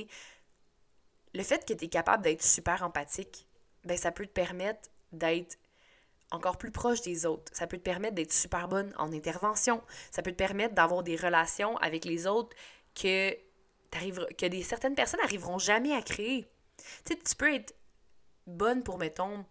Le 1.34 1.44
fait 1.44 1.66
que 1.66 1.74
tu 1.74 1.86
es 1.86 1.88
capable 1.88 2.24
d'être 2.24 2.44
super 2.44 2.84
empathique, 2.84 3.48
ben 3.86 3.98
ça 3.98 4.12
peut 4.12 4.26
te 4.26 4.32
permettre 4.32 4.90
d'être 5.12 5.58
encore 6.32 6.58
plus 6.58 6.72
proche 6.72 7.02
des 7.02 7.26
autres. 7.26 7.52
Ça 7.56 7.68
peut 7.68 7.78
te 7.78 7.84
permettre 7.84 8.16
d'être 8.16 8.34
super 8.34 8.68
bonne 8.68 8.94
en 8.98 9.14
intervention. 9.14 9.82
Ça 10.12 10.22
peut 10.22 10.32
te 10.32 10.36
permettre 10.36 10.76
d'avoir 10.76 11.04
des 11.04 11.16
relations 11.16 11.78
avec 11.78 12.06
les 12.06 12.28
autres 12.28 12.56
que, 12.96 13.32
que 13.92 14.46
des, 14.48 14.64
certaines 14.64 14.96
personnes 14.96 15.22
n'arriveront 15.22 15.60
jamais 15.60 15.94
à 15.94 16.02
créer. 16.02 16.48
Tu 17.06 17.14
sais, 17.14 17.20
tu 17.20 17.36
peux 17.36 17.54
être 17.54 17.74
bonne 18.48 18.84
pour, 18.84 18.98
mettons, 18.98 19.46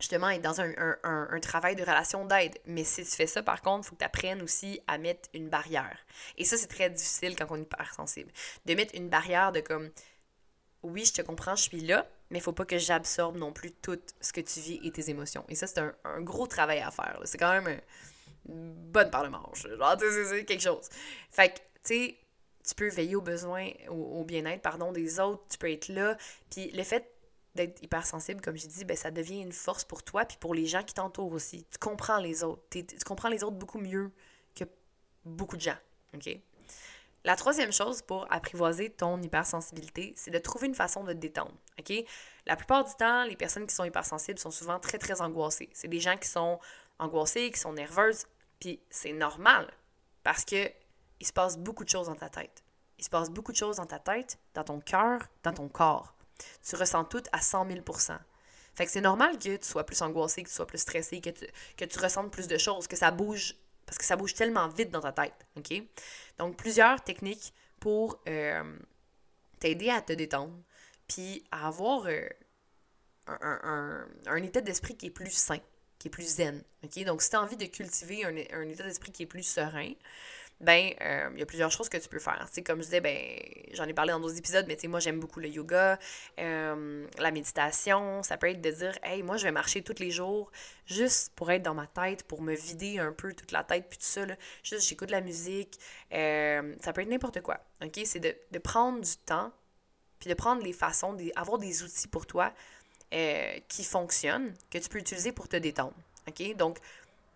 justement, 0.00 0.28
être 0.30 0.42
dans 0.42 0.60
un, 0.60 0.72
un, 1.04 1.40
travail 1.40 1.76
de 1.76 1.82
relation 1.82 2.26
d'aide. 2.26 2.58
Mais 2.66 2.84
si 2.84 3.04
tu 3.04 3.10
fais 3.10 3.26
ça, 3.26 3.42
par 3.42 3.62
contre, 3.62 3.86
il 3.86 3.88
faut 3.88 3.94
que 3.94 4.00
tu 4.00 4.04
apprennes 4.04 4.42
aussi 4.42 4.80
à 4.86 4.98
mettre 4.98 5.28
une 5.32 5.48
barrière. 5.48 5.98
Et 6.36 6.44
ça, 6.44 6.56
c'est 6.56 6.66
très 6.66 6.90
difficile 6.90 7.36
quand 7.36 7.46
on 7.50 7.56
est 7.56 7.62
hypersensible. 7.62 8.30
De 8.66 8.74
mettre 8.74 8.94
une 8.94 9.08
barrière 9.08 9.52
de 9.52 9.60
comme, 9.60 9.90
oui, 10.82 11.04
je 11.04 11.12
te 11.12 11.22
comprends, 11.22 11.54
je 11.56 11.62
suis 11.62 11.80
là, 11.80 12.06
mais 12.30 12.38
il 12.38 12.42
faut 12.42 12.52
pas 12.52 12.64
que 12.64 12.78
j'absorbe 12.78 13.36
non 13.36 13.52
plus 13.52 13.72
tout 13.72 14.00
ce 14.20 14.32
que 14.32 14.40
tu 14.40 14.60
vis 14.60 14.80
et 14.82 14.90
tes 14.90 15.10
émotions. 15.10 15.44
Et 15.48 15.54
ça, 15.54 15.66
c'est 15.66 15.78
un, 15.78 16.20
gros 16.20 16.46
travail 16.46 16.80
à 16.80 16.90
faire. 16.90 17.20
C'est 17.24 17.38
quand 17.38 17.52
même 17.52 17.80
une 18.48 18.74
bonne 18.74 19.10
part 19.10 19.22
de 19.22 19.28
manche. 19.28 19.66
Genre, 19.66 19.96
c'est 19.98 20.44
quelque 20.44 20.62
chose. 20.62 20.88
Fait 21.30 21.50
que, 21.50 21.58
tu 21.58 21.62
sais, 21.84 22.18
tu 22.66 22.74
peux 22.74 22.88
veiller 22.88 23.16
aux 23.16 23.22
besoins, 23.22 23.70
au, 23.88 24.24
bien-être, 24.24 24.62
pardon, 24.62 24.92
des 24.92 25.20
autres, 25.20 25.42
tu 25.48 25.58
peux 25.58 25.70
être 25.70 25.88
là. 25.88 26.16
Puis 26.50 26.70
le 26.70 26.82
fait 26.82 27.10
d'être 27.54 27.82
hypersensible, 27.82 28.40
comme 28.40 28.56
j'ai 28.56 28.68
dit, 28.68 28.84
ben, 28.84 28.96
ça 28.96 29.10
devient 29.10 29.40
une 29.40 29.52
force 29.52 29.84
pour 29.84 30.02
toi, 30.02 30.24
puis 30.24 30.38
pour 30.40 30.54
les 30.54 30.66
gens 30.66 30.82
qui 30.82 30.94
t'entourent 30.94 31.32
aussi. 31.32 31.66
Tu 31.70 31.78
comprends 31.78 32.18
les 32.18 32.44
autres. 32.44 32.62
Tu 32.70 32.84
comprends 33.04 33.28
les 33.28 33.44
autres 33.44 33.56
beaucoup 33.56 33.78
mieux 33.78 34.10
que 34.54 34.64
beaucoup 35.24 35.56
de 35.56 35.62
gens, 35.62 35.76
OK? 36.14 36.38
La 37.24 37.36
troisième 37.36 37.72
chose 37.72 38.02
pour 38.02 38.26
apprivoiser 38.32 38.90
ton 38.90 39.20
hypersensibilité, 39.22 40.12
c'est 40.16 40.32
de 40.32 40.38
trouver 40.38 40.66
une 40.66 40.74
façon 40.74 41.04
de 41.04 41.12
te 41.12 41.18
détendre. 41.18 41.54
OK? 41.78 41.92
La 42.46 42.56
plupart 42.56 42.84
du 42.84 42.92
temps, 42.94 43.24
les 43.24 43.36
personnes 43.36 43.66
qui 43.66 43.74
sont 43.74 43.84
hypersensibles 43.84 44.40
sont 44.40 44.50
souvent 44.50 44.80
très, 44.80 44.98
très 44.98 45.20
angoissées. 45.20 45.70
C'est 45.72 45.86
des 45.86 46.00
gens 46.00 46.16
qui 46.16 46.28
sont 46.28 46.58
angoissés, 46.98 47.52
qui 47.52 47.60
sont 47.60 47.72
nerveuses, 47.74 48.26
puis 48.58 48.80
c'est 48.90 49.12
normal 49.12 49.72
parce 50.24 50.44
que 50.44 50.68
il 51.22 51.26
se 51.26 51.32
passe 51.32 51.56
beaucoup 51.56 51.84
de 51.84 51.88
choses 51.88 52.08
dans 52.08 52.16
ta 52.16 52.28
tête. 52.28 52.64
Il 52.98 53.04
se 53.04 53.08
passe 53.08 53.30
beaucoup 53.30 53.52
de 53.52 53.56
choses 53.56 53.76
dans 53.76 53.86
ta 53.86 54.00
tête, 54.00 54.40
dans 54.54 54.64
ton 54.64 54.80
cœur, 54.80 55.20
dans 55.44 55.52
ton 55.52 55.68
corps. 55.68 56.16
Tu 56.68 56.74
ressens 56.74 57.04
tout 57.04 57.22
à 57.30 57.40
100 57.40 57.68
000 57.68 57.80
Fait 58.74 58.86
que 58.86 58.90
c'est 58.90 59.00
normal 59.00 59.38
que 59.38 59.56
tu 59.56 59.68
sois 59.68 59.86
plus 59.86 60.02
angoissé, 60.02 60.42
que 60.42 60.48
tu 60.48 60.54
sois 60.54 60.66
plus 60.66 60.78
stressé, 60.78 61.20
que 61.20 61.30
tu, 61.30 61.46
que 61.76 61.84
tu 61.84 61.98
ressentes 62.00 62.32
plus 62.32 62.48
de 62.48 62.58
choses, 62.58 62.88
que 62.88 62.96
ça 62.96 63.12
bouge 63.12 63.54
parce 63.86 63.98
que 63.98 64.04
ça 64.04 64.16
bouge 64.16 64.34
tellement 64.34 64.66
vite 64.66 64.90
dans 64.90 65.00
ta 65.00 65.12
tête, 65.12 65.46
OK? 65.56 65.72
Donc, 66.38 66.56
plusieurs 66.56 67.04
techniques 67.04 67.54
pour 67.78 68.20
euh, 68.28 68.76
t'aider 69.60 69.90
à 69.90 70.02
te 70.02 70.12
détendre, 70.12 70.58
puis 71.06 71.44
à 71.52 71.68
avoir 71.68 72.06
euh, 72.06 72.28
un, 73.28 74.42
état 74.42 74.60
d'esprit 74.60 74.96
qui 74.96 75.06
est 75.06 75.10
plus 75.10 75.30
sain, 75.30 75.60
qui 76.00 76.08
est 76.08 76.10
plus 76.10 76.36
zen, 76.36 76.64
OK? 76.82 77.04
Donc, 77.04 77.22
si 77.22 77.30
tu 77.30 77.36
as 77.36 77.42
envie 77.42 77.56
de 77.56 77.66
cultiver 77.66 78.24
un, 78.24 78.36
un 78.58 78.68
état 78.68 78.82
d'esprit 78.82 79.12
qui 79.12 79.22
est 79.22 79.26
plus 79.26 79.44
serein, 79.44 79.92
ben, 80.62 80.92
euh, 81.00 81.28
il 81.32 81.40
y 81.40 81.42
a 81.42 81.46
plusieurs 81.46 81.72
choses 81.72 81.88
que 81.88 81.96
tu 81.96 82.08
peux 82.08 82.20
faire. 82.20 82.46
sais 82.52 82.62
comme 82.62 82.78
je 82.78 82.84
disais, 82.84 83.00
ben, 83.00 83.18
j'en 83.72 83.84
ai 83.84 83.92
parlé 83.92 84.12
dans 84.12 84.20
d'autres 84.20 84.38
épisodes, 84.38 84.64
mais 84.68 84.78
moi, 84.88 85.00
j'aime 85.00 85.18
beaucoup 85.18 85.40
le 85.40 85.48
yoga, 85.48 85.98
euh, 86.38 87.06
la 87.18 87.30
méditation. 87.32 88.22
Ça 88.22 88.36
peut 88.36 88.48
être 88.48 88.60
de 88.60 88.70
dire, 88.70 88.96
hey, 89.02 89.24
moi, 89.24 89.36
je 89.36 89.44
vais 89.44 89.50
marcher 89.50 89.82
tous 89.82 89.98
les 89.98 90.12
jours 90.12 90.52
juste 90.86 91.32
pour 91.34 91.50
être 91.50 91.62
dans 91.62 91.74
ma 91.74 91.88
tête, 91.88 92.22
pour 92.22 92.42
me 92.42 92.54
vider 92.54 93.00
un 93.00 93.12
peu 93.12 93.32
toute 93.32 93.50
la 93.50 93.64
tête, 93.64 93.86
puis 93.88 93.98
tout 93.98 94.04
ça, 94.04 94.24
là. 94.24 94.36
Juste, 94.62 94.88
j'écoute 94.88 95.10
la 95.10 95.20
musique. 95.20 95.78
Euh, 96.12 96.76
ça 96.80 96.92
peut 96.92 97.00
être 97.00 97.10
n'importe 97.10 97.40
quoi. 97.42 97.58
OK? 97.82 98.00
C'est 98.04 98.20
de, 98.20 98.32
de, 98.52 98.58
prendre 98.60 99.00
du 99.00 99.16
temps, 99.16 99.50
puis 100.20 100.30
de 100.30 100.34
prendre 100.34 100.62
les 100.62 100.72
façons, 100.72 101.14
d'avoir 101.14 101.58
des 101.58 101.82
outils 101.82 102.08
pour 102.08 102.26
toi 102.26 102.52
qui 103.68 103.84
fonctionnent, 103.84 104.54
que 104.70 104.78
tu 104.78 104.88
peux 104.88 104.98
utiliser 104.98 105.32
pour 105.32 105.46
te 105.46 105.56
détendre. 105.56 105.92
OK? 106.28 106.56
Donc, 106.56 106.78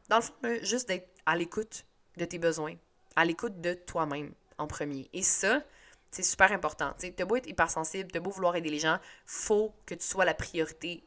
dans 0.08 0.16
le 0.16 0.22
fond, 0.22 0.32
juste 0.62 0.88
d'être 0.88 1.08
à 1.26 1.36
l'écoute 1.36 1.84
de 2.16 2.24
tes 2.24 2.38
besoins 2.38 2.76
à 3.16 3.24
l'écoute 3.24 3.60
de 3.60 3.74
toi-même 3.74 4.32
en 4.58 4.66
premier. 4.66 5.08
Et 5.12 5.22
ça, 5.22 5.62
c'est 6.10 6.22
super 6.22 6.52
important. 6.52 6.94
Tu 6.98 7.12
as 7.18 7.24
beau 7.24 7.36
être 7.36 7.48
hypersensible, 7.48 8.10
as 8.14 8.20
beau 8.20 8.30
vouloir 8.30 8.56
aider 8.56 8.70
les 8.70 8.78
gens, 8.78 8.98
faut 9.24 9.74
que 9.84 9.94
tu 9.94 10.04
sois 10.06 10.24
la 10.24 10.34
priorité 10.34 11.02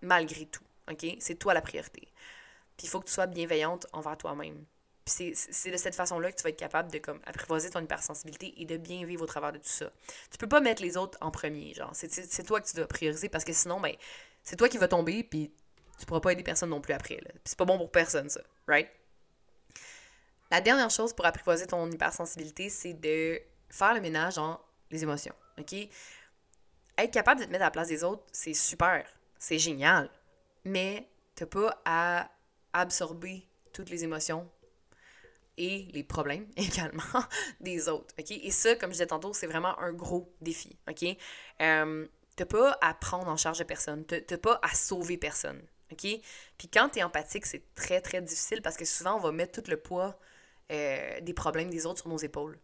malgré 0.00 0.46
tout. 0.46 0.64
OK? 0.90 1.06
C'est 1.20 1.36
toi 1.36 1.54
la 1.54 1.60
priorité. 1.62 2.08
Puis 2.76 2.86
il 2.86 2.88
faut 2.88 3.00
que 3.00 3.06
tu 3.06 3.12
sois 3.12 3.26
bienveillante 3.26 3.86
envers 3.92 4.16
toi-même. 4.16 4.64
Puis 5.04 5.34
c'est 5.34 5.70
de 5.70 5.76
cette 5.76 5.96
façon-là 5.96 6.30
que 6.30 6.36
tu 6.36 6.42
vas 6.44 6.50
être 6.50 6.58
capable 6.58 6.90
de 6.92 6.98
comme 6.98 7.20
apprivoiser 7.26 7.70
ton 7.70 7.80
hypersensibilité 7.80 8.54
et 8.60 8.64
de 8.64 8.76
bien 8.76 9.04
vivre 9.04 9.22
au 9.22 9.26
travers 9.26 9.52
de 9.52 9.58
tout 9.58 9.68
ça. 9.68 9.90
Tu 10.30 10.38
peux 10.38 10.48
pas 10.48 10.60
mettre 10.60 10.80
les 10.80 10.96
autres 10.96 11.18
en 11.20 11.30
premier, 11.32 11.74
genre. 11.74 11.90
C'est 11.92 12.42
toi 12.44 12.60
que 12.60 12.68
tu 12.68 12.76
dois 12.76 12.86
prioriser 12.86 13.28
parce 13.28 13.44
que 13.44 13.52
sinon, 13.52 13.80
ben, 13.80 13.94
c'est 14.44 14.56
toi 14.56 14.68
qui 14.68 14.78
vas 14.78 14.88
tomber, 14.88 15.24
puis 15.24 15.52
tu 15.98 16.06
pourras 16.06 16.20
pas 16.20 16.32
aider 16.32 16.44
personne 16.44 16.70
non 16.70 16.80
plus 16.80 16.92
après. 16.94 17.16
Puis 17.16 17.40
c'est 17.44 17.58
pas 17.58 17.64
bon 17.64 17.78
pour 17.78 17.90
personne, 17.90 18.28
ça. 18.28 18.40
Right? 18.68 18.88
La 20.52 20.60
dernière 20.60 20.90
chose 20.90 21.14
pour 21.14 21.24
apprivoiser 21.24 21.66
ton 21.66 21.90
hypersensibilité, 21.90 22.68
c'est 22.68 22.92
de 22.92 23.40
faire 23.70 23.94
le 23.94 24.02
ménage 24.02 24.34
dans 24.34 24.60
les 24.90 25.02
émotions. 25.02 25.34
OK? 25.58 25.72
Être 26.98 27.10
capable 27.10 27.40
de 27.40 27.46
te 27.46 27.50
mettre 27.50 27.62
à 27.62 27.68
la 27.68 27.70
place 27.70 27.88
des 27.88 28.04
autres, 28.04 28.22
c'est 28.32 28.52
super. 28.52 29.06
C'est 29.38 29.58
génial. 29.58 30.10
Mais 30.66 31.08
t'as 31.36 31.46
pas 31.46 31.80
à 31.86 32.30
absorber 32.74 33.48
toutes 33.72 33.88
les 33.88 34.04
émotions 34.04 34.46
et 35.56 35.88
les 35.94 36.04
problèmes 36.04 36.46
également 36.58 37.24
des 37.60 37.88
autres. 37.88 38.14
OK? 38.18 38.32
Et 38.32 38.50
ça, 38.50 38.76
comme 38.76 38.90
je 38.90 38.96
disais 38.96 39.06
tantôt, 39.06 39.32
c'est 39.32 39.46
vraiment 39.46 39.78
un 39.80 39.94
gros 39.94 40.30
défi. 40.42 40.76
OK? 40.86 41.16
Euh, 41.62 42.06
t'as 42.36 42.44
pas 42.44 42.76
à 42.82 42.92
prendre 42.92 43.28
en 43.28 43.38
charge 43.38 43.60
de 43.60 43.64
personne. 43.64 44.04
T'as 44.04 44.36
pas 44.36 44.60
à 44.62 44.74
sauver 44.74 45.16
personne. 45.16 45.62
OK? 45.92 46.06
Puis 46.58 46.68
quand 46.68 46.90
t'es 46.90 47.02
empathique, 47.02 47.46
c'est 47.46 47.74
très, 47.74 48.02
très 48.02 48.20
difficile 48.20 48.60
parce 48.60 48.76
que 48.76 48.84
souvent, 48.84 49.16
on 49.16 49.20
va 49.20 49.32
mettre 49.32 49.62
tout 49.62 49.70
le 49.70 49.78
poids 49.78 50.18
euh, 50.70 51.20
des 51.20 51.34
problèmes 51.34 51.70
des 51.70 51.86
autres 51.86 52.00
sur 52.00 52.08
nos 52.08 52.18
épaules. 52.18 52.58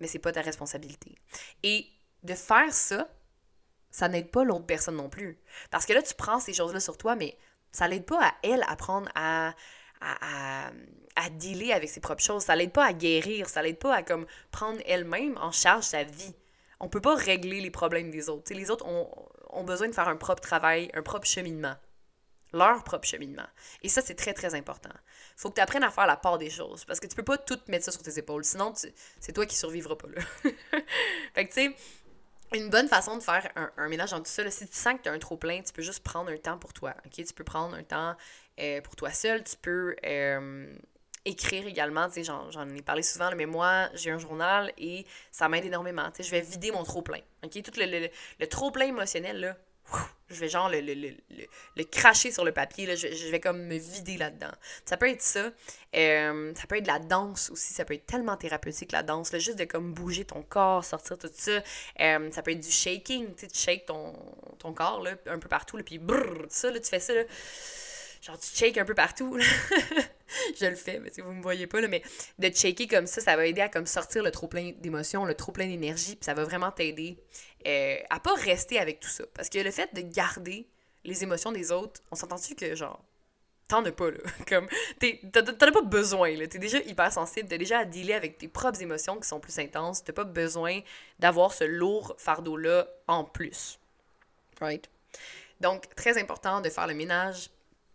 Mais 0.00 0.06
c'est 0.06 0.18
pas 0.18 0.32
ta 0.32 0.42
responsabilité. 0.42 1.14
Et 1.62 1.86
de 2.22 2.34
faire 2.34 2.72
ça, 2.72 3.08
ça 3.90 4.08
n'aide 4.08 4.30
pas 4.30 4.44
l'autre 4.44 4.66
personne 4.66 4.96
non 4.96 5.08
plus. 5.08 5.38
Parce 5.70 5.86
que 5.86 5.92
là, 5.92 6.02
tu 6.02 6.14
prends 6.14 6.40
ces 6.40 6.52
choses-là 6.52 6.80
sur 6.80 6.98
toi, 6.98 7.16
mais 7.16 7.36
ça 7.72 7.88
l'aide 7.88 8.04
pas 8.04 8.22
à 8.22 8.34
elle 8.42 8.62
apprendre 8.68 9.08
à, 9.14 9.54
à, 10.00 10.70
à, 11.16 11.30
dealer 11.30 11.72
avec 11.72 11.88
ses 11.88 12.00
propres 12.00 12.22
choses. 12.22 12.42
Ça 12.44 12.56
l'aide 12.56 12.72
pas 12.72 12.84
à 12.84 12.92
guérir. 12.92 13.48
Ça 13.48 13.62
l'aide 13.62 13.78
pas 13.78 13.94
à 13.94 14.02
comme 14.02 14.26
prendre 14.50 14.80
elle-même 14.86 15.38
en 15.38 15.52
charge 15.52 15.84
sa 15.84 16.02
vie. 16.02 16.34
On 16.78 16.88
peut 16.88 17.00
pas 17.00 17.14
régler 17.14 17.60
les 17.60 17.70
problèmes 17.70 18.10
des 18.10 18.28
autres. 18.28 18.52
les 18.52 18.70
autres 18.70 18.86
ont, 18.86 19.08
ont 19.48 19.64
besoin 19.64 19.88
de 19.88 19.94
faire 19.94 20.08
un 20.08 20.16
propre 20.16 20.42
travail, 20.42 20.90
un 20.92 21.02
propre 21.02 21.26
cheminement 21.26 21.76
leur 22.52 22.84
propre 22.84 23.06
cheminement. 23.06 23.46
Et 23.82 23.88
ça, 23.88 24.02
c'est 24.02 24.14
très, 24.14 24.32
très 24.32 24.54
important. 24.54 24.90
faut 25.36 25.50
que 25.50 25.56
tu 25.56 25.60
apprennes 25.60 25.84
à 25.84 25.90
faire 25.90 26.06
la 26.06 26.16
part 26.16 26.38
des 26.38 26.50
choses, 26.50 26.84
parce 26.84 27.00
que 27.00 27.06
tu 27.06 27.16
peux 27.16 27.24
pas 27.24 27.38
tout 27.38 27.58
mettre 27.68 27.84
ça 27.84 27.92
sur 27.92 28.02
tes 28.02 28.18
épaules, 28.18 28.44
sinon 28.44 28.72
c'est 29.20 29.32
toi 29.32 29.46
qui 29.46 29.56
survivras 29.56 29.96
pas 29.96 30.08
là. 30.08 30.22
fait 31.34 31.46
que, 31.46 31.52
tu 31.52 31.60
sais, 31.60 31.76
une 32.54 32.70
bonne 32.70 32.88
façon 32.88 33.16
de 33.16 33.22
faire 33.22 33.50
un, 33.76 33.88
ménage 33.88 34.10
dans 34.10 34.18
tout 34.18 34.30
ça, 34.30 34.48
si 34.50 34.66
tu 34.66 34.76
sens 34.76 34.94
que 34.94 35.02
tu 35.02 35.08
as 35.08 35.12
un 35.12 35.18
trop 35.18 35.36
plein, 35.36 35.62
tu 35.62 35.72
peux 35.72 35.82
juste 35.82 36.02
prendre 36.02 36.30
un 36.30 36.36
temps 36.36 36.58
pour 36.58 36.72
toi, 36.72 36.94
ok? 37.04 37.12
Tu 37.12 37.34
peux 37.34 37.44
prendre 37.44 37.74
un 37.74 37.82
temps 37.82 38.14
euh, 38.60 38.80
pour 38.80 38.96
toi 38.96 39.10
seul, 39.10 39.42
tu 39.42 39.56
peux 39.56 39.96
euh, 40.04 40.72
écrire 41.24 41.66
également, 41.66 42.08
j'en 42.22 42.68
ai 42.68 42.82
parlé 42.82 43.02
souvent, 43.02 43.30
mais 43.36 43.46
moi, 43.46 43.88
j'ai 43.94 44.10
un 44.10 44.18
journal 44.18 44.72
et 44.78 45.04
ça 45.32 45.48
m'aide 45.48 45.64
énormément, 45.64 46.08
je 46.18 46.30
vais 46.30 46.40
vider 46.40 46.70
mon 46.70 46.84
trop 46.84 47.02
plein, 47.02 47.20
ok? 47.44 47.62
Tout 47.62 47.72
le, 47.78 48.08
le 48.38 48.46
trop 48.46 48.70
plein 48.70 48.86
émotionnel, 48.86 49.40
là, 49.40 49.56
je 50.28 50.40
vais 50.40 50.48
genre 50.48 50.68
le, 50.68 50.80
le, 50.80 50.94
le, 51.76 51.84
cracher 51.84 52.32
sur 52.32 52.44
le 52.44 52.52
papier, 52.52 52.96
je, 52.96 53.30
vais 53.30 53.38
comme 53.38 53.62
me 53.62 53.76
vider 53.76 54.16
là-dedans. 54.16 54.50
Ça 54.84 54.96
peut 54.96 55.08
être 55.08 55.22
ça. 55.22 55.50
Euh, 55.94 56.52
ça 56.54 56.66
peut 56.66 56.76
être 56.76 56.86
la 56.86 56.98
danse 56.98 57.50
aussi, 57.50 57.72
ça 57.72 57.84
peut 57.84 57.94
être 57.94 58.06
tellement 58.06 58.36
thérapeutique 58.36 58.92
la 58.92 59.02
danse, 59.02 59.32
là, 59.32 59.38
juste 59.38 59.58
de 59.58 59.64
comme 59.64 59.92
bouger 59.92 60.24
ton 60.24 60.42
corps, 60.42 60.84
sortir 60.84 61.16
tout 61.16 61.30
ça. 61.32 61.62
Euh, 62.00 62.30
ça 62.32 62.42
peut 62.42 62.50
être 62.50 62.60
du 62.60 62.70
shaking, 62.70 63.34
tu 63.34 63.40
sais, 63.42 63.46
tu 63.46 63.58
shakes 63.58 63.86
ton, 63.86 64.12
corps 64.74 65.06
un 65.26 65.38
peu 65.38 65.48
partout, 65.48 65.76
là, 65.76 65.84
puis 65.84 65.98
brrr, 65.98 66.46
ça, 66.48 66.70
là, 66.72 66.80
tu 66.80 66.88
fais 66.88 66.98
ça, 66.98 67.14
là, 67.14 67.22
genre 68.20 68.38
tu 68.38 68.48
shakes 68.54 68.78
un 68.78 68.84
peu 68.84 68.94
partout. 68.94 69.38
je 70.60 70.66
le 70.66 70.74
fais, 70.74 70.98
mais 70.98 71.10
si 71.12 71.20
vous 71.20 71.32
me 71.32 71.40
voyez 71.40 71.68
pas, 71.68 71.80
là, 71.80 71.86
mais 71.86 72.02
de 72.40 72.48
checker 72.48 72.88
comme 72.88 73.06
ça, 73.06 73.20
ça 73.20 73.36
va 73.36 73.46
aider 73.46 73.60
à 73.60 73.68
comme 73.68 73.86
sortir 73.86 74.24
le 74.24 74.32
trop-plein 74.32 74.72
d'émotions, 74.78 75.24
le 75.24 75.34
trop-plein 75.34 75.68
d'énergie, 75.68 76.16
puis 76.16 76.24
ça 76.24 76.34
va 76.34 76.42
vraiment 76.42 76.72
t'aider 76.72 77.16
euh, 77.66 77.96
à 78.10 78.20
pas 78.20 78.34
rester 78.34 78.78
avec 78.78 79.00
tout 79.00 79.08
ça. 79.08 79.24
Parce 79.34 79.48
que 79.48 79.58
le 79.58 79.70
fait 79.70 79.92
de 79.94 80.00
garder 80.00 80.66
les 81.04 81.22
émotions 81.22 81.52
des 81.52 81.72
autres, 81.72 82.00
on 82.10 82.16
s'entend-tu 82.16 82.54
que, 82.54 82.74
genre, 82.74 83.02
t'en 83.68 83.84
as 83.84 83.92
pas, 83.92 84.10
là? 84.10 84.18
Comme, 84.48 84.68
t'en 85.32 85.40
as 85.66 85.72
pas 85.72 85.82
besoin, 85.82 86.36
là. 86.36 86.46
T'es 86.46 86.58
déjà 86.58 86.78
hyper 86.78 87.12
sensible, 87.12 87.48
t'as 87.48 87.58
déjà 87.58 87.80
à 87.80 87.84
dealer 87.84 88.14
avec 88.14 88.38
tes 88.38 88.48
propres 88.48 88.80
émotions 88.82 89.18
qui 89.18 89.28
sont 89.28 89.40
plus 89.40 89.58
intenses, 89.58 90.04
t'as 90.04 90.12
pas 90.12 90.24
besoin 90.24 90.80
d'avoir 91.18 91.52
ce 91.52 91.64
lourd 91.64 92.14
fardeau-là 92.18 92.88
en 93.08 93.24
plus. 93.24 93.78
Right? 94.60 94.88
Donc, 95.60 95.94
très 95.94 96.18
important 96.18 96.60
de 96.60 96.68
faire 96.68 96.86
le 96.86 96.94
ménage 96.94 97.50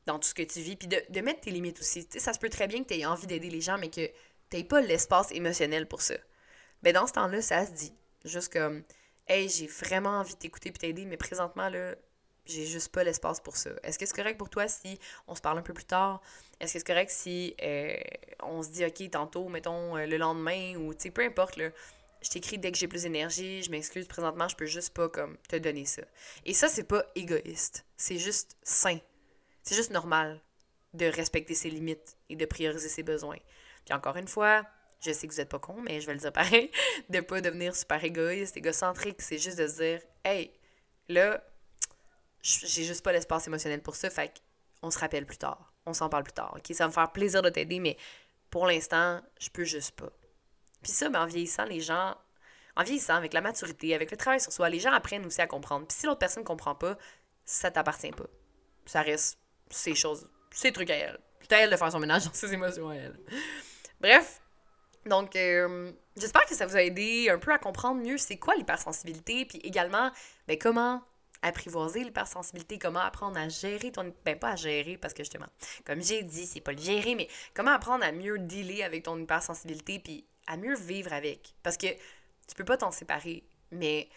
dans 0.05 0.19
tout 0.19 0.27
ce 0.27 0.33
que 0.33 0.43
tu 0.43 0.61
vis, 0.61 0.75
puis 0.75 0.87
de, 0.87 1.01
de 1.09 1.21
mettre 1.21 1.41
tes 1.41 1.51
limites 1.51 1.79
aussi. 1.79 2.05
Tu 2.05 2.13
sais, 2.13 2.19
ça 2.19 2.33
se 2.33 2.39
peut 2.39 2.49
très 2.49 2.67
bien 2.67 2.83
que 2.83 2.87
tu 2.87 2.99
aies 2.99 3.05
envie 3.05 3.27
d'aider 3.27 3.49
les 3.49 3.61
gens, 3.61 3.77
mais 3.77 3.89
que 3.89 4.09
tu 4.49 4.63
pas 4.65 4.81
l'espace 4.81 5.31
émotionnel 5.31 5.87
pour 5.87 6.01
ça. 6.01 6.15
Mais 6.83 6.93
dans 6.93 7.07
ce 7.07 7.13
temps-là, 7.13 7.41
ça 7.41 7.65
se 7.65 7.71
dit. 7.71 7.93
Juste 8.25 8.51
comme, 8.51 8.83
hey, 9.27 9.49
j'ai 9.49 9.67
vraiment 9.67 10.19
envie 10.19 10.33
de 10.33 10.39
t'écouter 10.39 10.71
puis 10.71 10.79
t'aider, 10.79 11.05
mais 11.05 11.17
présentement, 11.17 11.69
là, 11.69 11.95
j'ai 12.45 12.65
juste 12.65 12.89
pas 12.89 13.03
l'espace 13.03 13.39
pour 13.39 13.55
ça. 13.55 13.69
Est-ce 13.83 13.99
que 13.99 14.05
c'est 14.05 14.15
correct 14.15 14.37
pour 14.37 14.49
toi 14.49 14.67
si 14.67 14.99
on 15.27 15.35
se 15.35 15.41
parle 15.41 15.57
un 15.59 15.61
peu 15.61 15.73
plus 15.73 15.85
tard? 15.85 16.21
Est-ce 16.59 16.73
que 16.73 16.79
c'est 16.79 16.87
correct 16.87 17.11
si 17.11 17.55
euh, 17.61 17.95
on 18.43 18.63
se 18.63 18.69
dit, 18.69 18.85
OK, 18.85 19.09
tantôt, 19.11 19.47
mettons, 19.47 19.97
euh, 19.97 20.05
le 20.05 20.17
lendemain, 20.17 20.75
ou, 20.75 20.93
tu 20.93 21.03
sais, 21.03 21.11
peu 21.11 21.23
importe, 21.23 21.57
là, 21.57 21.69
je 22.21 22.29
t'écris 22.29 22.57
dès 22.57 22.71
que 22.71 22.77
j'ai 22.77 22.87
plus 22.87 23.03
d'énergie, 23.03 23.63
je 23.63 23.71
m'excuse, 23.71 24.07
présentement, 24.07 24.47
je 24.47 24.55
peux 24.55 24.65
juste 24.65 24.93
pas, 24.93 25.09
comme, 25.09 25.37
te 25.49 25.55
donner 25.55 25.85
ça. 25.85 26.03
Et 26.45 26.53
ça, 26.53 26.67
c'est 26.67 26.83
pas 26.83 27.03
égoïste. 27.15 27.85
C'est 27.97 28.17
juste 28.17 28.57
sain. 28.63 28.99
C'est 29.63 29.75
juste 29.75 29.91
normal 29.91 30.39
de 30.93 31.05
respecter 31.05 31.55
ses 31.55 31.69
limites 31.69 32.17
et 32.29 32.35
de 32.35 32.45
prioriser 32.45 32.89
ses 32.89 33.03
besoins. 33.03 33.37
Puis 33.85 33.93
encore 33.93 34.17
une 34.17 34.27
fois, 34.27 34.65
je 35.01 35.11
sais 35.11 35.27
que 35.27 35.33
vous 35.33 35.41
êtes 35.41 35.49
pas 35.49 35.59
con, 35.59 35.81
mais 35.81 35.99
je 35.99 36.07
vais 36.07 36.13
le 36.13 36.19
dire 36.19 36.31
pareil, 36.31 36.71
de 37.09 37.19
pas 37.19 37.41
devenir 37.41 37.75
super 37.75 38.03
égoïste, 38.03 38.57
égocentrique, 38.57 39.21
c'est 39.21 39.37
juste 39.37 39.57
de 39.57 39.67
se 39.67 39.77
dire, 39.77 40.01
hey, 40.23 40.51
là, 41.09 41.43
j'ai 42.41 42.83
juste 42.83 43.03
pas 43.03 43.11
l'espace 43.11 43.47
émotionnel 43.47 43.81
pour 43.81 43.95
ça, 43.95 44.09
fait 44.09 44.33
qu'on 44.81 44.91
se 44.91 44.99
rappelle 44.99 45.25
plus 45.25 45.37
tard, 45.37 45.73
on 45.85 45.93
s'en 45.93 46.09
parle 46.09 46.23
plus 46.23 46.33
tard, 46.33 46.53
ok? 46.55 46.75
Ça 46.75 46.85
va 46.85 46.87
me 46.89 46.93
faire 46.93 47.11
plaisir 47.11 47.41
de 47.41 47.49
t'aider, 47.49 47.79
mais 47.79 47.97
pour 48.49 48.67
l'instant, 48.67 49.21
je 49.39 49.49
peux 49.49 49.63
juste 49.63 49.91
pas. 49.91 50.11
Puis 50.83 50.91
ça, 50.91 51.09
ben, 51.09 51.21
en 51.21 51.25
vieillissant, 51.25 51.65
les 51.65 51.79
gens, 51.79 52.15
en 52.75 52.83
vieillissant, 52.83 53.15
avec 53.15 53.33
la 53.33 53.41
maturité, 53.41 53.93
avec 53.95 54.11
le 54.11 54.17
travail 54.17 54.41
sur 54.41 54.51
soi, 54.51 54.69
les 54.69 54.79
gens 54.79 54.91
apprennent 54.91 55.25
aussi 55.25 55.41
à 55.41 55.47
comprendre. 55.47 55.87
Puis 55.87 55.97
si 55.97 56.05
l'autre 56.05 56.19
personne 56.19 56.43
comprend 56.43 56.75
pas, 56.75 56.97
ça 57.45 57.71
t'appartient 57.71 58.11
pas. 58.11 58.25
Ça 58.85 59.01
reste 59.01 59.37
ces 59.69 59.95
choses, 59.95 60.27
ces 60.51 60.71
trucs 60.71 60.89
à 60.89 60.95
elle. 60.95 61.19
C'est 61.41 61.53
à 61.53 61.59
elle 61.59 61.69
de 61.69 61.75
faire 61.77 61.91
son 61.91 61.99
ménage 61.99 62.25
dans 62.25 62.33
ses 62.33 62.53
émotions 62.53 62.89
à 62.89 62.95
elle. 62.95 63.19
Bref, 63.99 64.40
donc 65.05 65.35
euh, 65.35 65.91
j'espère 66.17 66.45
que 66.45 66.55
ça 66.55 66.65
vous 66.65 66.75
a 66.75 66.83
aidé 66.83 67.29
un 67.29 67.39
peu 67.39 67.51
à 67.51 67.57
comprendre 67.57 68.01
mieux 68.01 68.17
c'est 68.17 68.37
quoi 68.37 68.55
l'hypersensibilité, 68.55 69.45
puis 69.45 69.59
également, 69.63 70.11
ben, 70.47 70.57
comment 70.57 71.01
apprivoiser 71.41 72.03
l'hypersensibilité, 72.03 72.77
comment 72.77 72.99
apprendre 72.99 73.37
à 73.37 73.49
gérer 73.49 73.91
ton... 73.91 74.13
Ben, 74.25 74.37
pas 74.37 74.51
à 74.51 74.55
gérer, 74.55 74.97
parce 74.97 75.13
que 75.13 75.23
justement, 75.23 75.47
comme 75.85 76.01
j'ai 76.01 76.23
dit, 76.23 76.45
c'est 76.45 76.61
pas 76.61 76.73
le 76.73 76.81
gérer, 76.81 77.15
mais 77.15 77.27
comment 77.53 77.71
apprendre 77.71 78.03
à 78.03 78.11
mieux 78.11 78.37
dealer 78.37 78.83
avec 78.83 79.03
ton 79.03 79.17
hypersensibilité, 79.17 79.99
puis 79.99 80.25
à 80.47 80.57
mieux 80.57 80.75
vivre 80.75 81.13
avec. 81.13 81.55
Parce 81.63 81.77
que 81.77 81.87
tu 81.87 82.55
peux 82.55 82.65
pas 82.65 82.77
t'en 82.77 82.91
séparer, 82.91 83.43
mais 83.71 84.09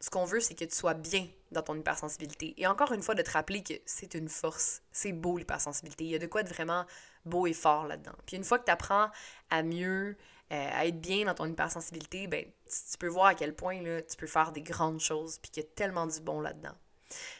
ce 0.00 0.10
qu'on 0.10 0.24
veut, 0.24 0.40
c'est 0.40 0.54
que 0.54 0.64
tu 0.64 0.74
sois 0.74 0.94
bien 0.94 1.26
dans 1.52 1.62
ton 1.62 1.76
hypersensibilité. 1.76 2.54
Et 2.56 2.66
encore 2.66 2.92
une 2.92 3.02
fois, 3.02 3.14
de 3.14 3.22
te 3.22 3.30
rappeler 3.30 3.62
que 3.62 3.74
c'est 3.84 4.14
une 4.14 4.28
force. 4.28 4.82
C'est 4.92 5.12
beau 5.12 5.36
l'hypersensibilité. 5.36 6.04
Il 6.04 6.10
y 6.10 6.14
a 6.14 6.18
de 6.18 6.26
quoi 6.26 6.40
être 6.40 6.48
vraiment 6.48 6.86
beau 7.24 7.46
et 7.46 7.52
fort 7.52 7.86
là-dedans. 7.86 8.14
Puis 8.26 8.36
une 8.36 8.44
fois 8.44 8.58
que 8.58 8.64
tu 8.64 8.70
apprends 8.70 9.10
à 9.50 9.62
mieux, 9.62 10.16
euh, 10.52 10.68
à 10.72 10.86
être 10.86 11.00
bien 11.00 11.26
dans 11.26 11.34
ton 11.34 11.46
hypersensibilité, 11.46 12.26
ben, 12.26 12.44
tu, 12.44 12.98
peux 12.98 13.08
voir 13.08 13.26
à 13.26 13.34
quel 13.34 13.54
point 13.54 13.80
là, 13.82 14.02
tu 14.02 14.16
peux 14.16 14.26
faire 14.26 14.52
des 14.52 14.62
grandes 14.62 15.00
choses, 15.00 15.38
puis 15.38 15.50
qu'il 15.50 15.62
y 15.62 15.66
a 15.66 15.68
tellement 15.74 16.06
du 16.06 16.20
bon 16.20 16.40
là-dedans. 16.40 16.74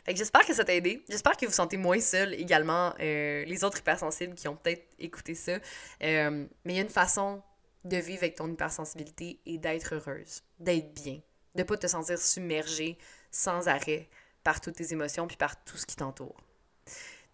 Fait 0.05 0.13
que 0.13 0.19
j'espère 0.19 0.45
que 0.45 0.53
ça 0.53 0.65
t'a 0.65 0.75
aidé. 0.75 1.05
J'espère 1.09 1.37
que 1.37 1.47
vous 1.47 1.53
sentez 1.53 1.77
moins 1.77 2.01
seul 2.01 2.35
également, 2.35 2.93
euh, 3.01 3.45
les 3.45 3.63
autres 3.63 3.79
hypersensibles 3.79 4.35
qui 4.35 4.49
ont 4.49 4.57
peut-être 4.57 4.85
écouté 4.99 5.35
ça. 5.35 5.59
Euh, 6.03 6.47
mais 6.65 6.73
il 6.73 6.77
y 6.77 6.81
a 6.81 6.83
une 6.83 6.89
façon 6.89 7.43
de 7.85 7.97
vivre 7.97 8.25
avec 8.25 8.35
ton 8.35 8.51
hypersensibilité 8.51 9.41
et 9.47 9.59
d'être 9.59 9.95
heureuse, 9.95 10.43
d'être 10.59 10.93
bien 10.93 11.21
de 11.55 11.63
pas 11.63 11.77
te 11.77 11.87
sentir 11.87 12.19
submergé 12.19 12.99
sans 13.31 13.69
arrêt 13.69 14.09
par 14.45 14.61
toutes 14.61 14.77
tes 14.77 14.93
émotions 14.93 15.27
puis 15.27 15.37
par 15.37 15.63
tout 15.65 15.77
ce 15.77 15.87
qui 15.87 15.97
t'entoure. 15.97 16.37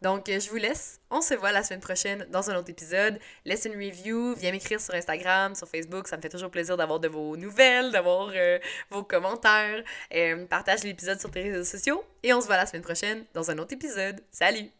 Donc, 0.02 0.26
je 0.28 0.50
vous 0.50 0.56
laisse. 0.56 1.00
On 1.10 1.20
se 1.20 1.34
voit 1.34 1.52
la 1.52 1.62
semaine 1.62 1.80
prochaine 1.80 2.26
dans 2.30 2.50
un 2.50 2.56
autre 2.56 2.70
épisode. 2.70 3.18
Laisse 3.44 3.64
une 3.64 3.74
review, 3.74 4.34
viens 4.34 4.52
m'écrire 4.52 4.80
sur 4.80 4.94
Instagram, 4.94 5.54
sur 5.54 5.68
Facebook. 5.68 6.08
Ça 6.08 6.16
me 6.16 6.22
fait 6.22 6.28
toujours 6.28 6.50
plaisir 6.50 6.76
d'avoir 6.76 7.00
de 7.00 7.08
vos 7.08 7.36
nouvelles, 7.36 7.92
d'avoir 7.92 8.30
euh, 8.34 8.58
vos 8.90 9.02
commentaires. 9.02 9.82
Euh, 10.14 10.46
partage 10.46 10.84
l'épisode 10.84 11.20
sur 11.20 11.30
tes 11.30 11.42
réseaux 11.42 11.64
sociaux. 11.64 12.04
Et 12.22 12.32
on 12.32 12.40
se 12.40 12.46
voit 12.46 12.56
la 12.56 12.66
semaine 12.66 12.82
prochaine 12.82 13.24
dans 13.34 13.50
un 13.50 13.58
autre 13.58 13.72
épisode. 13.72 14.22
Salut! 14.30 14.70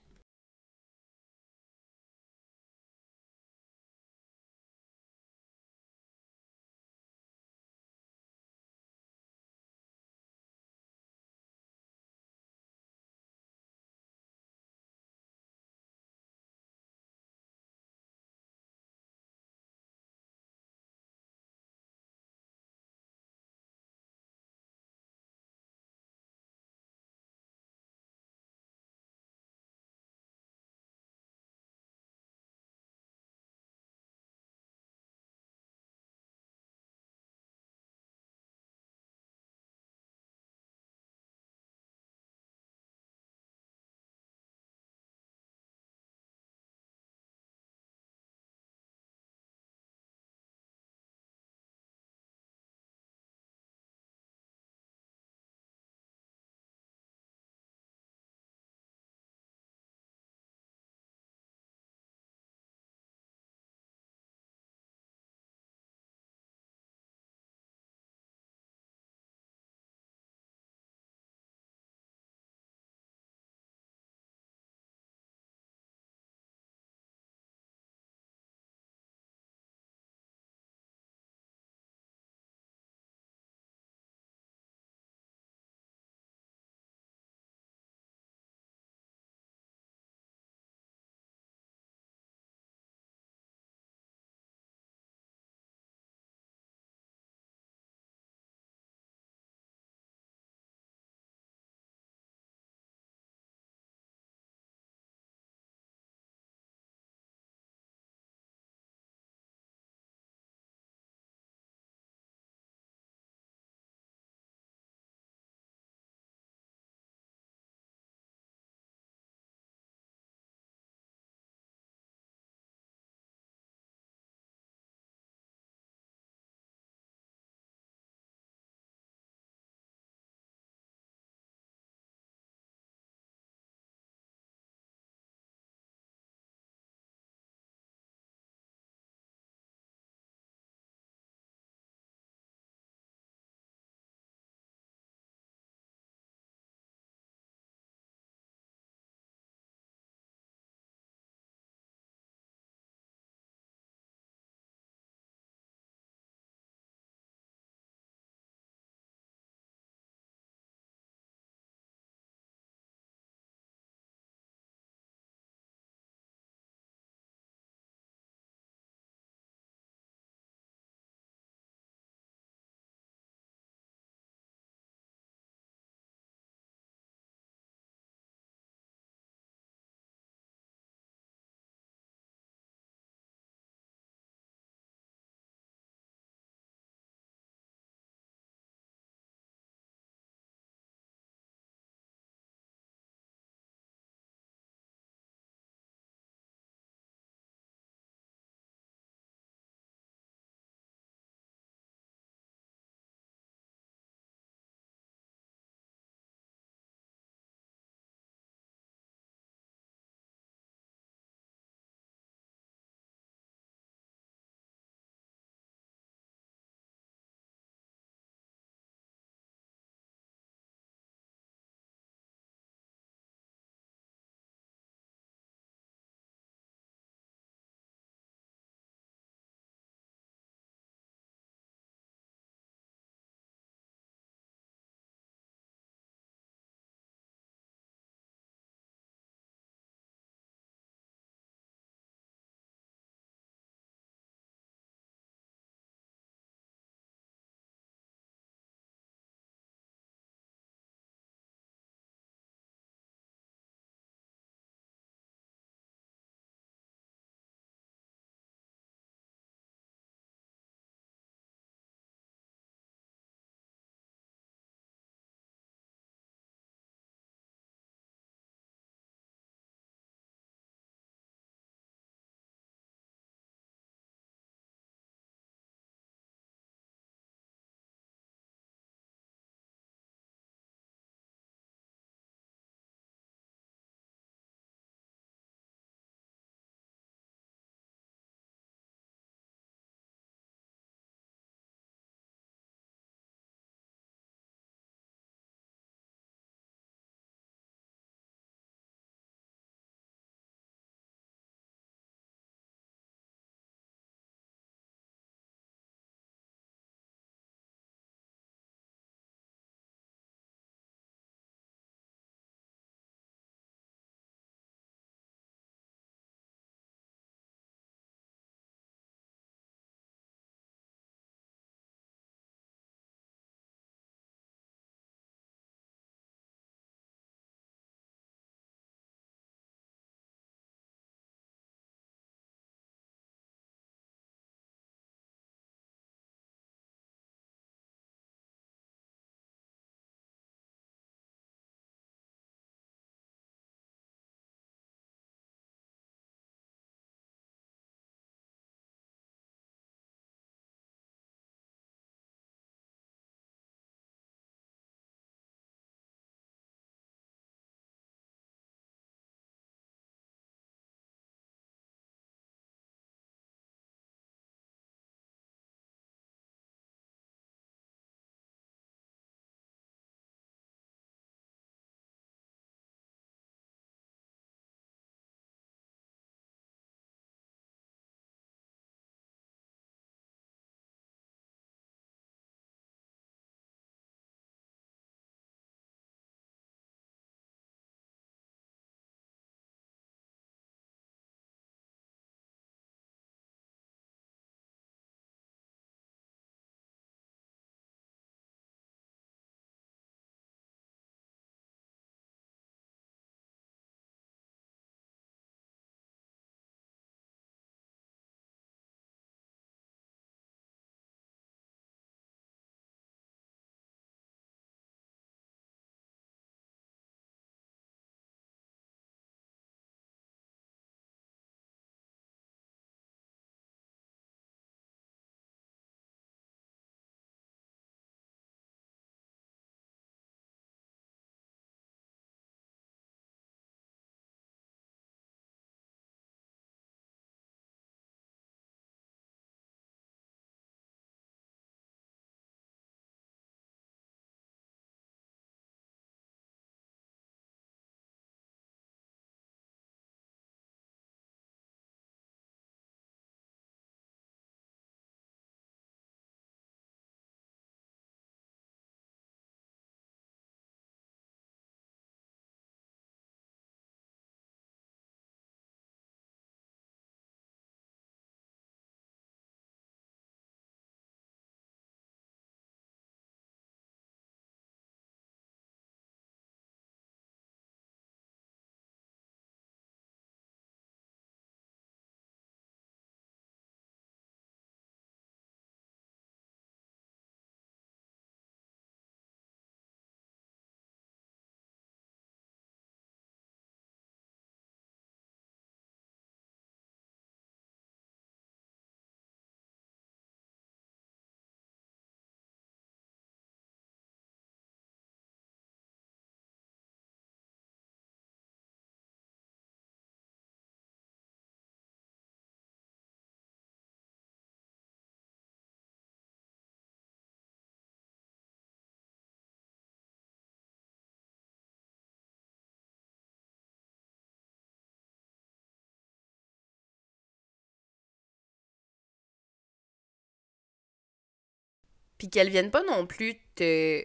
Puis 532.19 532.31
qu'elles 532.31 532.51
viennent 532.51 532.71
pas 532.71 532.83
non 532.85 533.07
plus 533.07 533.35
te, 533.55 534.05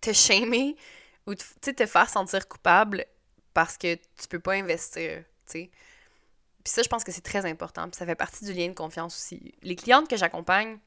te 0.00 0.12
shamer 0.12 0.76
ou 1.26 1.34
te, 1.34 1.70
te 1.70 1.86
faire 1.86 2.08
sentir 2.08 2.48
coupable 2.48 3.06
parce 3.54 3.76
que 3.76 3.94
tu 3.94 4.28
peux 4.28 4.40
pas 4.40 4.52
investir, 4.52 5.24
tu 5.46 5.52
sais. 5.52 5.70
Puis 6.62 6.72
ça, 6.72 6.82
je 6.82 6.88
pense 6.88 7.04
que 7.04 7.12
c'est 7.12 7.22
très 7.22 7.46
important. 7.46 7.88
Puis 7.88 7.96
ça 7.96 8.04
fait 8.04 8.14
partie 8.14 8.44
du 8.44 8.52
lien 8.52 8.68
de 8.68 8.74
confiance 8.74 9.16
aussi. 9.16 9.54
Les 9.62 9.76
clientes 9.76 10.08
que 10.08 10.16
j'accompagne, 10.16 10.78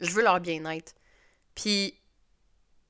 je 0.00 0.10
veux 0.10 0.22
leur 0.22 0.40
bien-être. 0.40 0.94
Puis 1.54 1.98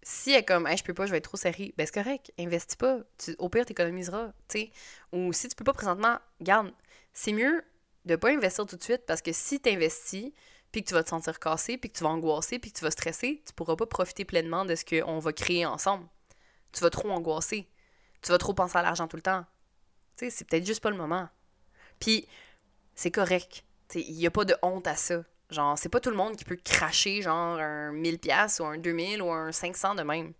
si 0.03 0.31
elle 0.31 0.41
est 0.41 0.45
comme, 0.45 0.67
hey, 0.67 0.77
je 0.77 0.85
peux 0.85 0.95
pas, 0.95 1.07
je 1.07 1.11
vais 1.11 1.19
être 1.19 1.25
trop 1.25 1.37
serrée, 1.37 1.75
ben 1.77 1.87
c'est 1.87 1.95
correct, 1.95 2.33
investis 2.39 2.77
pas. 2.77 3.01
Au 3.39 3.49
pire, 3.49 3.67
t'économiseras, 3.67 4.33
tu 4.49 4.59
sais. 4.59 4.71
Ou 5.13 5.33
si 5.33 5.49
tu 5.49 5.57
peux 5.57 5.65
pas 5.65 5.73
présentement, 5.73 6.19
garde. 6.41 6.73
C'est 7.13 7.33
mieux 7.33 7.65
de 8.05 8.15
pas 8.15 8.31
investir 8.31 8.67
tout 8.67 8.77
de 8.77 8.83
suite 8.83 9.05
parce 9.07 9.23
que 9.23 9.33
si 9.33 9.59
t'investis, 9.59 10.33
puis 10.77 10.83
que 10.83 10.89
tu 10.89 10.95
vas 10.95 11.03
te 11.03 11.09
sentir 11.09 11.41
cassé, 11.41 11.79
puis 11.79 11.89
que 11.89 11.97
tu 11.97 12.05
vas 12.05 12.11
angoisser, 12.11 12.59
puis 12.59 12.71
que 12.71 12.77
tu 12.77 12.85
vas 12.85 12.91
stresser, 12.91 13.43
tu 13.47 13.55
pourras 13.55 13.77
pas 13.77 13.87
profiter 13.87 14.27
pleinement 14.27 14.67
de 14.67 14.75
ce 14.75 14.85
qu'on 14.85 15.19
va 15.21 15.33
créer 15.33 15.65
ensemble. 15.65 16.07
Tu 16.71 16.83
vas 16.83 16.91
trop 16.91 17.11
angoisser. 17.11 17.67
Tu 18.21 18.31
vas 18.31 18.37
trop 18.37 18.53
penser 18.53 18.77
à 18.77 18.83
l'argent 18.83 19.09
tout 19.09 19.17
le 19.17 19.23
temps. 19.23 19.47
Tu 20.19 20.27
sais, 20.27 20.31
c'est 20.31 20.45
peut-être 20.47 20.67
juste 20.67 20.83
pas 20.83 20.91
le 20.91 20.99
moment. 20.99 21.31
Puis, 21.99 22.29
c'est 22.95 23.11
correct. 23.11 23.65
Il 23.95 24.17
n'y 24.17 24.27
a 24.27 24.31
pas 24.31 24.45
de 24.45 24.55
honte 24.61 24.87
à 24.87 24.97
ça. 24.97 25.25
Genre, 25.49 25.79
c'est 25.79 25.89
pas 25.89 25.99
tout 25.99 26.11
le 26.11 26.17
monde 26.17 26.37
qui 26.37 26.45
peut 26.45 26.59
cracher, 26.63 27.23
genre, 27.23 27.59
un 27.59 27.95
1000$ 27.95 28.61
ou 28.61 28.67
un 28.67 28.77
2000$ 28.77 29.23
ou 29.23 29.31
un 29.31 29.49
500$ 29.49 29.97
de 29.97 30.03
même. 30.03 30.35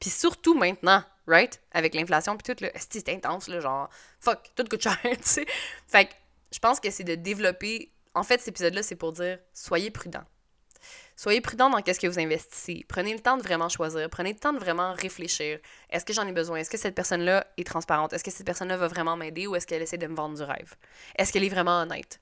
Puis 0.00 0.10
surtout 0.10 0.54
maintenant, 0.54 1.04
right? 1.28 1.62
Avec 1.70 1.94
l'inflation, 1.94 2.36
puis 2.36 2.52
tout, 2.52 2.64
le 2.64 2.70
c'est 2.74 3.08
intense, 3.10 3.46
là, 3.46 3.60
genre, 3.60 3.88
fuck, 4.18 4.40
tout 4.56 4.64
coûte 4.64 4.82
cher, 4.82 4.98
tu 5.04 5.18
sais. 5.22 5.46
Fait 5.86 6.06
que 6.06 6.14
je 6.50 6.58
pense 6.58 6.80
que 6.80 6.90
c'est 6.90 7.04
de 7.04 7.14
développer. 7.14 7.92
En 8.14 8.22
fait, 8.22 8.38
cet 8.38 8.48
épisode-là, 8.48 8.82
c'est 8.82 8.96
pour 8.96 9.12
dire 9.12 9.38
soyez 9.52 9.90
prudent. 9.90 10.24
Soyez 11.16 11.40
prudent 11.40 11.70
dans 11.70 11.80
qu'est-ce 11.82 12.00
que 12.00 12.06
vous 12.06 12.18
investissez. 12.18 12.84
Prenez 12.88 13.12
le 13.12 13.20
temps 13.20 13.36
de 13.36 13.42
vraiment 13.42 13.68
choisir. 13.68 14.08
Prenez 14.10 14.32
le 14.32 14.38
temps 14.38 14.52
de 14.52 14.58
vraiment 14.58 14.92
réfléchir. 14.94 15.60
Est-ce 15.90 16.04
que 16.04 16.12
j'en 16.12 16.26
ai 16.26 16.32
besoin? 16.32 16.58
Est-ce 16.58 16.70
que 16.70 16.78
cette 16.78 16.94
personne-là 16.94 17.46
est 17.56 17.66
transparente? 17.66 18.12
Est-ce 18.12 18.24
que 18.24 18.30
cette 18.30 18.46
personne-là 18.46 18.76
va 18.76 18.88
vraiment 18.88 19.16
m'aider 19.16 19.46
ou 19.46 19.54
est-ce 19.54 19.66
qu'elle 19.66 19.82
essaie 19.82 19.98
de 19.98 20.06
me 20.06 20.16
vendre 20.16 20.36
du 20.36 20.42
rêve? 20.42 20.74
Est-ce 21.16 21.32
qu'elle 21.32 21.44
est 21.44 21.50
vraiment 21.50 21.82
honnête? 21.82 22.20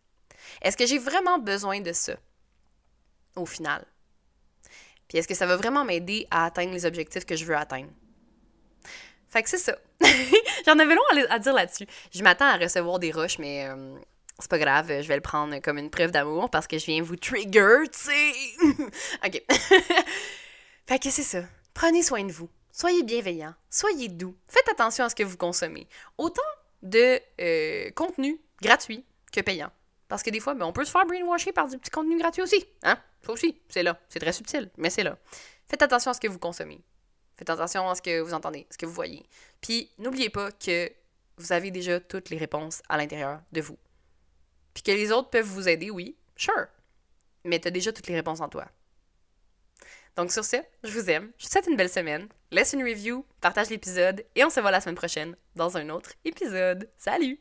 Est-ce 0.60 0.76
que 0.76 0.86
j'ai 0.86 0.98
vraiment 0.98 1.38
besoin 1.38 1.80
de 1.80 1.92
ça 1.92 2.14
au 3.36 3.46
final? 3.46 3.86
Puis 5.08 5.18
est-ce 5.18 5.28
que 5.28 5.34
ça 5.34 5.46
va 5.46 5.56
vraiment 5.56 5.84
m'aider 5.84 6.26
à 6.30 6.44
atteindre 6.46 6.72
les 6.72 6.84
objectifs 6.84 7.24
que 7.24 7.36
je 7.36 7.44
veux 7.44 7.56
atteindre? 7.56 7.90
Fait 9.28 9.42
que 9.42 9.48
c'est 9.48 9.58
ça. 9.58 9.76
J'en 10.66 10.78
avais 10.78 10.94
long 10.94 11.02
à, 11.30 11.38
dire 11.38 11.52
là-dessus. 11.52 11.86
Je 12.12 12.22
m'attends 12.22 12.46
à 12.46 12.56
recevoir 12.56 12.98
des 12.98 13.12
rushs, 13.12 13.38
mais 13.38 13.66
euh, 13.68 13.96
c'est 14.40 14.50
pas 14.50 14.58
grave, 14.58 14.86
je 15.02 15.08
vais 15.08 15.16
le 15.16 15.20
prendre 15.20 15.58
comme 15.60 15.78
une 15.78 15.90
preuve 15.90 16.10
d'amour 16.10 16.50
parce 16.50 16.66
que 16.66 16.78
je 16.78 16.86
viens 16.86 17.02
vous 17.02 17.16
trigger, 17.16 17.84
tu 17.92 17.98
sais. 17.98 18.32
ok. 19.26 19.42
fait 20.86 20.98
que 20.98 21.10
c'est 21.10 21.22
ça. 21.22 21.42
Prenez 21.74 22.02
soin 22.02 22.24
de 22.24 22.32
vous. 22.32 22.48
Soyez 22.72 23.02
bienveillants. 23.02 23.54
Soyez 23.68 24.08
doux. 24.08 24.34
Faites 24.46 24.68
attention 24.68 25.04
à 25.04 25.08
ce 25.08 25.14
que 25.14 25.22
vous 25.22 25.36
consommez. 25.36 25.86
Autant 26.18 26.42
de 26.82 27.20
euh, 27.40 27.90
contenu 27.90 28.40
gratuit 28.62 29.04
que 29.32 29.40
payant. 29.40 29.70
Parce 30.08 30.22
que 30.22 30.30
des 30.30 30.40
fois, 30.40 30.54
ben, 30.54 30.66
on 30.66 30.72
peut 30.72 30.84
se 30.84 30.90
faire 30.90 31.06
brainwasher 31.06 31.52
par 31.52 31.68
du 31.68 31.78
petit 31.78 31.90
contenu 31.90 32.18
gratuit 32.18 32.42
aussi. 32.42 32.64
Hein? 32.82 32.98
Ça 33.24 33.32
aussi, 33.32 33.60
c'est 33.68 33.82
là. 33.82 33.98
C'est 34.08 34.18
très 34.18 34.32
subtil, 34.32 34.70
mais 34.76 34.90
c'est 34.90 35.04
là. 35.04 35.18
Faites 35.68 35.82
attention 35.82 36.10
à 36.10 36.14
ce 36.14 36.20
que 36.20 36.28
vous 36.28 36.38
consommez. 36.38 36.80
Faites 37.36 37.50
attention 37.50 37.88
à 37.88 37.94
ce 37.94 38.02
que 38.02 38.20
vous 38.20 38.34
entendez, 38.34 38.66
ce 38.70 38.76
que 38.76 38.86
vous 38.86 38.92
voyez. 38.92 39.24
Puis, 39.60 39.90
n'oubliez 39.98 40.28
pas 40.28 40.50
que 40.52 40.90
vous 41.36 41.52
avez 41.52 41.70
déjà 41.70 42.00
toutes 42.00 42.30
les 42.30 42.36
réponses 42.36 42.82
à 42.88 42.96
l'intérieur 42.96 43.40
de 43.52 43.60
vous. 43.60 43.78
Puis 44.82 44.94
que 44.94 44.98
les 44.98 45.12
autres 45.12 45.28
peuvent 45.28 45.44
vous 45.44 45.68
aider, 45.68 45.90
oui, 45.90 46.16
sure. 46.36 46.66
Mais 47.44 47.60
tu 47.60 47.68
as 47.68 47.70
déjà 47.70 47.92
toutes 47.92 48.06
les 48.06 48.14
réponses 48.14 48.40
en 48.40 48.48
toi. 48.48 48.66
Donc 50.16 50.32
sur 50.32 50.44
ce, 50.44 50.56
je 50.84 50.98
vous 50.98 51.10
aime, 51.10 51.30
je 51.36 51.44
vous 51.44 51.50
souhaite 51.50 51.66
une 51.66 51.76
belle 51.76 51.90
semaine, 51.90 52.28
laisse 52.50 52.72
une 52.72 52.82
review, 52.82 53.24
partage 53.40 53.68
l'épisode 53.68 54.24
et 54.34 54.44
on 54.44 54.50
se 54.50 54.60
voit 54.60 54.70
la 54.70 54.80
semaine 54.80 54.96
prochaine 54.96 55.36
dans 55.54 55.76
un 55.76 55.90
autre 55.90 56.12
épisode. 56.24 56.88
Salut! 56.96 57.40